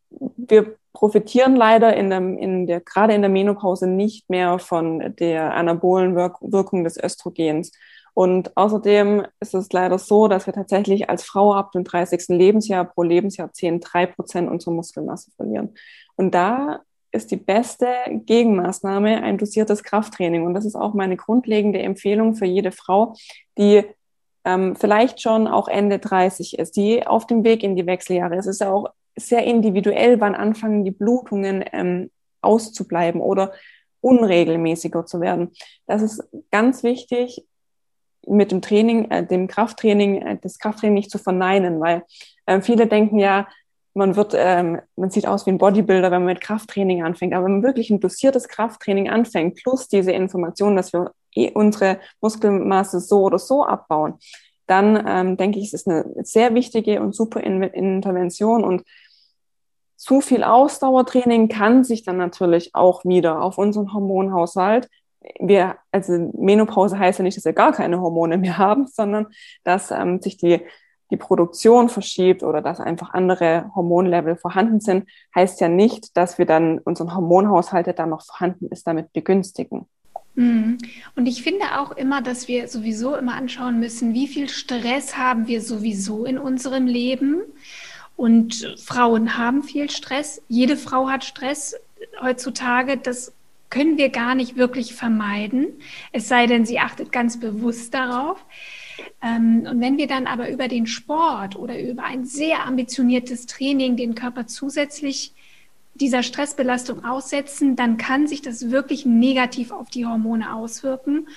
Wir 0.10 0.76
profitieren 0.94 1.56
leider 1.56 1.96
in 1.96 2.10
der, 2.10 2.20
in 2.20 2.68
der, 2.68 2.82
gerade 2.82 3.14
in 3.14 3.22
der 3.22 3.30
Menopause 3.30 3.88
nicht 3.88 4.30
mehr 4.30 4.60
von 4.60 5.16
der 5.18 5.54
anabolen 5.54 6.16
Wirkung 6.16 6.84
des 6.84 7.02
Östrogens. 7.02 7.72
Und 8.14 8.56
außerdem 8.58 9.26
ist 9.40 9.54
es 9.54 9.72
leider 9.72 9.98
so, 9.98 10.28
dass 10.28 10.46
wir 10.46 10.54
tatsächlich 10.54 11.10
als 11.10 11.24
Frau 11.24 11.54
ab 11.54 11.72
dem 11.72 11.84
30. 11.84 12.30
Lebensjahr 12.30 12.86
pro 12.86 13.04
Lebensjahrzehnt 13.04 13.86
drei 13.88 14.06
Prozent 14.06 14.50
unserer 14.50 14.74
Muskelmasse 14.74 15.32
verlieren. 15.32 15.76
Und 16.16 16.36
da 16.36 16.82
ist 17.12 17.32
die 17.32 17.38
beste 17.38 17.88
Gegenmaßnahme 18.08 19.24
ein 19.24 19.38
dosiertes 19.38 19.84
Krafttraining. 19.84 20.46
Und 20.46 20.54
das 20.54 20.66
ist 20.66 20.76
auch 20.76 20.94
meine 20.94 21.18
grundlegende 21.18 21.80
Empfehlung 21.80 22.36
für 22.36 22.46
jede 22.46 22.72
Frau, 22.72 23.16
die 23.58 23.84
ähm, 24.46 24.76
vielleicht 24.76 25.22
schon 25.22 25.48
auch 25.48 25.68
Ende 25.68 26.00
30 26.00 26.60
ist, 26.60 26.76
die 26.76 27.06
auf 27.06 27.26
dem 27.26 27.44
Weg 27.44 27.64
in 27.64 27.76
die 27.76 27.86
Wechseljahre 27.86 28.36
ist. 28.36 28.46
Es 28.46 28.56
ist 28.56 28.62
ja 28.62 28.72
auch 28.72 28.90
sehr 29.16 29.44
individuell, 29.44 30.20
wann 30.22 30.36
anfangen 30.36 30.86
die 30.86 30.92
Blutungen 30.92 31.66
ähm, 31.74 32.12
auszubleiben 32.42 33.22
oder 33.22 33.54
unregelmäßiger 34.02 35.06
zu 35.06 35.20
werden. 35.20 35.52
Das 35.88 36.02
ist 36.02 36.24
ganz 36.52 36.84
wichtig, 36.84 37.46
mit 38.30 38.52
dem 38.52 38.62
Training, 38.62 39.10
äh, 39.12 39.26
dem 39.26 39.48
Krafttraining, 39.48 40.22
äh, 40.22 40.38
das 40.42 40.60
Krafttraining 40.60 40.96
nicht 40.96 41.12
zu 41.12 41.18
verneinen, 41.18 41.80
weil 41.80 42.04
äh, 42.46 42.62
viele 42.62 42.88
denken 42.88 43.20
ja, 43.20 43.48
man 43.94 44.16
wird, 44.16 44.34
ähm, 44.36 44.80
man 44.96 45.10
sieht 45.10 45.28
aus 45.28 45.46
wie 45.46 45.52
ein 45.52 45.58
Bodybuilder, 45.58 46.12
wenn 46.12 46.24
man 46.24 46.34
mit 46.34 46.42
Krafttraining 46.42 47.04
anfängt. 47.04 47.34
Aber 47.34 47.46
wenn 47.46 47.54
man 47.54 47.64
wirklich 47.64 47.90
ein 47.90 48.00
dosiertes 48.00 48.48
Krafttraining 48.48 49.10
anfängt, 49.10 49.56
plus 49.56 49.88
diese 49.88 50.12
Information, 50.12 50.76
dass 50.76 50.94
wir 50.94 51.12
eh 51.36 51.52
unsere 51.52 52.00
Muskelmasse 52.22 53.00
so 53.00 53.24
oder 53.24 53.40
so 53.40 53.66
abbauen, 53.66 54.16
dann 54.68 55.04
ähm, 55.08 55.38
denke 55.38 55.60
ich, 55.60 55.66
es 55.66 55.74
ist 55.74 55.88
eine 55.88 56.06
sehr 56.24 56.54
wichtige 56.54 57.02
und 57.02 57.16
super 57.16 57.42
In 57.42 57.64
Intervention 57.64 58.64
und 58.64 58.84
zu 59.96 60.22
viel 60.22 60.44
Ausdauertraining 60.44 61.50
kann 61.50 61.84
sich 61.84 62.04
dann 62.04 62.18
natürlich 62.18 62.74
auch 62.74 63.04
wieder 63.04 63.42
auf 63.42 63.58
unseren 63.58 63.94
Hormonhaushalt 63.94 64.88
wir, 65.40 65.76
also 65.92 66.32
Menopause 66.38 66.98
heißt 66.98 67.20
ja 67.20 67.24
nicht, 67.24 67.38
dass 67.38 67.46
wir 67.46 67.54
gar 67.54 67.72
keine 67.74 68.02
Hormone 68.02 68.38
mehr 68.38 68.58
haben, 68.58 68.88
sondern 68.88 69.28
dass 69.64 69.92
ähm, 69.92 70.22
sich 70.22 70.38
die 70.38 70.62
die 71.12 71.18
Produktion 71.18 71.90
verschiebt 71.90 72.44
oder 72.44 72.62
dass 72.62 72.80
einfach 72.80 73.14
andere 73.14 73.72
Hormonlevel 73.76 74.36
vorhanden 74.36 74.80
sind, 74.80 75.10
heißt 75.36 75.60
ja 75.60 75.68
nicht, 75.68 76.16
dass 76.16 76.38
wir 76.38 76.46
dann 76.46 76.80
unseren 76.80 77.16
Hormonhaushalt, 77.16 77.88
der 77.88 77.94
dann 77.94 78.10
noch 78.10 78.24
vorhanden 78.24 78.68
ist, 78.68 78.86
damit 78.86 79.12
begünstigen. 79.14 79.88
Mhm. 80.36 80.78
Und 81.16 81.26
ich 81.26 81.42
finde 81.42 81.80
auch 81.80 81.92
immer, 81.92 82.22
dass 82.22 82.48
wir 82.48 82.68
sowieso 82.68 83.16
immer 83.16 83.34
anschauen 83.34 83.80
müssen, 83.80 84.14
wie 84.14 84.28
viel 84.28 84.50
Stress 84.50 85.18
haben 85.18 85.48
wir 85.48 85.62
sowieso 85.62 86.26
in 86.26 86.38
unserem 86.38 86.86
Leben. 86.86 87.42
Und 88.16 88.76
Frauen 88.78 89.38
haben 89.38 89.64
viel 89.64 89.90
Stress. 89.90 90.42
Jede 90.48 90.76
Frau 90.76 91.10
hat 91.10 91.24
Stress 91.24 91.76
heutzutage. 92.22 92.98
Das 92.98 93.34
können 93.70 93.98
wir 93.98 94.10
gar 94.10 94.36
nicht 94.36 94.56
wirklich 94.56 94.96
vermeiden. 94.96 95.68
Es 96.12 96.28
sei 96.28 96.48
denn, 96.48 96.66
sie 96.66 96.80
achtet 96.80 97.12
ganz 97.12 97.40
bewusst 97.40 97.94
darauf. 97.94 98.44
Ähm, 99.22 99.68
und 99.70 99.80
wenn 99.80 99.98
wir 99.98 100.08
dann 100.08 100.28
aber 100.28 100.50
über 100.50 100.68
den 100.68 100.88
Sport 100.88 101.56
oder 101.56 101.80
über 101.80 102.04
ein 102.04 102.26
sehr 102.26 102.66
ambitioniertes 102.66 103.46
Training 103.46 103.96
den 103.96 104.16
Körper 104.16 104.48
zusätzlich 104.48 105.34
dieser 105.96 106.24
Stressbelastung 106.24 107.04
aussetzen, 107.04 107.76
dann 107.76 107.98
kann 107.98 108.28
sich 108.28 108.42
das 108.42 108.72
wirklich 108.72 109.06
negativ 109.06 109.72
auf 109.72 109.90
die 109.90 110.06
Hormone 110.06 110.54
auswirken. 110.54 111.28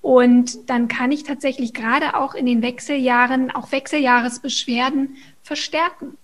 Und 0.00 0.68
dann 0.68 0.86
kann 0.88 1.12
ich 1.12 1.24
tatsächlich 1.24 1.72
gerade 1.72 2.16
auch 2.16 2.34
in 2.34 2.46
den 2.46 2.62
Wechseljahren 2.62 3.50
auch 3.50 3.72
Wechseljahresbeschwerden 3.72 5.16
verstärken, 5.42 6.16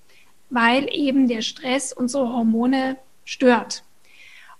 weil 0.50 0.88
eben 0.92 1.28
der 1.28 1.42
Stress 1.42 1.92
unsere 1.92 2.32
Hormone 2.32 2.96
stört. 3.24 3.82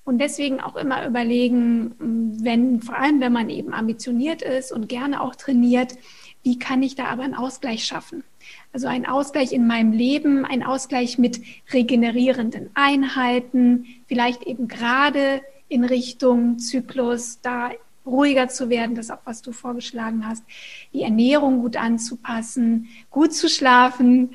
Und 0.04 0.18
deswegen 0.18 0.60
auch 0.60 0.76
immer 0.76 1.06
überlegen, 1.06 1.94
wenn, 2.42 2.80
vor 2.80 2.96
allem 2.96 3.20
wenn 3.20 3.32
man 3.32 3.50
eben 3.50 3.72
ambitioniert 3.72 4.42
ist 4.42 4.72
und 4.72 4.88
gerne 4.88 5.22
auch 5.22 5.36
trainiert, 5.36 5.94
wie 6.42 6.58
kann 6.58 6.82
ich 6.82 6.94
da 6.94 7.04
aber 7.04 7.22
einen 7.22 7.34
Ausgleich 7.34 7.84
schaffen? 7.84 8.24
Also 8.72 8.88
ein 8.88 9.06
Ausgleich 9.06 9.52
in 9.52 9.66
meinem 9.66 9.92
Leben, 9.92 10.44
ein 10.44 10.62
Ausgleich 10.62 11.18
mit 11.18 11.40
regenerierenden 11.72 12.70
Einheiten, 12.74 13.86
vielleicht 14.06 14.44
eben 14.44 14.68
gerade 14.68 15.42
in 15.68 15.84
Richtung 15.84 16.58
Zyklus, 16.58 17.40
da 17.42 17.70
ruhiger 18.06 18.48
zu 18.48 18.70
werden, 18.70 18.96
das 18.96 19.10
auch, 19.10 19.20
was 19.24 19.42
du 19.42 19.52
vorgeschlagen 19.52 20.26
hast, 20.26 20.42
die 20.92 21.02
Ernährung 21.02 21.60
gut 21.60 21.76
anzupassen, 21.76 22.88
gut 23.10 23.34
zu 23.34 23.48
schlafen. 23.48 24.30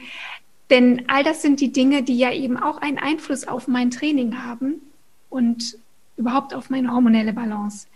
Denn 0.69 1.03
all 1.07 1.23
das 1.23 1.41
sind 1.41 1.59
die 1.59 1.71
Dinge, 1.71 2.03
die 2.03 2.17
ja 2.17 2.31
eben 2.31 2.57
auch 2.57 2.77
einen 2.77 2.99
Einfluss 2.99 3.47
auf 3.47 3.67
mein 3.67 3.89
Training 3.89 4.43
haben 4.43 4.81
und 5.35 5.77
überhaupt 6.15 6.53
auf 6.53 6.69
meine 6.69 6.91
hormonelle 6.91 7.33
Balance. 7.33 7.87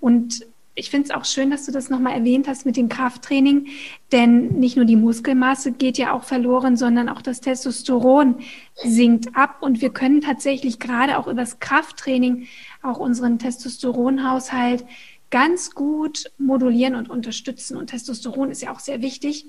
Und 0.00 0.44
ich 0.74 0.90
finde 0.90 1.08
es 1.08 1.14
auch 1.14 1.24
schön, 1.24 1.50
dass 1.50 1.66
du 1.66 1.72
das 1.72 1.90
nochmal 1.90 2.14
erwähnt 2.14 2.48
hast 2.48 2.66
mit 2.66 2.76
dem 2.76 2.88
Krafttraining, 2.88 3.68
denn 4.12 4.46
nicht 4.58 4.76
nur 4.76 4.86
die 4.86 4.96
Muskelmasse 4.96 5.72
geht 5.72 5.98
ja 5.98 6.12
auch 6.12 6.24
verloren, 6.24 6.76
sondern 6.76 7.08
auch 7.08 7.22
das 7.22 7.40
Testosteron 7.40 8.36
sinkt 8.74 9.36
ab 9.36 9.58
und 9.60 9.80
wir 9.80 9.90
können 9.90 10.20
tatsächlich 10.20 10.78
gerade 10.78 11.18
auch 11.18 11.26
über 11.26 11.42
das 11.42 11.60
Krafttraining 11.60 12.46
auch 12.82 12.98
unseren 12.98 13.38
Testosteronhaushalt 13.38 14.84
ganz 15.30 15.72
gut 15.74 16.30
modulieren 16.38 16.96
und 16.96 17.08
unterstützen. 17.08 17.76
Und 17.76 17.88
Testosteron 17.88 18.50
ist 18.50 18.62
ja 18.62 18.72
auch 18.72 18.80
sehr 18.80 19.00
wichtig. 19.00 19.46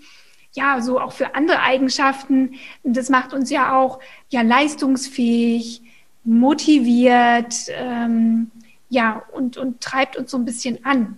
Ja, 0.53 0.81
so 0.81 0.99
auch 0.99 1.13
für 1.13 1.33
andere 1.33 1.61
Eigenschaften. 1.61 2.55
Das 2.83 3.09
macht 3.09 3.33
uns 3.33 3.49
ja 3.49 3.79
auch 3.79 3.99
ja 4.29 4.41
leistungsfähig, 4.41 5.81
motiviert, 6.23 7.55
ähm, 7.69 8.51
ja, 8.89 9.23
und, 9.31 9.57
und 9.57 9.81
treibt 9.81 10.17
uns 10.17 10.31
so 10.31 10.37
ein 10.37 10.45
bisschen 10.45 10.85
an. 10.85 11.17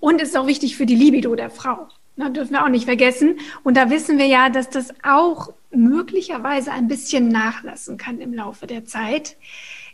Und 0.00 0.20
ist 0.20 0.36
auch 0.36 0.46
wichtig 0.46 0.76
für 0.76 0.86
die 0.86 0.96
Libido 0.96 1.34
der 1.34 1.50
Frau. 1.50 1.88
Das 2.16 2.32
dürfen 2.32 2.52
wir 2.52 2.64
auch 2.64 2.68
nicht 2.68 2.84
vergessen. 2.84 3.38
Und 3.62 3.76
da 3.76 3.90
wissen 3.90 4.18
wir 4.18 4.26
ja, 4.26 4.50
dass 4.50 4.68
das 4.68 4.92
auch 5.02 5.52
möglicherweise 5.70 6.72
ein 6.72 6.88
bisschen 6.88 7.28
nachlassen 7.28 7.96
kann 7.96 8.20
im 8.20 8.34
Laufe 8.34 8.66
der 8.66 8.84
Zeit, 8.84 9.36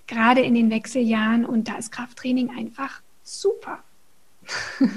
gerade 0.07 0.41
in 0.41 0.55
den 0.55 0.71
Wechseljahren. 0.71 1.45
Und 1.45 1.69
da 1.69 1.77
ist 1.77 1.93
Krafttraining 1.93 2.51
einfach 2.57 3.03
super. 3.23 3.83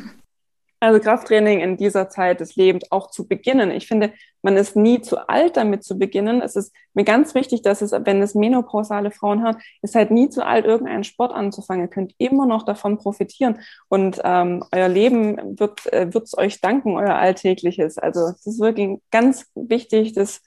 Also 0.82 1.02
Krafttraining 1.02 1.60
in 1.60 1.76
dieser 1.76 2.10
Zeit 2.10 2.40
des 2.40 2.56
Lebens 2.56 2.90
auch 2.90 3.12
zu 3.12 3.28
beginnen. 3.28 3.70
Ich 3.70 3.86
finde, 3.86 4.14
man 4.42 4.58
ist 4.58 4.76
nie 4.76 5.02
zu 5.02 5.28
alt, 5.30 5.58
damit 5.58 5.84
zu 5.84 5.98
beginnen. 5.98 6.42
Es 6.42 6.56
ist 6.56 6.74
mir 6.94 7.04
ganz 7.04 7.36
wichtig, 7.36 7.62
dass 7.62 7.82
es, 7.82 7.92
wenn 7.92 8.22
es 8.22 8.36
menopausale 8.36 9.12
Frauen 9.12 9.44
hat, 9.44 9.58
ist 9.82 9.96
halt 9.96 10.12
nie 10.12 10.30
zu 10.30 10.46
alt, 10.46 10.66
irgendeinen 10.66 11.04
Sport 11.04 11.34
anzufangen. 11.34 11.86
Ihr 11.86 11.90
könnt 11.90 12.14
immer 12.18 12.46
noch 12.46 12.64
davon 12.64 12.98
profitieren. 12.98 13.60
Und 13.88 14.22
ähm, 14.24 14.64
euer 14.72 14.88
Leben 14.88 15.60
wird 15.60 15.92
äh, 15.92 16.14
wird's 16.14 16.38
euch 16.38 16.62
danken, 16.62 16.96
euer 16.96 17.16
Alltägliches. 17.16 17.98
Also 17.98 18.22
es 18.22 18.46
ist 18.46 18.60
wirklich 18.60 19.00
ganz 19.12 19.46
wichtig, 19.56 20.14
das 20.14 20.42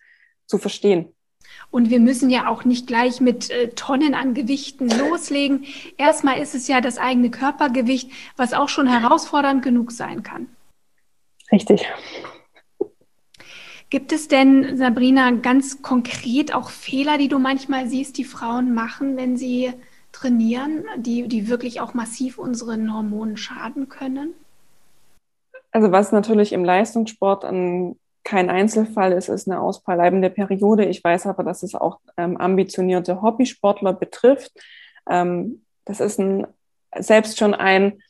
zu 0.47 0.59
verstehen. 0.59 1.09
Und 1.71 1.91
wir 1.91 2.01
müssen 2.01 2.31
ja 2.31 2.49
auch 2.49 2.65
nicht 2.65 2.87
gleich 2.87 3.21
mit 3.21 3.51
äh, 3.51 3.69
Tonnen 3.71 4.15
an 4.15 4.35
Gewichten 4.35 4.89
loslegen. 4.89 5.65
Erstmal 5.97 6.39
ist 6.39 6.55
es 6.55 6.69
ja 6.69 6.81
das 6.81 6.99
eigene 6.99 7.31
Körpergewicht, 7.31 8.11
was 8.37 8.53
auch 8.53 8.69
schon 8.69 8.87
herausfordernd 8.87 9.63
genug 9.63 9.93
sein 9.93 10.23
kann. 10.23 10.49
Richtig. 11.51 11.87
Gibt 13.93 14.11
es 14.11 14.27
denn, 14.27 14.79
Sabrina, 14.79 15.33
ganz 15.33 15.83
konkret 15.83 16.55
auch 16.55 16.71
Fehler, 16.71 17.19
die 17.19 17.29
du 17.29 17.39
manchmal 17.39 17.89
siehst, 17.89 18.17
die 18.17 18.25
Frauen 18.25 18.73
machen, 18.73 19.19
wenn 19.19 19.37
sie 19.37 19.71
trainieren, 20.13 20.85
die, 20.97 21.29
die 21.29 21.47
wirklich 21.47 21.83
auch 21.83 21.93
massiv 21.93 22.39
unseren 22.39 22.95
Hormonen 22.95 23.37
schaden 23.37 23.91
können? 23.91 24.33
Also 25.73 25.93
was 25.93 26.11
natürlich 26.11 26.55
im 26.55 26.65
Leistungssport 26.65 27.45
an 27.45 27.97
kein 28.25 28.49
Einzelfall 28.49 29.13
ist, 29.13 29.29
ist 29.29 29.47
eine 29.47 29.61
ausbleibende 29.61 30.31
Periode. 30.31 30.87
Ich 30.87 31.05
weiß 31.05 31.27
aber, 31.27 31.45
dass 31.45 31.63
es 31.63 31.75
auch 31.75 32.01
ähm, 32.17 32.39
ambitionierte 32.39 33.21
Hobbysportler 33.21 33.93
betrifft. 33.93 34.53
Ähm, 35.07 35.67
das 35.85 36.01
ist 36.01 36.19
ein, 36.19 36.47
selbst 36.97 37.39
schon 37.39 37.53
ein, 37.53 38.01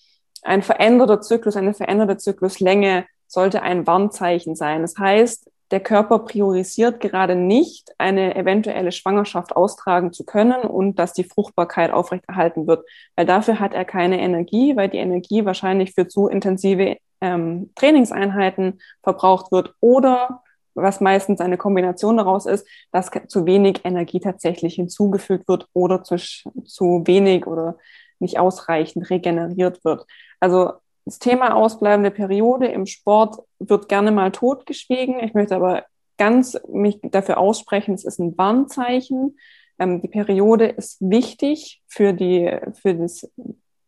ein 0.42 0.62
veränderter 0.62 1.20
Zyklus, 1.20 1.56
eine 1.56 1.74
veränderte 1.74 2.18
Zykluslänge 2.18 3.04
sollte 3.26 3.62
ein 3.62 3.84
Warnzeichen 3.86 4.54
sein. 4.54 4.82
Das 4.82 4.96
heißt, 4.96 5.50
der 5.72 5.80
Körper 5.80 6.20
priorisiert 6.20 7.00
gerade 7.00 7.34
nicht, 7.34 7.92
eine 7.96 8.36
eventuelle 8.36 8.92
Schwangerschaft 8.92 9.56
austragen 9.56 10.12
zu 10.12 10.24
können 10.24 10.62
und 10.62 10.98
dass 10.98 11.14
die 11.14 11.24
Fruchtbarkeit 11.24 11.90
aufrechterhalten 11.90 12.66
wird, 12.66 12.86
weil 13.16 13.24
dafür 13.24 13.58
hat 13.58 13.72
er 13.72 13.86
keine 13.86 14.20
Energie, 14.20 14.76
weil 14.76 14.90
die 14.90 14.98
Energie 14.98 15.46
wahrscheinlich 15.46 15.94
für 15.94 16.06
zu 16.06 16.28
intensive 16.28 16.98
ähm, 17.22 17.70
Trainingseinheiten 17.74 18.80
verbraucht 19.02 19.50
wird 19.50 19.74
oder 19.80 20.42
was 20.74 21.00
meistens 21.00 21.40
eine 21.40 21.56
Kombination 21.56 22.18
daraus 22.18 22.46
ist, 22.46 22.66
dass 22.92 23.10
zu 23.28 23.46
wenig 23.46 23.80
Energie 23.84 24.20
tatsächlich 24.20 24.74
hinzugefügt 24.74 25.48
wird 25.48 25.66
oder 25.72 26.02
zu, 26.02 26.16
zu 26.16 27.02
wenig 27.06 27.46
oder 27.46 27.76
nicht 28.18 28.38
ausreichend 28.38 29.08
regeneriert 29.08 29.84
wird. 29.84 30.06
Also 30.38 30.72
das 31.04 31.18
Thema 31.18 31.54
ausbleibende 31.54 32.10
Periode 32.10 32.66
im 32.68 32.86
Sport 32.86 33.42
wird 33.58 33.88
gerne 33.88 34.12
mal 34.12 34.30
totgeschwiegen. 34.30 35.18
Ich 35.20 35.34
möchte 35.34 35.56
aber 35.56 35.84
ganz 36.16 36.58
mich 36.68 37.00
dafür 37.02 37.38
aussprechen, 37.38 37.94
es 37.94 38.04
ist 38.04 38.20
ein 38.20 38.36
Warnzeichen. 38.38 39.36
Ähm, 39.78 40.00
die 40.00 40.08
Periode 40.08 40.66
ist 40.66 40.98
wichtig 41.00 41.82
für 41.88 42.12
die, 42.12 42.56
für 42.80 42.94
das 42.94 43.28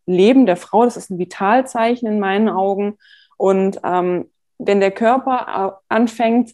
Leben 0.07 0.47
der 0.47 0.57
Frau. 0.57 0.85
Das 0.85 0.97
ist 0.97 1.11
ein 1.11 1.19
Vitalzeichen 1.19 2.09
in 2.09 2.19
meinen 2.19 2.49
Augen. 2.49 2.99
Und 3.37 3.81
ähm, 3.85 4.31
wenn 4.59 4.81
der 4.81 4.91
Körper 4.91 5.79
äh, 5.89 5.95
anfängt, 5.95 6.53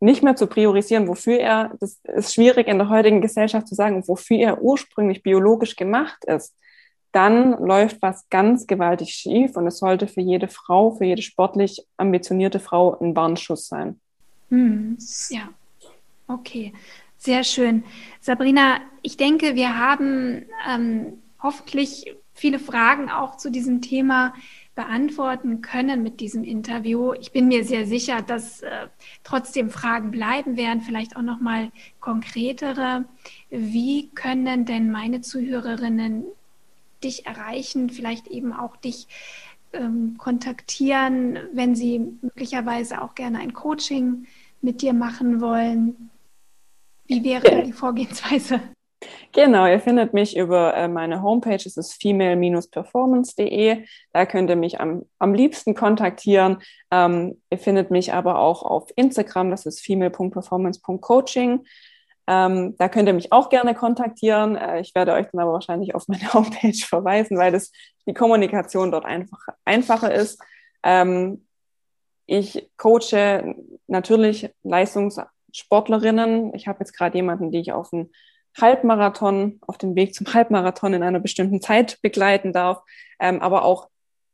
nicht 0.00 0.22
mehr 0.22 0.36
zu 0.36 0.46
priorisieren, 0.46 1.08
wofür 1.08 1.38
er, 1.40 1.72
das 1.80 2.00
ist 2.04 2.32
schwierig 2.32 2.68
in 2.68 2.78
der 2.78 2.88
heutigen 2.88 3.20
Gesellschaft 3.20 3.66
zu 3.66 3.74
sagen, 3.74 4.06
wofür 4.06 4.38
er 4.38 4.62
ursprünglich 4.62 5.22
biologisch 5.22 5.74
gemacht 5.74 6.24
ist, 6.24 6.54
dann 7.12 7.62
läuft 7.64 8.02
was 8.02 8.28
ganz 8.28 8.66
gewaltig 8.66 9.14
schief 9.14 9.56
und 9.56 9.66
es 9.66 9.78
sollte 9.78 10.06
für 10.06 10.20
jede 10.20 10.48
Frau, 10.48 10.90
für 10.90 11.04
jede 11.04 11.22
sportlich 11.22 11.86
ambitionierte 11.96 12.60
Frau 12.60 12.98
ein 13.00 13.16
Warnschuss 13.16 13.68
sein. 13.68 13.98
Hm, 14.50 14.98
ja, 15.30 15.48
okay, 16.26 16.72
sehr 17.16 17.44
schön. 17.44 17.84
Sabrina, 18.20 18.80
ich 19.02 19.16
denke, 19.16 19.54
wir 19.54 19.78
haben 19.78 20.46
ähm, 20.68 21.14
hoffentlich 21.42 22.14
viele 22.34 22.58
Fragen 22.58 23.10
auch 23.10 23.36
zu 23.36 23.50
diesem 23.50 23.82
Thema 23.82 24.32
beantworten 24.74 25.60
können 25.60 26.04
mit 26.04 26.20
diesem 26.20 26.44
Interview. 26.44 27.12
Ich 27.14 27.32
bin 27.32 27.48
mir 27.48 27.64
sehr 27.64 27.84
sicher, 27.84 28.22
dass 28.22 28.62
äh, 28.62 28.86
trotzdem 29.24 29.70
Fragen 29.70 30.12
bleiben 30.12 30.56
werden, 30.56 30.82
vielleicht 30.82 31.16
auch 31.16 31.22
noch 31.22 31.40
mal 31.40 31.72
konkretere. 31.98 33.04
Wie 33.50 34.08
können 34.10 34.66
denn 34.66 34.92
meine 34.92 35.20
Zuhörerinnen 35.20 36.26
dich 37.04 37.26
erreichen, 37.26 37.90
vielleicht 37.90 38.28
eben 38.28 38.52
auch 38.52 38.76
dich 38.76 39.06
ähm, 39.72 40.16
kontaktieren, 40.18 41.38
wenn 41.52 41.74
sie 41.74 42.00
möglicherweise 42.22 43.02
auch 43.02 43.14
gerne 43.14 43.38
ein 43.38 43.52
Coaching 43.52 44.26
mit 44.60 44.82
dir 44.82 44.92
machen 44.92 45.40
wollen? 45.40 46.10
Wie 47.06 47.24
wäre 47.24 47.62
die 47.62 47.72
Vorgehensweise? 47.72 48.60
Genau, 49.32 49.66
ihr 49.66 49.78
findet 49.78 50.12
mich 50.12 50.36
über 50.36 50.74
äh, 50.74 50.88
meine 50.88 51.22
Homepage, 51.22 51.54
es 51.54 51.76
ist 51.76 52.00
female-performance.de. 52.02 53.84
Da 54.12 54.26
könnt 54.26 54.50
ihr 54.50 54.56
mich 54.56 54.80
am, 54.80 55.04
am 55.18 55.34
liebsten 55.34 55.74
kontaktieren. 55.74 56.58
Ähm, 56.90 57.40
ihr 57.50 57.58
findet 57.58 57.90
mich 57.90 58.12
aber 58.12 58.38
auch 58.38 58.62
auf 58.62 58.90
Instagram, 58.96 59.50
das 59.50 59.66
ist 59.66 59.80
female.performance.coaching. 59.80 61.64
Ähm, 62.30 62.76
da 62.76 62.90
könnt 62.90 63.08
ihr 63.08 63.14
mich 63.14 63.32
auch 63.32 63.48
gerne 63.48 63.74
kontaktieren. 63.74 64.54
Äh, 64.54 64.80
ich 64.80 64.94
werde 64.94 65.14
euch 65.14 65.28
dann 65.32 65.40
aber 65.40 65.54
wahrscheinlich 65.54 65.94
auf 65.94 66.04
meine 66.08 66.32
Homepage 66.34 66.76
verweisen, 66.76 67.38
weil 67.38 67.52
das 67.52 67.72
die 68.06 68.12
Kommunikation 68.12 68.92
dort 68.92 69.06
einfach, 69.06 69.40
einfacher 69.64 70.14
ist. 70.14 70.40
Ähm, 70.82 71.46
ich 72.26 72.70
coache 72.76 73.54
natürlich 73.86 74.50
Leistungssportlerinnen. 74.62 76.52
Ich 76.54 76.68
habe 76.68 76.80
jetzt 76.80 76.92
gerade 76.92 77.16
jemanden, 77.16 77.50
die 77.50 77.60
ich 77.60 77.72
auf 77.72 77.94
einen 77.94 78.12
Halbmarathon, 78.60 79.58
auf 79.66 79.78
dem 79.78 79.94
Weg 79.94 80.14
zum 80.14 80.32
Halbmarathon 80.32 80.92
in 80.92 81.02
einer 81.02 81.20
bestimmten 81.20 81.62
Zeit 81.62 81.98
begleiten 82.02 82.52
darf. 82.52 82.82
Ähm, 83.18 83.40
aber 83.40 83.64
auch 83.64 83.88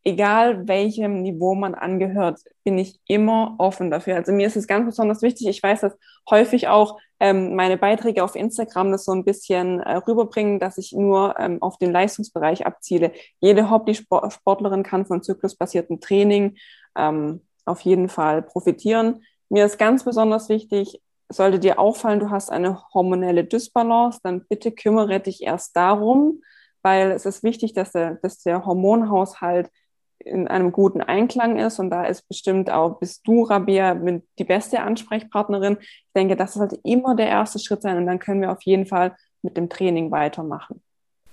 egal 0.04 0.68
welchem 0.68 1.22
Niveau 1.22 1.54
man 1.54 1.74
angehört, 1.74 2.40
bin 2.62 2.78
ich 2.78 3.00
immer 3.08 3.54
offen 3.58 3.90
dafür. 3.90 4.16
Also 4.16 4.32
mir 4.32 4.46
ist 4.46 4.56
es 4.56 4.66
ganz 4.66 4.86
besonders 4.86 5.22
wichtig. 5.22 5.48
Ich 5.48 5.62
weiß, 5.62 5.80
dass 5.80 5.96
häufig 6.30 6.68
auch 6.68 6.98
ähm, 7.20 7.56
meine 7.56 7.78
Beiträge 7.78 8.22
auf 8.22 8.34
Instagram 8.36 8.92
das 8.92 9.06
so 9.06 9.12
ein 9.12 9.24
bisschen 9.24 9.80
äh, 9.80 9.96
rüberbringen, 9.96 10.60
dass 10.60 10.76
ich 10.78 10.92
nur 10.92 11.38
ähm, 11.38 11.62
auf 11.62 11.78
den 11.78 11.90
Leistungsbereich 11.90 12.66
abziele. 12.66 13.12
Jede 13.40 13.70
Hobby-Sportlerin 13.70 14.82
kann 14.82 15.06
von 15.06 15.22
zyklusbasiertem 15.22 16.00
Training 16.00 16.56
ähm, 16.96 17.40
auf 17.64 17.80
jeden 17.80 18.08
Fall 18.10 18.42
profitieren. 18.42 19.24
Mir 19.48 19.64
ist 19.64 19.78
ganz 19.78 20.04
besonders 20.04 20.50
wichtig, 20.50 21.00
sollte 21.30 21.58
dir 21.58 21.78
auffallen, 21.78 22.20
du 22.20 22.30
hast 22.30 22.50
eine 22.50 22.82
hormonelle 22.92 23.44
Dysbalance, 23.44 24.20
dann 24.22 24.44
bitte 24.46 24.72
kümmere 24.72 25.20
dich 25.20 25.42
erst 25.42 25.74
darum, 25.76 26.42
weil 26.82 27.12
es 27.12 27.24
ist 27.24 27.42
wichtig, 27.42 27.72
dass 27.72 27.92
der, 27.92 28.16
dass 28.16 28.38
der 28.40 28.66
Hormonhaushalt 28.66 29.70
in 30.18 30.48
einem 30.48 30.72
guten 30.72 31.00
Einklang 31.00 31.58
ist. 31.58 31.78
Und 31.78 31.90
da 31.90 32.04
ist 32.04 32.28
bestimmt 32.28 32.70
auch, 32.70 32.98
bist 32.98 33.26
du, 33.26 33.42
Rabia, 33.42 33.94
die 33.94 34.44
beste 34.44 34.80
Ansprechpartnerin. 34.80 35.78
Ich 35.80 36.12
denke, 36.14 36.36
das 36.36 36.54
sollte 36.54 36.78
immer 36.82 37.14
der 37.14 37.28
erste 37.28 37.58
Schritt 37.58 37.82
sein. 37.82 37.96
Und 37.96 38.06
dann 38.06 38.18
können 38.18 38.40
wir 38.40 38.52
auf 38.52 38.62
jeden 38.62 38.86
Fall 38.86 39.16
mit 39.42 39.56
dem 39.56 39.68
Training 39.68 40.10
weitermachen. 40.10 40.80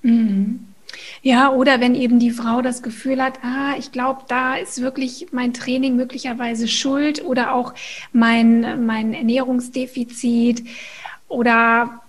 Mhm. 0.01 0.67
Ja, 1.21 1.51
oder 1.51 1.79
wenn 1.79 1.95
eben 1.95 2.19
die 2.19 2.31
Frau 2.31 2.61
das 2.61 2.83
Gefühl 2.83 3.21
hat, 3.23 3.39
ah, 3.43 3.75
ich 3.77 3.91
glaube, 3.91 4.23
da 4.27 4.55
ist 4.55 4.81
wirklich 4.81 5.27
mein 5.31 5.53
Training 5.53 5.95
möglicherweise 5.95 6.67
schuld 6.67 7.23
oder 7.23 7.53
auch 7.53 7.73
mein, 8.11 8.85
mein 8.85 9.13
Ernährungsdefizit 9.13 10.67
oder 11.27 12.00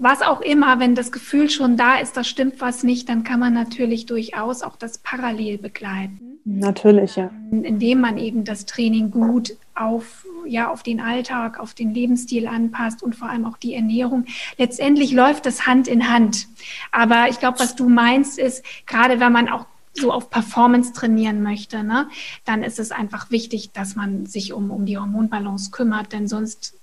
was 0.00 0.22
auch 0.22 0.40
immer, 0.40 0.80
wenn 0.80 0.94
das 0.94 1.12
Gefühl 1.12 1.50
schon 1.50 1.76
da 1.76 1.98
ist, 1.98 2.16
da 2.16 2.24
stimmt 2.24 2.60
was 2.60 2.82
nicht, 2.82 3.08
dann 3.08 3.22
kann 3.22 3.38
man 3.38 3.52
natürlich 3.52 4.06
durchaus 4.06 4.62
auch 4.62 4.76
das 4.76 4.98
parallel 4.98 5.58
begleiten. 5.58 6.40
Natürlich, 6.44 7.16
ja. 7.16 7.30
Ähm, 7.52 7.64
indem 7.64 8.00
man 8.00 8.16
eben 8.16 8.44
das 8.44 8.64
Training 8.64 9.10
gut 9.10 9.56
auf, 9.74 10.26
ja, 10.46 10.70
auf 10.70 10.82
den 10.82 11.00
Alltag, 11.00 11.60
auf 11.60 11.74
den 11.74 11.92
Lebensstil 11.92 12.46
anpasst 12.46 13.02
und 13.02 13.14
vor 13.14 13.28
allem 13.28 13.44
auch 13.44 13.58
die 13.58 13.74
Ernährung. 13.74 14.24
Letztendlich 14.56 15.12
läuft 15.12 15.44
das 15.44 15.66
Hand 15.66 15.86
in 15.86 16.10
Hand. 16.10 16.48
Aber 16.92 17.28
ich 17.28 17.38
glaube, 17.38 17.58
was 17.58 17.76
du 17.76 17.88
meinst, 17.88 18.38
ist, 18.38 18.64
gerade 18.86 19.20
wenn 19.20 19.32
man 19.32 19.48
auch 19.48 19.66
so 19.92 20.12
auf 20.12 20.30
Performance 20.30 20.92
trainieren 20.92 21.42
möchte, 21.42 21.82
ne, 21.82 22.08
dann 22.44 22.62
ist 22.62 22.78
es 22.78 22.90
einfach 22.90 23.30
wichtig, 23.30 23.72
dass 23.72 23.96
man 23.96 24.24
sich 24.24 24.52
um, 24.52 24.70
um 24.70 24.86
die 24.86 24.96
Hormonbalance 24.96 25.70
kümmert, 25.70 26.12
denn 26.12 26.26
sonst 26.26 26.74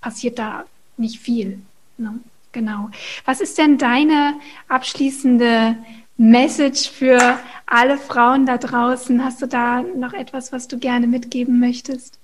passiert 0.00 0.38
da 0.38 0.64
nicht 0.96 1.18
viel. 1.18 1.60
Ne? 1.96 2.20
Genau. 2.54 2.88
Was 3.26 3.40
ist 3.40 3.58
denn 3.58 3.78
deine 3.78 4.34
abschließende 4.68 5.76
Message 6.16 6.88
für 6.88 7.18
alle 7.66 7.98
Frauen 7.98 8.46
da 8.46 8.58
draußen? 8.58 9.24
Hast 9.24 9.42
du 9.42 9.46
da 9.46 9.82
noch 9.82 10.12
etwas, 10.12 10.52
was 10.52 10.68
du 10.68 10.78
gerne 10.78 11.08
mitgeben 11.08 11.58
möchtest? 11.58 12.20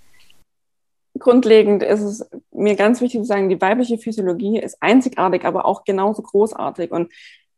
Grundlegend 1.18 1.82
ist 1.82 2.00
es 2.00 2.30
mir 2.52 2.76
ganz 2.76 3.00
wichtig 3.00 3.22
zu 3.22 3.26
sagen, 3.26 3.48
die 3.48 3.60
weibliche 3.60 3.98
Physiologie 3.98 4.60
ist 4.60 4.80
einzigartig, 4.80 5.44
aber 5.44 5.64
auch 5.64 5.82
genauso 5.82 6.22
großartig. 6.22 6.92
Und 6.92 7.12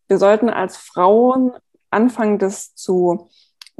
wir 0.08 0.16
sollten 0.16 0.48
als 0.48 0.78
Frauen 0.78 1.52
anfangen, 1.90 2.38
das 2.38 2.74
zu, 2.74 3.28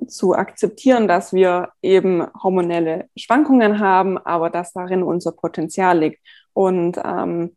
zu 0.06 0.34
akzeptieren, 0.34 1.08
dass 1.08 1.32
wir 1.32 1.70
eben 1.80 2.26
hormonelle 2.42 3.08
Schwankungen 3.16 3.80
haben, 3.80 4.18
aber 4.18 4.50
dass 4.50 4.74
darin 4.74 5.02
unser 5.02 5.32
Potenzial 5.32 5.98
liegt. 5.98 6.20
Und 6.52 6.98
ähm, 7.02 7.56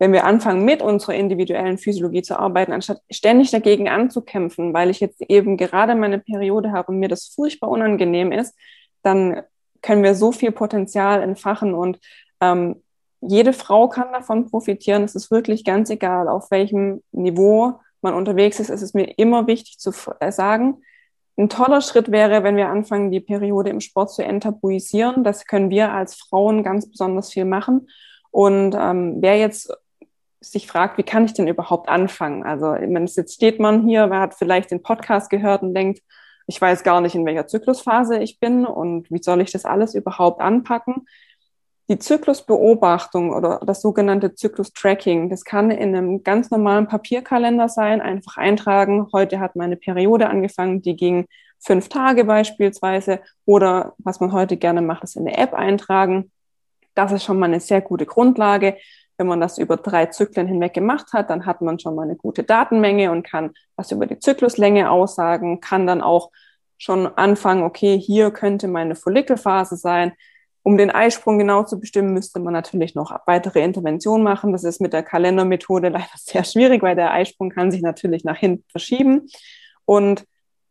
wenn 0.00 0.14
wir 0.14 0.24
anfangen, 0.24 0.64
mit 0.64 0.80
unserer 0.80 1.14
individuellen 1.14 1.76
Physiologie 1.76 2.22
zu 2.22 2.38
arbeiten, 2.38 2.72
anstatt 2.72 3.02
ständig 3.10 3.50
dagegen 3.50 3.86
anzukämpfen, 3.86 4.72
weil 4.72 4.88
ich 4.88 4.98
jetzt 4.98 5.20
eben 5.20 5.58
gerade 5.58 5.94
meine 5.94 6.18
Periode 6.18 6.72
habe 6.72 6.90
und 6.90 6.98
mir 6.98 7.08
das 7.08 7.26
furchtbar 7.26 7.68
unangenehm 7.68 8.32
ist, 8.32 8.56
dann 9.02 9.42
können 9.82 10.02
wir 10.02 10.14
so 10.14 10.32
viel 10.32 10.52
Potenzial 10.52 11.22
entfachen 11.22 11.74
und 11.74 12.00
ähm, 12.40 12.82
jede 13.20 13.52
Frau 13.52 13.88
kann 13.88 14.10
davon 14.12 14.46
profitieren. 14.50 15.04
Es 15.04 15.14
ist 15.14 15.30
wirklich 15.30 15.64
ganz 15.64 15.90
egal, 15.90 16.28
auf 16.28 16.50
welchem 16.50 17.02
Niveau 17.12 17.74
man 18.00 18.14
unterwegs 18.14 18.58
ist. 18.58 18.70
Es 18.70 18.80
ist 18.80 18.94
mir 18.94 19.18
immer 19.18 19.46
wichtig 19.46 19.78
zu 19.78 19.92
äh, 20.20 20.32
sagen, 20.32 20.82
ein 21.36 21.50
toller 21.50 21.82
Schritt 21.82 22.10
wäre, 22.10 22.42
wenn 22.42 22.56
wir 22.56 22.70
anfangen, 22.70 23.10
die 23.10 23.20
Periode 23.20 23.68
im 23.68 23.80
Sport 23.80 24.12
zu 24.12 24.24
enttabuisieren. 24.24 25.24
Das 25.24 25.44
können 25.44 25.68
wir 25.68 25.92
als 25.92 26.14
Frauen 26.14 26.62
ganz 26.62 26.90
besonders 26.90 27.30
viel 27.30 27.44
machen. 27.44 27.88
Und 28.30 28.74
ähm, 28.78 29.16
wer 29.20 29.36
jetzt 29.36 29.70
sich 30.40 30.66
fragt, 30.66 30.98
wie 30.98 31.02
kann 31.02 31.24
ich 31.24 31.34
denn 31.34 31.48
überhaupt 31.48 31.88
anfangen? 31.88 32.44
Also 32.44 32.74
jetzt 32.74 33.34
steht 33.34 33.60
man 33.60 33.86
hier, 33.86 34.06
man 34.06 34.20
hat 34.20 34.34
vielleicht 34.34 34.70
den 34.70 34.82
Podcast 34.82 35.30
gehört 35.30 35.62
und 35.62 35.74
denkt, 35.74 36.02
ich 36.46 36.60
weiß 36.60 36.82
gar 36.82 37.00
nicht, 37.00 37.14
in 37.14 37.26
welcher 37.26 37.46
Zyklusphase 37.46 38.18
ich 38.18 38.40
bin 38.40 38.66
und 38.66 39.10
wie 39.10 39.22
soll 39.22 39.40
ich 39.40 39.52
das 39.52 39.64
alles 39.64 39.94
überhaupt 39.94 40.40
anpacken. 40.40 41.06
Die 41.88 41.98
Zyklusbeobachtung 41.98 43.32
oder 43.32 43.60
das 43.64 43.82
sogenannte 43.82 44.34
Zyklus-Tracking, 44.34 45.28
das 45.28 45.44
kann 45.44 45.70
in 45.70 45.94
einem 45.94 46.22
ganz 46.22 46.50
normalen 46.50 46.86
Papierkalender 46.86 47.68
sein, 47.68 48.00
einfach 48.00 48.36
eintragen, 48.36 49.08
heute 49.12 49.40
hat 49.40 49.56
meine 49.56 49.76
Periode 49.76 50.28
angefangen, 50.28 50.82
die 50.82 50.96
ging 50.96 51.26
fünf 51.58 51.88
Tage 51.88 52.24
beispielsweise 52.24 53.20
oder 53.44 53.94
was 53.98 54.20
man 54.20 54.32
heute 54.32 54.56
gerne 54.56 54.82
macht, 54.82 55.04
ist 55.04 55.16
in 55.16 55.26
der 55.26 55.38
App 55.38 55.52
eintragen. 55.52 56.30
Das 56.94 57.12
ist 57.12 57.24
schon 57.24 57.38
mal 57.38 57.46
eine 57.46 57.60
sehr 57.60 57.80
gute 57.80 58.06
Grundlage. 58.06 58.76
Wenn 59.20 59.26
man 59.26 59.42
das 59.42 59.58
über 59.58 59.76
drei 59.76 60.06
Zyklen 60.06 60.46
hinweg 60.46 60.72
gemacht 60.72 61.12
hat, 61.12 61.28
dann 61.28 61.44
hat 61.44 61.60
man 61.60 61.78
schon 61.78 61.94
mal 61.94 62.04
eine 62.04 62.16
gute 62.16 62.42
Datenmenge 62.42 63.12
und 63.12 63.22
kann 63.22 63.50
was 63.76 63.92
über 63.92 64.06
die 64.06 64.18
Zykluslänge 64.18 64.90
aussagen, 64.90 65.60
kann 65.60 65.86
dann 65.86 66.00
auch 66.00 66.30
schon 66.78 67.06
anfangen, 67.06 67.62
okay, 67.62 67.98
hier 67.98 68.30
könnte 68.30 68.66
meine 68.66 68.94
Follikelphase 68.94 69.76
sein. 69.76 70.14
Um 70.62 70.78
den 70.78 70.90
Eisprung 70.90 71.38
genau 71.38 71.64
zu 71.64 71.78
bestimmen, 71.78 72.14
müsste 72.14 72.40
man 72.40 72.54
natürlich 72.54 72.94
noch 72.94 73.14
weitere 73.26 73.62
Interventionen 73.62 74.24
machen. 74.24 74.52
Das 74.52 74.64
ist 74.64 74.80
mit 74.80 74.94
der 74.94 75.02
Kalendermethode 75.02 75.88
leider 75.90 76.06
sehr 76.16 76.44
schwierig, 76.44 76.82
weil 76.82 76.96
der 76.96 77.12
Eisprung 77.12 77.50
kann 77.50 77.70
sich 77.70 77.82
natürlich 77.82 78.24
nach 78.24 78.38
hinten 78.38 78.64
verschieben. 78.70 79.28
Und 79.84 80.24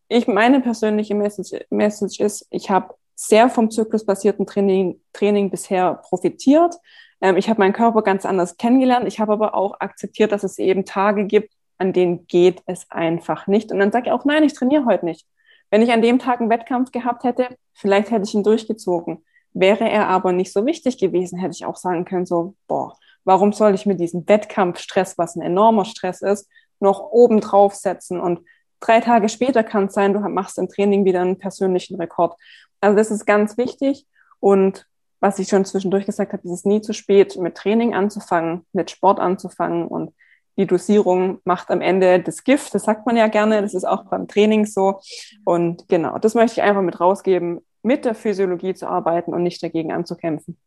ich, 0.08 0.28
meine 0.28 0.60
persönliche 0.60 1.14
Message, 1.14 1.66
Message 1.70 2.20
ist, 2.20 2.47
ich 2.50 2.72
habe 2.72 2.95
sehr 3.14 3.47
vom 3.47 3.70
zyklusbasierten 3.70 4.47
Training, 4.47 5.00
Training 5.14 5.52
bisher 5.52 5.93
profitiert. 5.93 6.74
Ähm, 7.22 7.38
ich 7.38 7.49
habe 7.49 7.59
meinen 7.59 7.74
Körper 7.74 8.01
ganz 8.01 8.26
anders 8.26 8.57
kennengelernt. 8.57 9.07
Ich 9.07 9.20
habe 9.20 9.34
aber 9.34 9.55
auch 9.55 9.80
akzeptiert, 9.80 10.32
dass 10.32 10.43
es 10.43 10.57
eben 10.57 10.86
Tage 10.86 11.26
gibt, 11.26 11.53
an 11.78 11.93
denen 11.93 12.28
geht 12.28 12.61
es 12.65 12.89
einfach 12.89 13.47
nicht. 13.47 13.72
Und 13.72 13.80
dann 13.80 13.91
sage 13.91 14.07
ich 14.07 14.11
auch, 14.11 14.26
nein, 14.26 14.43
ich 14.43 14.53
trainiere 14.53 14.86
heute 14.86 15.05
nicht. 15.05 15.26
Wenn 15.72 15.82
ich 15.82 15.91
an 15.91 16.01
dem 16.01 16.20
Tag 16.20 16.39
einen 16.41 16.49
Wettkampf 16.49 16.91
gehabt 16.91 17.24
hätte, 17.24 17.47
vielleicht 17.74 18.11
hätte 18.11 18.24
ich 18.24 18.34
ihn 18.34 18.43
durchgezogen. 18.43 19.24
Wäre 19.53 19.89
er 19.89 20.07
aber 20.07 20.32
nicht 20.32 20.51
so 20.51 20.65
wichtig 20.65 20.97
gewesen, 20.97 21.39
hätte 21.39 21.55
ich 21.55 21.65
auch 21.65 21.76
sagen 21.76 22.05
können, 22.05 22.26
so, 22.26 22.55
boah, 22.67 22.97
warum 23.24 23.53
soll 23.53 23.74
ich 23.74 23.86
mir 23.86 23.95
diesen 23.95 24.28
Wettkampfstress, 24.28 25.17
was 25.17 25.36
ein 25.36 25.41
enormer 25.41 25.86
Stress 25.86 26.22
ist, 26.22 26.49
noch 26.80 27.11
oben 27.11 27.39
drauf 27.39 27.76
setzen? 27.76 28.20
Und 28.20 28.41
drei 28.80 28.99
Tage 28.99 29.30
später 29.30 29.63
kann 29.63 29.86
es 29.86 29.93
sein, 29.93 30.13
du 30.13 30.20
machst 30.20 30.57
im 30.57 30.70
Training 30.70 31.05
wieder 31.05 31.22
einen 31.22 31.38
persönlichen 31.38 31.95
Rekord. 31.95 32.36
Also 32.82 32.97
das 32.97 33.11
ist 33.11 33.26
ganz 33.26 33.57
wichtig. 33.57 34.05
Und 34.39 34.88
was 35.20 35.39
ich 35.39 35.49
schon 35.49 35.65
zwischendurch 35.65 36.05
gesagt 36.05 36.34
habe, 36.34 36.43
es 36.45 36.51
ist 36.51 36.65
nie 36.65 36.82
zu 36.82 36.93
spät, 36.93 37.38
mit 37.38 37.55
Training 37.55 37.93
anzufangen, 37.93 38.65
mit 38.74 38.91
Sport 38.91 39.20
anzufangen. 39.20 39.88
Und 39.88 40.13
die 40.57 40.67
Dosierung 40.67 41.39
macht 41.43 41.70
am 41.72 41.82
Ende 41.82 42.22
das 42.22 42.43
Gift. 42.43 42.74
Das 42.74 42.84
sagt 42.84 43.05
man 43.05 43.17
ja 43.17 43.28
gerne. 43.28 43.61
Das 43.61 43.74
ist 43.74 43.86
auch 43.86 44.05
beim 44.05 44.28
Training 44.28 44.65
so. 44.65 44.99
Und 45.43 45.88
genau, 45.88 46.17
das 46.17 46.36
möchte 46.36 46.59
ich 46.59 46.63
einfach 46.63 46.82
mit 46.82 46.99
rausgeben, 46.99 47.59
mit 47.82 48.05
der 48.05 48.15
Physiologie 48.15 48.74
zu 48.74 48.88
arbeiten 48.88 49.34
und 49.34 49.43
nicht 49.43 49.61
dagegen 49.63 49.91
anzukämpfen. 49.91 50.57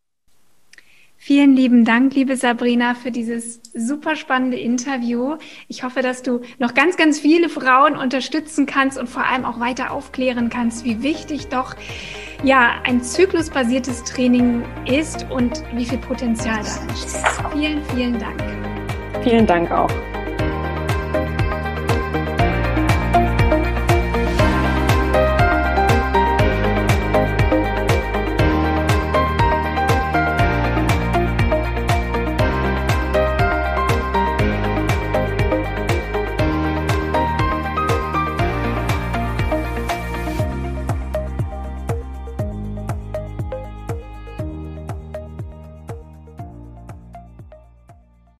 Vielen 1.24 1.54
lieben 1.54 1.84
Dank, 1.84 2.16
liebe 2.16 2.34
Sabrina, 2.34 2.94
für 2.94 3.12
dieses 3.12 3.60
super 3.72 4.16
spannende 4.16 4.58
Interview. 4.58 5.36
Ich 5.68 5.84
hoffe, 5.84 6.02
dass 6.02 6.24
du 6.24 6.40
noch 6.58 6.74
ganz, 6.74 6.96
ganz 6.96 7.20
viele 7.20 7.48
Frauen 7.48 7.96
unterstützen 7.96 8.66
kannst 8.66 8.98
und 8.98 9.08
vor 9.08 9.24
allem 9.24 9.44
auch 9.44 9.60
weiter 9.60 9.92
aufklären 9.92 10.50
kannst, 10.50 10.84
wie 10.84 11.04
wichtig 11.04 11.46
doch 11.46 11.76
ja 12.42 12.72
ein 12.82 13.04
zyklusbasiertes 13.04 14.02
Training 14.02 14.64
ist 14.84 15.24
und 15.30 15.62
wie 15.76 15.84
viel 15.84 15.98
Potenzial 15.98 16.56
da 16.56 16.92
ist. 16.92 17.24
Vielen, 17.52 17.84
vielen 17.94 18.18
Dank. 18.18 18.42
Vielen 19.22 19.46
Dank 19.46 19.70
auch. 19.70 19.92